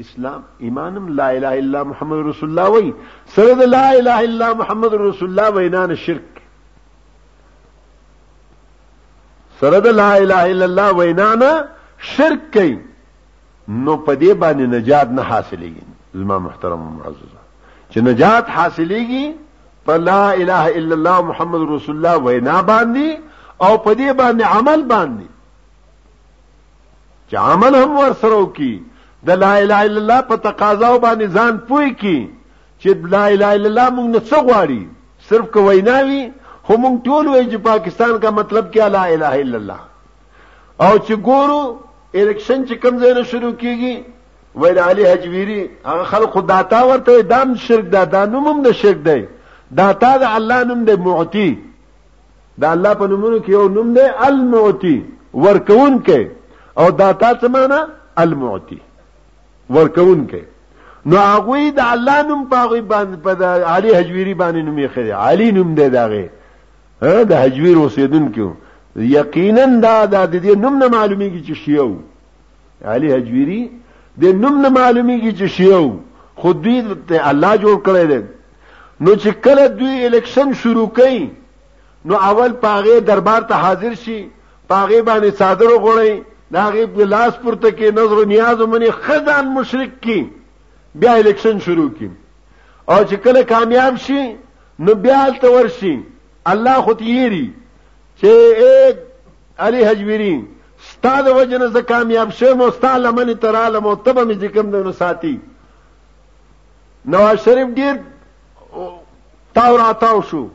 اسلام 0.00 0.42
ایمانم 0.66 1.08
لا 1.22 1.28
اله 1.38 1.54
الا 1.62 1.84
محمد 1.94 2.26
رسول 2.32 2.48
الله 2.52 2.70
وای 2.76 2.92
سره 3.36 3.66
لا 3.72 3.88
اله 3.94 4.20
الا 4.28 4.52
محمد 4.60 4.94
رسول 5.08 5.28
الله 5.32 5.50
وینا 5.58 5.86
نه 5.94 6.04
شرک 6.04 6.31
سره 9.62 9.78
د 9.86 9.94
لا 10.00 10.08
اله 10.22 10.42
الا 10.52 10.64
الله 10.70 10.88
وینا 11.00 11.28
نه 11.42 11.52
شرک 12.12 12.44
کوي 12.54 12.72
نو 13.84 13.92
په 14.04 14.12
دې 14.22 14.32
باندې 14.42 14.64
نجات 14.74 15.08
نه 15.18 15.22
حاصلېږي 15.30 15.86
زما 16.22 16.36
محترم 16.46 16.82
معزز 16.98 17.34
چې 17.92 17.98
نجات 18.08 18.44
حاصلېږي 18.56 19.26
په 19.86 19.94
لا 20.08 20.24
اله 20.40 20.64
الا 20.80 20.94
الله 20.98 21.18
محمد 21.30 21.62
رسول 21.74 21.96
الله 21.96 22.14
وینا 22.26 22.56
باندې 22.62 23.08
او 23.64 23.72
په 23.84 23.94
دې 23.94 24.10
باندې 24.20 24.44
عمل 24.56 24.80
باندې 24.94 25.26
چې 27.28 27.36
عمل 27.52 27.74
هم 27.82 27.92
ورسره 28.02 28.34
وکي 28.44 28.74
د 29.30 29.42
لا 29.44 29.52
اله 29.62 29.80
الا 29.86 30.00
الله 30.04 30.20
په 30.32 30.36
تقاضا 30.50 30.90
باندې 30.98 31.28
ځان 31.38 31.58
پوي 31.72 31.90
کی 32.04 32.18
چې 32.80 32.88
لا 33.16 33.24
اله 33.32 33.52
الا 33.56 33.68
الله 33.72 33.88
موږ 33.90 34.06
نه 34.14 34.20
څه 34.20 34.38
غواړي 34.48 34.80
صرف 35.32 35.50
کو 35.56 35.66
ویناوي 35.70 36.22
خو 36.66 36.76
مونږ 36.82 36.98
ټول 37.04 37.26
وایي 37.28 37.46
چې 37.52 37.56
پاکستان 37.64 38.18
کا 38.22 38.30
مطلب 38.40 38.72
کیا 38.72 38.88
لا 38.94 39.04
اله 39.12 39.38
الا 39.44 39.58
الله 39.58 39.78
او 40.88 40.96
چې 40.98 41.14
ګورو 41.28 41.60
الیکشن 42.14 42.66
چې 42.68 42.74
کم 42.82 42.98
ځای 42.98 43.12
نه 43.14 43.22
شروع 43.30 43.52
کیږي 43.52 44.02
ویل 44.62 44.78
علی 44.84 45.04
حجویری 45.12 45.60
هغه 45.86 46.04
خلق 46.10 46.36
داتا 46.50 46.80
ورته 46.88 47.22
دام 47.32 47.54
شرک 47.62 47.84
دا 47.94 48.02
دا 48.12 48.20
نوم 48.34 48.46
هم 48.50 48.62
د 48.66 48.72
شرک 48.82 48.98
دی 49.06 49.18
داتا 49.80 50.10
د 50.22 50.36
الله 50.40 50.64
نوم 50.68 50.84
دی 50.90 50.96
معتی 51.06 51.48
دا 52.64 52.70
الله 52.76 52.94
په 53.00 53.06
نومونو 53.12 53.38
کې 53.38 53.48
یو 53.48 53.68
نوم 53.78 53.92
دی 53.96 54.06
المعتی 54.26 54.94
ورکون 55.46 55.96
کې 56.06 56.26
او 56.84 56.86
داتا 57.00 57.32
څه 57.34 57.44
معنا 57.56 57.80
المعتی 58.24 58.78
ورکون 59.78 60.22
کې 60.34 60.42
نو 61.12 61.16
هغه 61.22 61.70
د 61.80 61.90
الله 61.96 62.22
نوم 62.30 62.46
په 62.54 62.62
هغه 62.62 62.84
باندې 62.94 63.26
په 63.26 63.44
علي 63.68 63.94
حجویری 64.00 64.34
باندې 64.34 64.64
نوم 64.70 64.78
یې 64.78 64.88
خره 64.96 65.14
علي 65.30 65.50
نوم 65.58 65.74
دی 65.82 65.88
داغه 65.96 66.22
د 67.02 67.32
حجویر 67.44 67.76
اوسیدونکو 67.80 68.46
یقینا 69.16 69.64
دا 69.82 70.04
د 70.28 70.32
دې 70.44 70.54
نوم 70.64 70.74
نه 70.82 70.88
معلومیږي 70.96 71.40
چې 71.46 71.54
شیو 71.62 71.96
علي 72.94 73.08
حجویری 73.16 73.62
د 74.24 74.38
نوم 74.42 74.60
نه 74.64 74.68
معلومیږي 74.76 75.32
چې 75.38 75.46
شیو 75.56 75.92
خود 76.42 76.62
دوی 76.64 76.78
ته 77.08 77.16
الله 77.30 77.52
جوړ 77.62 77.76
کړی 77.86 78.06
دی 78.10 78.20
نو 79.04 79.14
چې 79.16 79.30
کله 79.46 79.66
دوی 79.80 80.06
الیکشن 80.06 80.52
شروع 80.62 80.86
کړي 81.00 81.28
نو 82.10 82.14
اول 82.28 82.52
پاغه 82.66 83.00
دربار 83.10 83.42
ته 83.50 83.54
حاضر 83.64 83.94
شي 84.04 84.20
پاغه 84.74 85.02
باندې 85.02 85.38
صادر 85.42 85.66
وغړي 85.66 86.22
داغه 86.58 86.84
بلاس 87.00 87.32
پورته 87.42 87.70
کې 87.70 87.92
نظر 87.98 88.18
و 88.22 88.28
نیاز 88.36 88.60
ومني 88.64 88.90
خدان 89.00 89.52
مشرک 89.56 89.98
کی 90.06 90.20
بیا 91.02 91.12
الیکشن 91.18 91.58
شروع 91.66 91.88
کی 91.98 92.08
او 92.88 93.02
چې 93.04 93.14
کله 93.28 93.42
کامیاب 93.52 93.96
شي 94.08 94.22
نو 94.86 94.94
بیا 95.06 95.20
تل 95.40 95.48
ورشي 95.58 95.94
الله 96.46 96.80
خو 96.82 96.94
تیری 97.00 97.50
چې 98.20 98.26
ایک 98.68 98.96
علي 99.66 99.84
حجویری 99.86 100.32
ستا 100.90 101.14
د 101.26 101.36
وجنه 101.36 101.66
ز 101.74 101.84
کامیاب 101.88 102.30
شه 102.38 102.54
مو 102.60 102.70
ستا 102.78 102.96
لمن 102.98 103.32
تر 103.44 103.56
عالم 103.56 103.86
او 103.86 103.94
تبه 103.94 104.24
می 104.24 104.34
ذکر 104.38 104.62
نه 104.64 104.92
ساتي 104.98 105.38
نواز 107.14 107.42
شریف 107.44 107.68
ډیر 107.76 107.94
تاو 109.54 109.76
راتاو 109.78 110.20
شو 110.30 110.46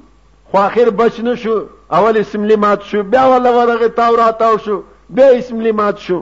خو 0.51 0.57
اخر 0.59 0.89
بچ 1.01 1.19
نه 1.19 1.35
شو 1.43 1.57
اول 1.99 2.17
اسملی 2.17 2.55
مات 2.63 2.81
شو 2.83 3.03
بیا 3.03 3.23
ولا 3.27 3.49
ورغه 3.57 3.87
تاو 3.99 4.15
راتاو 4.15 4.57
شو 4.65 4.81
بیا 5.09 5.27
اسملی 5.35 5.71
مات 5.81 5.97
شو 6.07 6.21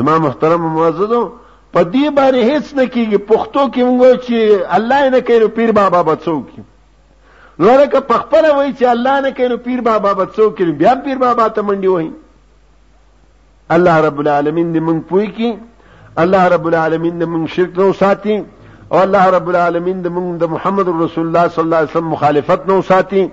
زما 0.00 0.16
محترم 0.28 0.60
موعظو 0.70 1.26
په 1.72 1.82
دې 1.82 2.10
باندې 2.16 2.48
هیڅ 2.48 2.76
نه 2.76 2.86
کیږي 2.86 3.18
پښتو 3.18 3.72
کې 3.74 3.82
موږ 3.90 4.16
چې 4.26 4.74
الله 4.76 5.08
نه 5.16 5.20
کوي 5.30 5.48
پیر 5.58 5.72
بابا 5.78 6.02
بچو 6.08 6.36
کې 6.40 6.64
نو 7.60 7.76
که 7.92 8.00
پخپل 8.06 8.44
وای 8.50 8.70
چې 8.74 8.84
الله 8.92 9.20
نه 9.26 9.30
کینو 9.36 9.56
پیر 9.66 9.80
بابا 9.84 10.12
بڅو 10.16 10.50
کینو 10.56 10.72
بیا 10.80 10.94
پیر 11.04 11.18
بابا 11.20 11.44
ته 11.58 11.62
منډي 11.62 11.88
وای 11.88 12.10
الله 13.76 14.00
رب 14.06 14.18
العالمین 14.24 14.72
دې 14.72 14.80
مونږ 14.80 15.00
پوي 15.08 15.26
کی 15.26 15.54
الله 16.24 16.44
رب 16.54 16.66
العالمین 16.70 17.14
دې 17.22 17.26
مونږ 17.26 17.46
شرک 17.54 17.78
نو 17.78 17.92
ساتي 18.00 18.36
او 18.92 18.98
الله 19.04 19.30
رب 19.36 19.48
العالمین 19.52 20.02
دې 20.02 20.08
مونږ 20.08 20.38
د 20.42 20.52
محمد 20.56 20.88
رسول 20.90 21.26
الله 21.26 21.48
صلی 21.54 21.62
الله 21.62 21.76
علیه 21.80 21.90
وسلم 21.94 22.08
مخالفت 22.16 22.68
نو 22.72 22.76
ساتي 22.90 23.24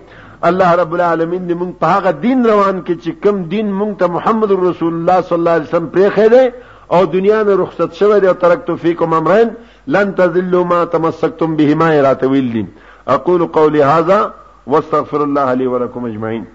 الله 0.52 0.76
رب 0.82 0.94
العالمین 1.00 1.44
دې 1.48 1.54
مونږ 1.54 1.80
په 1.84 1.98
هغه 1.98 2.12
دین 2.24 2.46
روان 2.52 2.82
کې 2.84 3.04
چې 3.04 3.24
کم 3.26 3.44
دین 3.56 3.76
مونږ 3.82 4.00
ته 4.04 4.08
محمد 4.16 4.52
رسول 4.64 4.94
الله 5.00 5.22
صلی 5.34 5.40
الله 5.40 5.52
علیه 5.58 5.70
وسلم 5.74 5.90
پرې 5.98 6.22
خېده 6.22 6.72
او 6.96 7.04
دنیا 7.18 7.44
نه 7.44 7.56
رخصت 7.66 7.94
شوه 8.04 8.16
دې 8.20 8.28
او 8.32 8.40
ترکتو 8.48 8.76
فیکم 8.88 9.14
امرین 9.22 9.54
لن 9.98 10.16
تذلوا 10.24 10.64
ما 10.74 10.82
تمسکتم 10.98 11.56
بهما 11.62 11.92
راتویل 12.10 12.52
دین 12.58 12.68
اقول 13.08 13.46
قولي 13.48 13.84
هذا 13.84 14.34
واستغفر 14.68 15.24
الله 15.24 15.54
لي 15.54 15.68
ولكم 15.68 16.06
اجمعين 16.06 16.46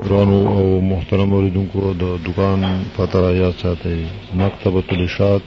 قرآن 0.00 0.46
او 0.46 0.80
محترم 0.80 1.32
اوریدونکو 1.34 1.92
د 1.94 2.22
دکان 2.24 2.84
پته 2.98 3.20
را 3.20 3.32
یاد 3.32 3.54
ساتئ 3.62 3.96
مکتبۃ 4.34 4.92
الاشاعت 4.92 5.40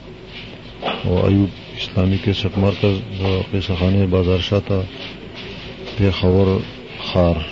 او 1.05 1.26
ایوب 1.28 1.49
اسلامی 1.78 2.19
کیسټ 2.26 2.57
مرکز 2.57 2.97
د 3.21 3.41
قیصه 3.51 3.76
خانه 3.76 4.05
بازار 4.05 4.39
شاته 4.39 4.84
پیښور 5.97 6.61
خار 7.13 7.45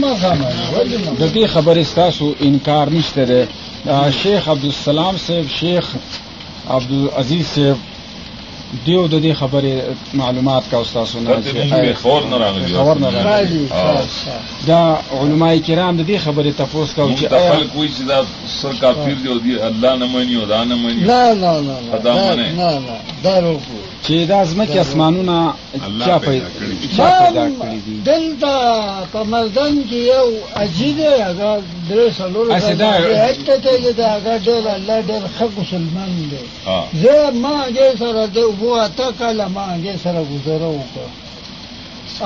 د 1.20 1.34
دې 1.34 1.46
خبرې 1.46 1.84
تاسو 1.96 2.32
انکار 2.40 2.88
نشته 2.90 3.24
ده 3.32 3.48
شیخ 4.22 4.48
عبدالسلام 4.48 5.16
صاحب 5.26 5.46
شیخ 5.58 5.88
عبد 6.70 6.90
العزیز 6.92 7.46
سے 7.54 7.72
دیو 8.84 9.06
د 9.06 9.20
دې 9.20 9.32
خبرې 9.32 9.82
معلومات 10.14 10.62
کا 10.70 10.78
استادونه 10.80 11.42
چې 11.44 11.94
خبر 12.02 12.24
نه 12.26 12.36
راغلی 12.38 12.74
خبر 12.76 12.98
نه 12.98 13.10
راغلی 13.22 13.68
دا 14.66 14.98
علماي 15.20 15.58
کرام 15.60 15.96
د 15.96 16.06
دې 16.06 16.18
خبرې 16.24 16.52
تفوس 16.58 16.94
کاو 16.94 17.10
چې 17.16 17.28
خلک 17.30 17.76
وایي 17.76 17.90
چې 17.98 18.02
دا 18.08 18.22
سر 18.46 18.72
کافر 18.80 19.14
دی 19.22 19.28
او 19.28 19.38
دی 19.38 19.58
الله 19.60 19.96
نه 19.96 20.06
مانی 20.06 20.36
او 20.36 20.46
دا 20.46 20.64
نه 20.64 20.74
مانی 20.74 21.00
نه 21.00 21.34
نه 21.34 21.60
نه 21.60 21.76
نه 21.92 22.50
نه 22.58 22.78
نه 22.78 22.98
دا 23.24 23.38
روکو 23.38 23.78
چې 24.06 24.10
دا 24.28 24.44
زمکه 24.44 24.80
اسمانونه 24.80 25.54
چا 26.04 26.18
پیدا 26.18 26.46
کړی 27.60 27.80
دي 27.86 27.94
دلته 28.04 28.52
په 29.12 29.22
مردن 29.24 29.82
کې 29.90 29.92
یو 29.94 30.26
عجیب 30.56 31.00
هغه 31.00 31.62
درې 31.90 32.12
سلور 32.18 32.48
دا 32.48 32.58
هیڅ 32.98 33.38
ته 33.46 33.92
دا 33.96 34.08
هغه 34.08 34.38
ډېر 34.38 34.74
الله 34.74 35.02
ډېر 35.02 35.22
ښه 35.38 35.48
مسلمان 35.60 36.28
دی 36.30 36.36
زه 37.02 37.30
ما 37.42 37.64
دې 37.68 37.98
سره 37.98 38.26
د 38.26 38.57
شپو 38.58 38.74
اته 38.74 39.06
کاله 39.18 39.48
ما 39.54 39.64
هغې 39.74 39.94
سره 40.04 40.20
ګزاره 40.30 40.68
وکړه 40.72 41.08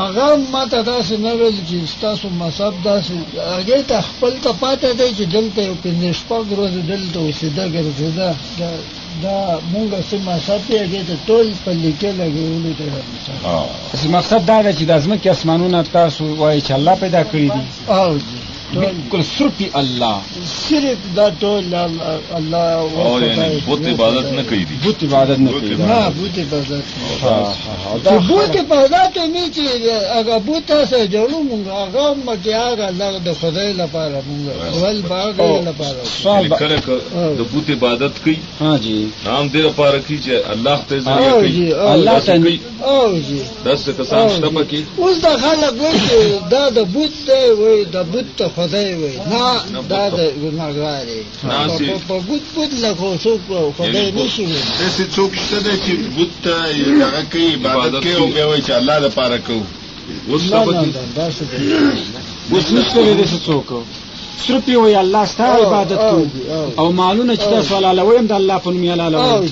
هغه 0.01 0.29
ما 0.53 0.65
ته 0.73 0.81
داسې 0.93 1.15
نه 1.25 1.33
ویل 1.39 1.59
چې 1.69 1.77
ستاسو 1.97 2.29
مذهب 2.43 2.73
داسې 2.85 3.13
هغې 3.57 3.81
ته 3.91 3.99
خپل 4.09 4.33
ته 4.45 4.53
پاتې 4.61 4.89
دی 4.99 5.09
چې 5.17 5.25
دلته 5.37 5.61
یو 5.69 5.75
پنځه 5.85 6.13
شپږ 6.21 6.45
ورځې 6.57 6.83
دلته 6.93 7.17
اوسېده 7.27 7.65
ګرځېده 7.75 8.29
دا 8.59 8.71
دا 9.23 9.39
مونږ 9.73 9.89
څه 10.11 10.17
مذهب 10.31 10.61
دی 10.69 10.75
هغې 10.83 11.03
ته 11.09 11.15
ټول 11.29 11.47
په 11.65 11.71
لیکې 11.83 12.11
لګولو 12.21 12.73
دی 12.79 12.87
مقصد 14.17 14.43
دا 14.51 14.59
دی 14.63 14.73
چې 14.79 14.85
د 14.91 15.01
ځمکې 15.05 15.27
اسمانونه 15.37 15.79
تاسو 15.93 16.25
وایي 16.41 16.61
چې 16.67 16.73
الله 16.79 16.95
پیدا 17.03 17.23
کړي 17.31 17.47
دي 17.55 17.63
بالکل 18.75 19.23
صرف 19.37 19.61
اللہ 19.79 20.19
صرف 20.49 21.19
اللہ 21.19 22.85
یعنی 23.25 23.59
بت 23.73 23.87
عبادت 23.89 24.31
نہ 24.33 24.43
بت 24.87 25.03
عبادت 25.05 25.39
بت 25.41 25.65
بت 25.65 26.39
عبادت 26.39 26.71
ہاں، 27.23 27.37
عبادت 28.01 28.57
ہاں، 28.71 29.05
ہاں، 29.19 29.27
نیچے 29.33 30.85
سے 30.91 31.07
جلوم 31.13 32.25
بت 32.27 32.47
یعنی 36.25 37.73
عبادت 37.73 38.25
کی 38.25 38.35
ہاں 38.61 38.77
جی 38.83 38.97
رام 39.27 39.49
دیو 39.53 39.71
پارک 39.77 40.09
کی 40.09 40.37
اللہ 40.55 40.89
خدای 48.67 48.95
وي 48.95 49.17
نه 49.73 49.83
دا 49.89 50.09
د 50.19 50.21
ګناګار 50.43 51.05
دی 51.09 51.21
په 52.09 52.15
ګوت 52.27 52.45
ګوت 52.57 52.73
لا 52.83 52.93
کو 53.01 53.09
څوک 53.25 53.41
خدای 53.79 54.07
نشي 54.19 54.45
وي 54.51 54.61
داسې 54.81 55.03
څوک 55.17 55.31
شته 55.47 55.59
دی 55.65 55.75
چې 55.85 55.93
ګوت 56.17 56.33
ته 56.45 56.55
هغه 57.05 57.23
کوي 57.33 57.49
عبادت 57.67 58.03
کوي 58.05 58.15
او 58.23 58.27
بیا 58.37 58.47
وایي 58.49 58.63
چې 58.67 58.71
الله 58.81 58.97
د 59.05 59.11
پاره 59.19 59.39
کوو 59.47 59.65
اوس 60.31 60.43
نشته 62.75 63.03
دی 63.05 63.13
داسې 63.17 63.47
څوک 63.47 63.65
سرپی 64.47 64.77
وي 64.77 64.97
الله 65.03 65.25
ستاسو 65.33 65.63
عبادت 65.67 66.01
کوو 66.11 66.27
او 66.79 66.93
مالونه 66.93 67.37
چې 67.37 67.49
تاسو 67.55 67.77
الله 67.77 68.03
ویم 68.05 68.27
د 68.27 68.33
الله 68.33 68.59
په 68.59 68.71
نوم 68.71 68.85
یې 68.89 69.01
الله 69.01 69.49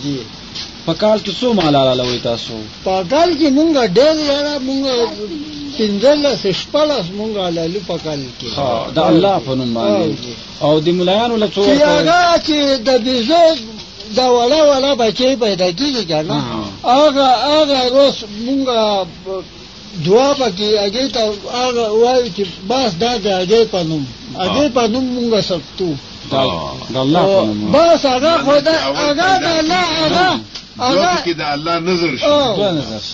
په 0.86 0.92
کال 0.94 1.18
کې 1.20 1.30
څو 1.40 1.52
مال 1.52 1.76
الله 1.76 2.04
وي 2.10 2.18
تاسو 2.18 2.52
په 2.84 3.04
کال 3.12 3.30
کې 3.38 3.46
مونږ 3.58 3.72
ډېر 3.96 4.16
یاره 4.32 4.56
مونږ 4.58 5.58
پنځلس 5.78 6.40
شپږلس 6.60 7.06
مونږ 7.18 7.32
علالي 7.46 7.80
په 7.90 7.96
کال 8.04 8.20
کې 8.38 8.48
د 8.96 8.98
الله 9.10 9.36
په 9.46 9.52
نوم 9.58 9.70
باندې 9.78 10.32
او 10.66 10.72
د 10.86 10.88
ملایانو 10.98 11.36
له 11.42 11.48
څو 11.54 11.60
چې 11.68 11.72
هغه 11.94 12.20
چې 12.46 12.58
د 12.88 12.90
بیزو 13.04 13.46
دا 14.18 14.26
ولا 14.36 14.60
ولا 14.70 14.90
بچی 15.02 15.30
پیدا 15.46 15.68
کیږي 15.78 16.04
کنه 16.10 16.38
هغه 16.96 17.28
هغه 17.54 17.78
روز 17.96 18.14
مونږ 18.44 18.60
دعا 20.06 20.30
پکې 20.40 20.68
هغه 20.82 21.04
ته 21.14 21.22
هغه 21.62 21.84
وایي 22.02 22.28
چې 22.36 22.44
بس 22.70 22.90
دا 23.02 23.12
د 23.24 23.26
هغه 23.38 23.60
په 23.74 23.80
نوم 23.90 24.04
هغه 24.42 24.68
په 24.76 24.82
نوم 24.92 25.04
مونږ 25.16 25.32
سبتو 25.50 25.88
دا 26.94 26.98
الله 27.04 27.22
په 27.36 27.42
نوم 27.48 27.72
بس 27.76 28.00
هغه 28.12 28.32
خدای 28.46 28.78
هغه 28.86 29.12
د 29.44 29.46
الله 29.60 29.84
هغه 30.04 30.30
دوه 30.78 31.10
کې 31.24 31.32
د 31.40 31.42
الله 31.54 31.74
نظر 31.90 32.10
شي 32.20 32.30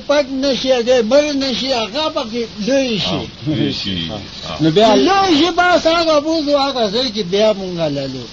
پټ 0.08 0.26
مر 0.30 0.54
پکې 2.14 2.42
لوی 2.66 2.96
شي 3.72 3.98
نو 4.62 4.68
بیا 4.70 4.94
لوی 4.94 5.36
شي 5.38 5.50
بس 5.58 5.86
هغه 5.86 6.18
بوزو 6.20 6.58
هغه 6.58 6.90
ځای 6.90 7.06
آگے 7.06 7.22
بیا 7.30 7.52
مونږه 7.52 7.88
لالو 7.94 8.24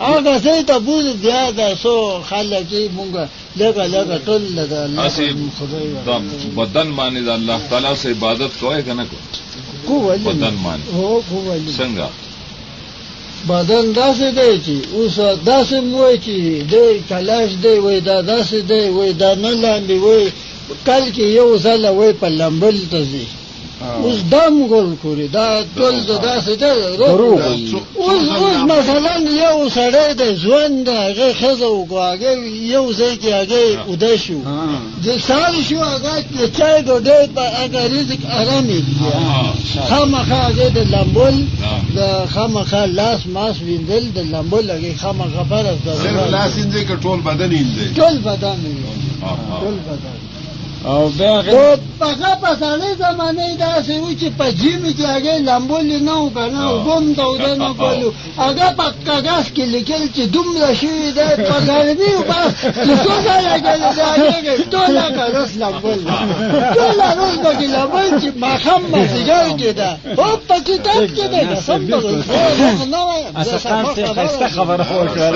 هغه 0.00 0.38
ځای 0.38 0.62
ته 0.66 0.78
بوزو 0.78 1.12
بیا 1.14 1.50
دا 1.56 1.74
سو 1.74 2.22
خلک 2.30 2.66
مونږه 2.96 3.26
خالی 3.26 3.26
مگر 3.78 4.18
جگہ 4.20 4.24
دن 6.74 6.86
مانی 6.88 7.20
بازی 8.20 8.82
دن 10.38 10.56
ہوگا 10.94 12.10
بدن 13.50 13.84
داسې 14.02 14.26
دی 14.38 14.52
چې 14.66 14.76
اوس 14.96 15.16
داسې 15.50 15.76
موي 15.90 16.14
چې 16.24 16.34
دی 16.72 16.86
کلاش 17.10 17.48
دی 17.64 17.74
وای 17.84 17.98
دا 18.08 18.16
داسې 18.32 18.58
دی 18.70 18.82
وای 18.96 19.12
دا 19.22 19.30
نه 19.44 19.52
لاندې 19.62 19.96
وای 20.04 20.24
کل 20.88 21.04
کې 21.14 21.26
یو 21.40 21.48
ځل 21.64 21.80
وای 21.98 22.12
په 22.20 22.28
لمبل 22.40 22.76
تزي 22.92 23.24
اوس 23.80 24.20
دا 24.30 24.48
مغول 24.50 24.94
کوري 25.02 25.26
دا 25.32 25.62
ټول 25.76 25.96
د 26.08 26.20
داسې 26.20 26.52
ده 26.60 26.96
دروغ 26.98 27.40
اوس 27.44 27.70
اوس 27.96 28.28
مثلا 28.72 29.12
یو 29.44 29.68
سړی 29.74 30.12
د 30.20 30.36
ژوند 30.44 30.76
د 30.86 30.90
هغه 31.04 31.28
ښځه 31.40 31.68
وګواګه 31.78 32.30
یو 32.74 32.86
ځای 32.98 33.14
کې 33.20 33.30
هغه 33.38 33.60
اوده 33.88 34.12
شو 34.24 34.38
د 35.06 35.18
سال 35.28 35.54
شو 35.68 35.78
هغه 35.92 36.14
د 36.34 36.36
چای 36.58 36.76
ډوډۍ 36.86 37.24
په 37.34 37.44
هغه 37.58 37.82
رزق 37.96 38.20
ارام 38.40 38.66
یې 38.74 38.82
خامخا 39.90 40.38
هغه 40.48 40.66
د 40.76 40.78
لمبول 40.92 41.36
د 41.96 41.98
خامخا 42.36 42.82
لاس 43.00 43.20
ماس 43.34 43.56
ویندل 43.66 44.04
د 44.20 44.30
لمبول 44.32 44.66
هغه 44.76 44.90
خامخا 45.04 45.42
فرض 45.52 45.78
ده 45.88 45.92
صرف 46.02 46.30
لاس 46.36 46.52
یې 46.62 47.04
ټول 47.08 47.20
بدن 47.28 47.52
یې 47.58 48.00
ټول 48.00 48.18
بدن 48.30 48.58
یې 48.70 49.60
ټول 49.66 49.78
بدن 49.90 50.24
او 50.84 51.08
بیا 51.08 51.40
غیر 51.42 51.78
پخه 52.00 52.34
پسانه 52.42 52.84
زمانه 52.98 53.42
داسې 53.58 53.90
و 53.90 54.10
چې 54.18 54.30
په 54.38 54.50
جیمې 54.52 54.92
کې 54.92 55.00
هغه 55.02 55.38
لامبول 55.38 55.86
نه 55.98 56.12
و 56.14 56.30
که 56.30 56.40
نه 56.40 56.84
بم 56.84 57.12
دوده 57.12 57.54
نه 57.54 57.74
کولو 57.74 58.12
هغه 58.38 58.74
په 58.76 58.84
کاغذ 59.06 59.44
کې 59.56 59.60
لیکل 59.60 60.06
چې 60.16 60.20
دومره 60.20 60.74
شوي 60.74 61.12
دی 61.12 61.42
په 61.50 61.66
ګرمي 61.66 62.14
و 62.16 62.22
بس 62.28 62.54
چې 62.62 62.92
څو 63.04 63.12
ځایه 63.26 63.58
ګلې 63.58 63.94
دی 63.94 64.00
هغه 64.00 64.56
ټول 64.70 65.16
کاغذ 65.16 65.56
لامبول 65.56 65.98
ټول 66.74 67.00
روز 67.18 67.38
به 67.42 67.54
کې 67.60 67.70
لامبول 67.72 68.20
چې 68.20 68.32
ماښام 68.40 68.80
مازدیګر 68.92 69.58
کې 69.58 69.74
ده 69.76 69.88
او 70.18 70.36
په 70.48 70.60
کتاب 70.60 71.06
کې 71.06 71.26
ده 71.32 71.54
قسم 71.56 71.86
به 71.86 71.96
خسته 74.14 74.48
خبره 74.48 74.86
وکړه 75.02 75.34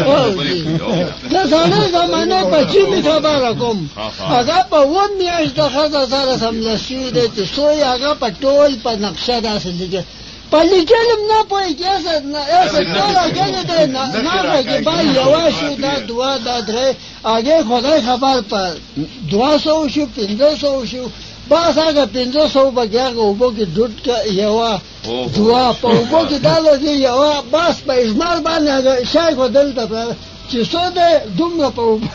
زمانه 1.93 2.45
په 2.45 2.63
جیمې 2.69 3.07
خبره 3.09 3.55
کوم 3.55 3.91
هغه 4.31 4.63
په 4.71 4.77
ون 4.77 5.11
پنځ 5.41 5.53
د 5.59 5.63
خزه 5.75 6.03
سره 6.13 6.33
سملاسیو 6.43 7.11
دی 7.17 7.27
چې 7.37 7.43
سوی 7.57 7.79
هغه 7.91 8.13
په 8.23 8.29
ټول 8.43 8.71
په 8.85 8.91
نقشه 9.05 9.37
داسې 9.49 9.71
لیکي 9.81 10.03
په 10.53 10.59
لیکلم 10.73 11.21
نه 11.31 11.39
پوهېږي 11.51 11.87
اسد 11.97 12.23
نه 12.35 12.41
اسد 12.63 12.85
ټول 12.99 13.15
اګلې 13.27 13.63
دی 13.71 13.83
نه 13.97 14.03
پوهېږي 14.39 14.79
با 14.89 14.97
یوه 15.21 15.45
شو 15.59 15.71
دا 15.85 15.93
دوه 16.11 16.33
دا 16.47 16.57
درې 16.69 16.89
هغې 17.33 17.59
خدای 17.69 17.99
خبر 18.09 18.37
په 18.51 18.61
دوه 19.33 19.53
سوه 19.67 19.83
شو 19.95 20.05
پنځه 20.19 20.49
سوه 20.63 20.81
شو 20.93 21.05
بس 21.51 21.75
هغه 21.85 22.05
پنځه 22.17 22.45
سوه 22.55 22.71
به 22.77 22.83
هغه 23.07 23.21
اوبو 23.29 23.49
کې 23.57 23.65
ډوټ 23.75 23.97
یوه 24.45 24.71
دوه 25.37 25.65
په 25.83 25.89
اوبو 25.99 26.21
کې 26.29 26.37
دا 26.47 26.57
لږې 26.67 26.95
یوه 27.09 27.33
بس 27.55 27.77
په 27.87 27.93
اجمال 28.03 28.37
باندې 28.47 28.69
هغه 28.79 28.93
شی 29.13 29.31
خو 29.39 29.47
دلته 29.59 30.17
چې 30.51 30.59
څو 30.73 30.83
دی 30.97 31.11
دومره 31.39 31.69
په 31.77 31.83
اوبو 31.89 32.09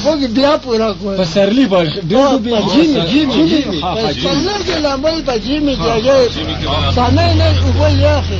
وګ 0.00 0.20
بیا 0.36 0.52
پورا 0.64 0.88
کوي 0.98 1.16
پسرلی 1.18 1.66
باغ 1.72 1.84
ډېر 2.10 2.36
بیا 2.44 2.60
جیمی 2.72 3.00
جیمی 3.12 3.48
جیمی 3.48 3.80
پسرلی 3.80 4.56
کې 4.66 4.76
لامل 4.84 5.16
په 5.26 5.36
جیمی 5.44 5.74
کې 5.82 5.98
یې 6.08 6.94
سامه 6.94 7.34
نه 7.40 7.48
وګ 7.78 7.92
یاخي 8.00 8.38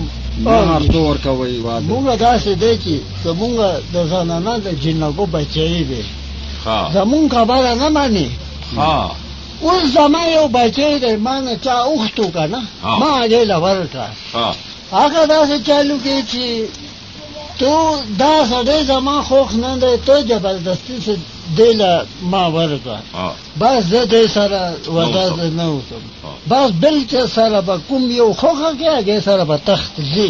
ارتو 0.77 0.99
ورکوي 1.09 1.59
واده 1.61 1.85
مونږ 1.91 2.17
داسې 2.27 2.47
دی 2.61 2.73
چې 2.83 2.95
زمونږ 3.27 3.53
د 3.93 3.97
زنانه 4.11 4.53
د 4.65 4.67
جنګو 4.83 5.25
بچی 5.33 5.83
دی 5.89 6.03
زمون 6.65 7.29
خبره 7.29 7.73
نه 7.75 7.89
مانی 7.89 8.31
اوس 9.61 9.83
زما 9.93 10.21
یو 10.35 10.47
بچی 10.47 10.99
دی 10.99 11.15
ما 11.15 11.39
نه 11.39 11.55
چا 11.65 11.73
اوښتو 11.89 12.25
که 12.35 12.43
نه 12.53 12.61
ما 12.99 13.09
هغې 13.21 13.43
له 13.51 13.57
ورکړه 13.65 14.07
هغه 14.91 15.21
داسې 15.33 15.55
چالو 15.67 15.97
کې 16.03 16.15
چې 16.31 16.45
تو 17.59 17.75
دا 18.19 18.35
سړی 18.51 18.79
زما 18.91 19.17
خوښ 19.29 19.49
نه 19.63 19.71
دی 19.81 19.95
ته 20.07 20.15
جبردستي 20.29 20.95
سه 21.05 21.15
دی 21.57 21.71
له 21.79 21.93
ما 22.31 22.43
ورکړه 22.57 22.99
بس 23.59 23.83
زه 23.91 24.01
دې 24.13 24.27
سره 24.35 24.63
ودا 24.95 25.25
نه 25.59 25.63
اوسم 25.65 26.01
بس 26.49 26.71
بل 26.81 27.05
چا 27.11 27.27
سره 27.27 27.61
به 27.61 27.77
کوم 27.89 28.11
یو 28.11 28.33
خوښه 28.33 28.69
کې 28.79 28.87
هغې 28.97 29.19
سره 29.25 29.43
به 29.45 29.57
تخت 29.57 29.91
ځي 30.15 30.29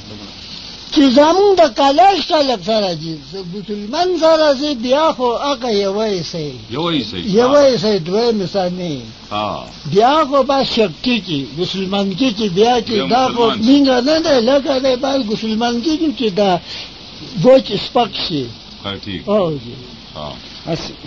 چې 0.95 1.03
زمون 1.17 1.49
د 1.59 1.63
کالج 1.79 2.17
طالب 2.31 2.61
سره 2.69 2.91
دي 3.01 3.13
مسلمان 3.57 4.09
سره 4.23 4.47
دي 4.61 4.71
بیا 4.85 5.05
خو 5.17 5.27
هغه 5.45 5.69
یوې 5.85 6.13
سي 6.31 6.49
یوې 6.77 7.01
سي 7.09 7.19
یوې 7.41 7.69
سي 7.83 7.93
دوه 8.07 8.25
مثانی 8.41 8.95
ها 9.33 9.47
بیا 9.93 10.15
خو 10.29 10.39
با 10.49 10.57
شکی 10.75 11.17
کی 11.27 11.39
مسلمان 11.61 12.07
کی 12.19 12.29
کی 12.39 12.47
بیا 12.59 12.75
کی 12.87 12.97
دا 13.13 13.23
خو 13.35 13.45
مینګه 13.67 13.97
نه 14.09 14.17
ده 14.25 14.35
لکه 14.49 14.75
دا 14.85 14.91
با 15.03 15.11
مسلمان 15.33 15.81
کی 15.85 15.95
کی 16.19 16.29
دا 16.39 16.49
دوچ 17.43 17.65
سپک 17.85 18.11
شي 18.27 18.45
ها 18.83 18.91
ٹھیک 19.03 19.29
او 19.29 19.43
جی 19.63 19.75
ها 20.17 20.29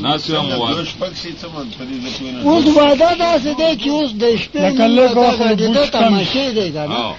ناسیوم 0.05 0.49
وای 0.61 0.74
اوس 0.80 2.66
واده 2.78 3.11
داسې 3.24 3.51
دی 3.61 3.70
چې 3.85 3.89
اوس 3.97 4.11
د 4.22 4.24
شپې 4.43 4.61
لکه 4.66 4.85
لږ 4.97 5.16
وخت 5.22 5.41
د 5.76 5.78
تماشې 5.93 6.47
دی 6.59 6.68
کنه 6.76 7.14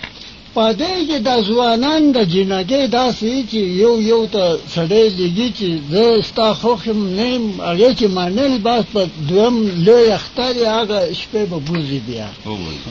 پدې 0.56 0.92
کې 1.08 1.18
د 1.28 1.30
ځوانان 1.48 2.02
د 2.16 2.18
جنګې 2.34 2.84
داسې 3.00 3.34
چې 3.52 3.62
یو 3.84 3.94
یو 4.12 4.22
ته 4.34 4.44
سړی 4.76 5.06
لګي 5.20 5.50
چې 5.58 5.68
زه 5.92 6.04
ستا 6.30 6.50
خوښم 6.62 7.00
نه 7.18 7.26
یم 7.34 7.46
هغې 7.68 7.90
چې 8.00 8.06
منل 8.18 8.54
بس 8.66 8.84
په 8.94 9.02
دویم 9.30 9.56
لوی 9.86 10.06
اختر 10.18 10.54
یې 10.62 10.68
هغه 10.80 11.00
شپې 11.20 11.44
به 11.50 11.58
بوزي 11.68 12.00
بیا 12.08 12.28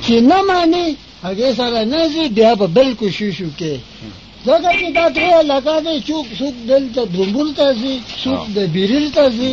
چې 0.05 0.15
نه 0.31 0.39
منې 0.49 0.87
هغې 1.27 1.49
سره 1.61 1.81
نه 1.93 2.01
ځي 2.13 2.25
بیا 2.37 2.53
به 2.61 2.67
بل 2.77 2.89
کوششو 3.01 3.49
کې 3.59 3.75
ځکه 4.49 4.71
چې 4.81 4.87
دا 4.99 5.07
درې 5.17 5.29
علاقه 5.43 5.75
دی 5.87 5.97
څوک 6.09 6.27
څوک 6.41 6.55
دلته 6.71 7.01
دومبول 7.15 7.49
ته 7.59 7.67
ځي 7.81 7.95
څوک 8.25 8.43
د 8.57 8.59
بیریل 8.75 9.07
ته 9.17 9.25
ځي 9.37 9.51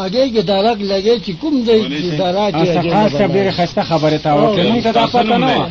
هګۍ 0.00 0.26
کې 0.34 0.42
درک 0.50 0.78
لګی 0.92 1.16
چې 1.24 1.32
کوم 1.40 1.54
دی 1.68 1.78
چې 2.00 2.08
درک 2.22 2.52
یې 2.66 2.72
ډېره 3.34 3.52
ښایسته 3.58 3.82
خبرې 3.90 4.18
ته 4.24 4.30
وکړې 4.38 4.66
موږ 4.72 4.82
ته 4.86 4.90
دا 4.98 5.06
پته 5.06 5.36
نه 5.44 5.56
وه 5.56 5.70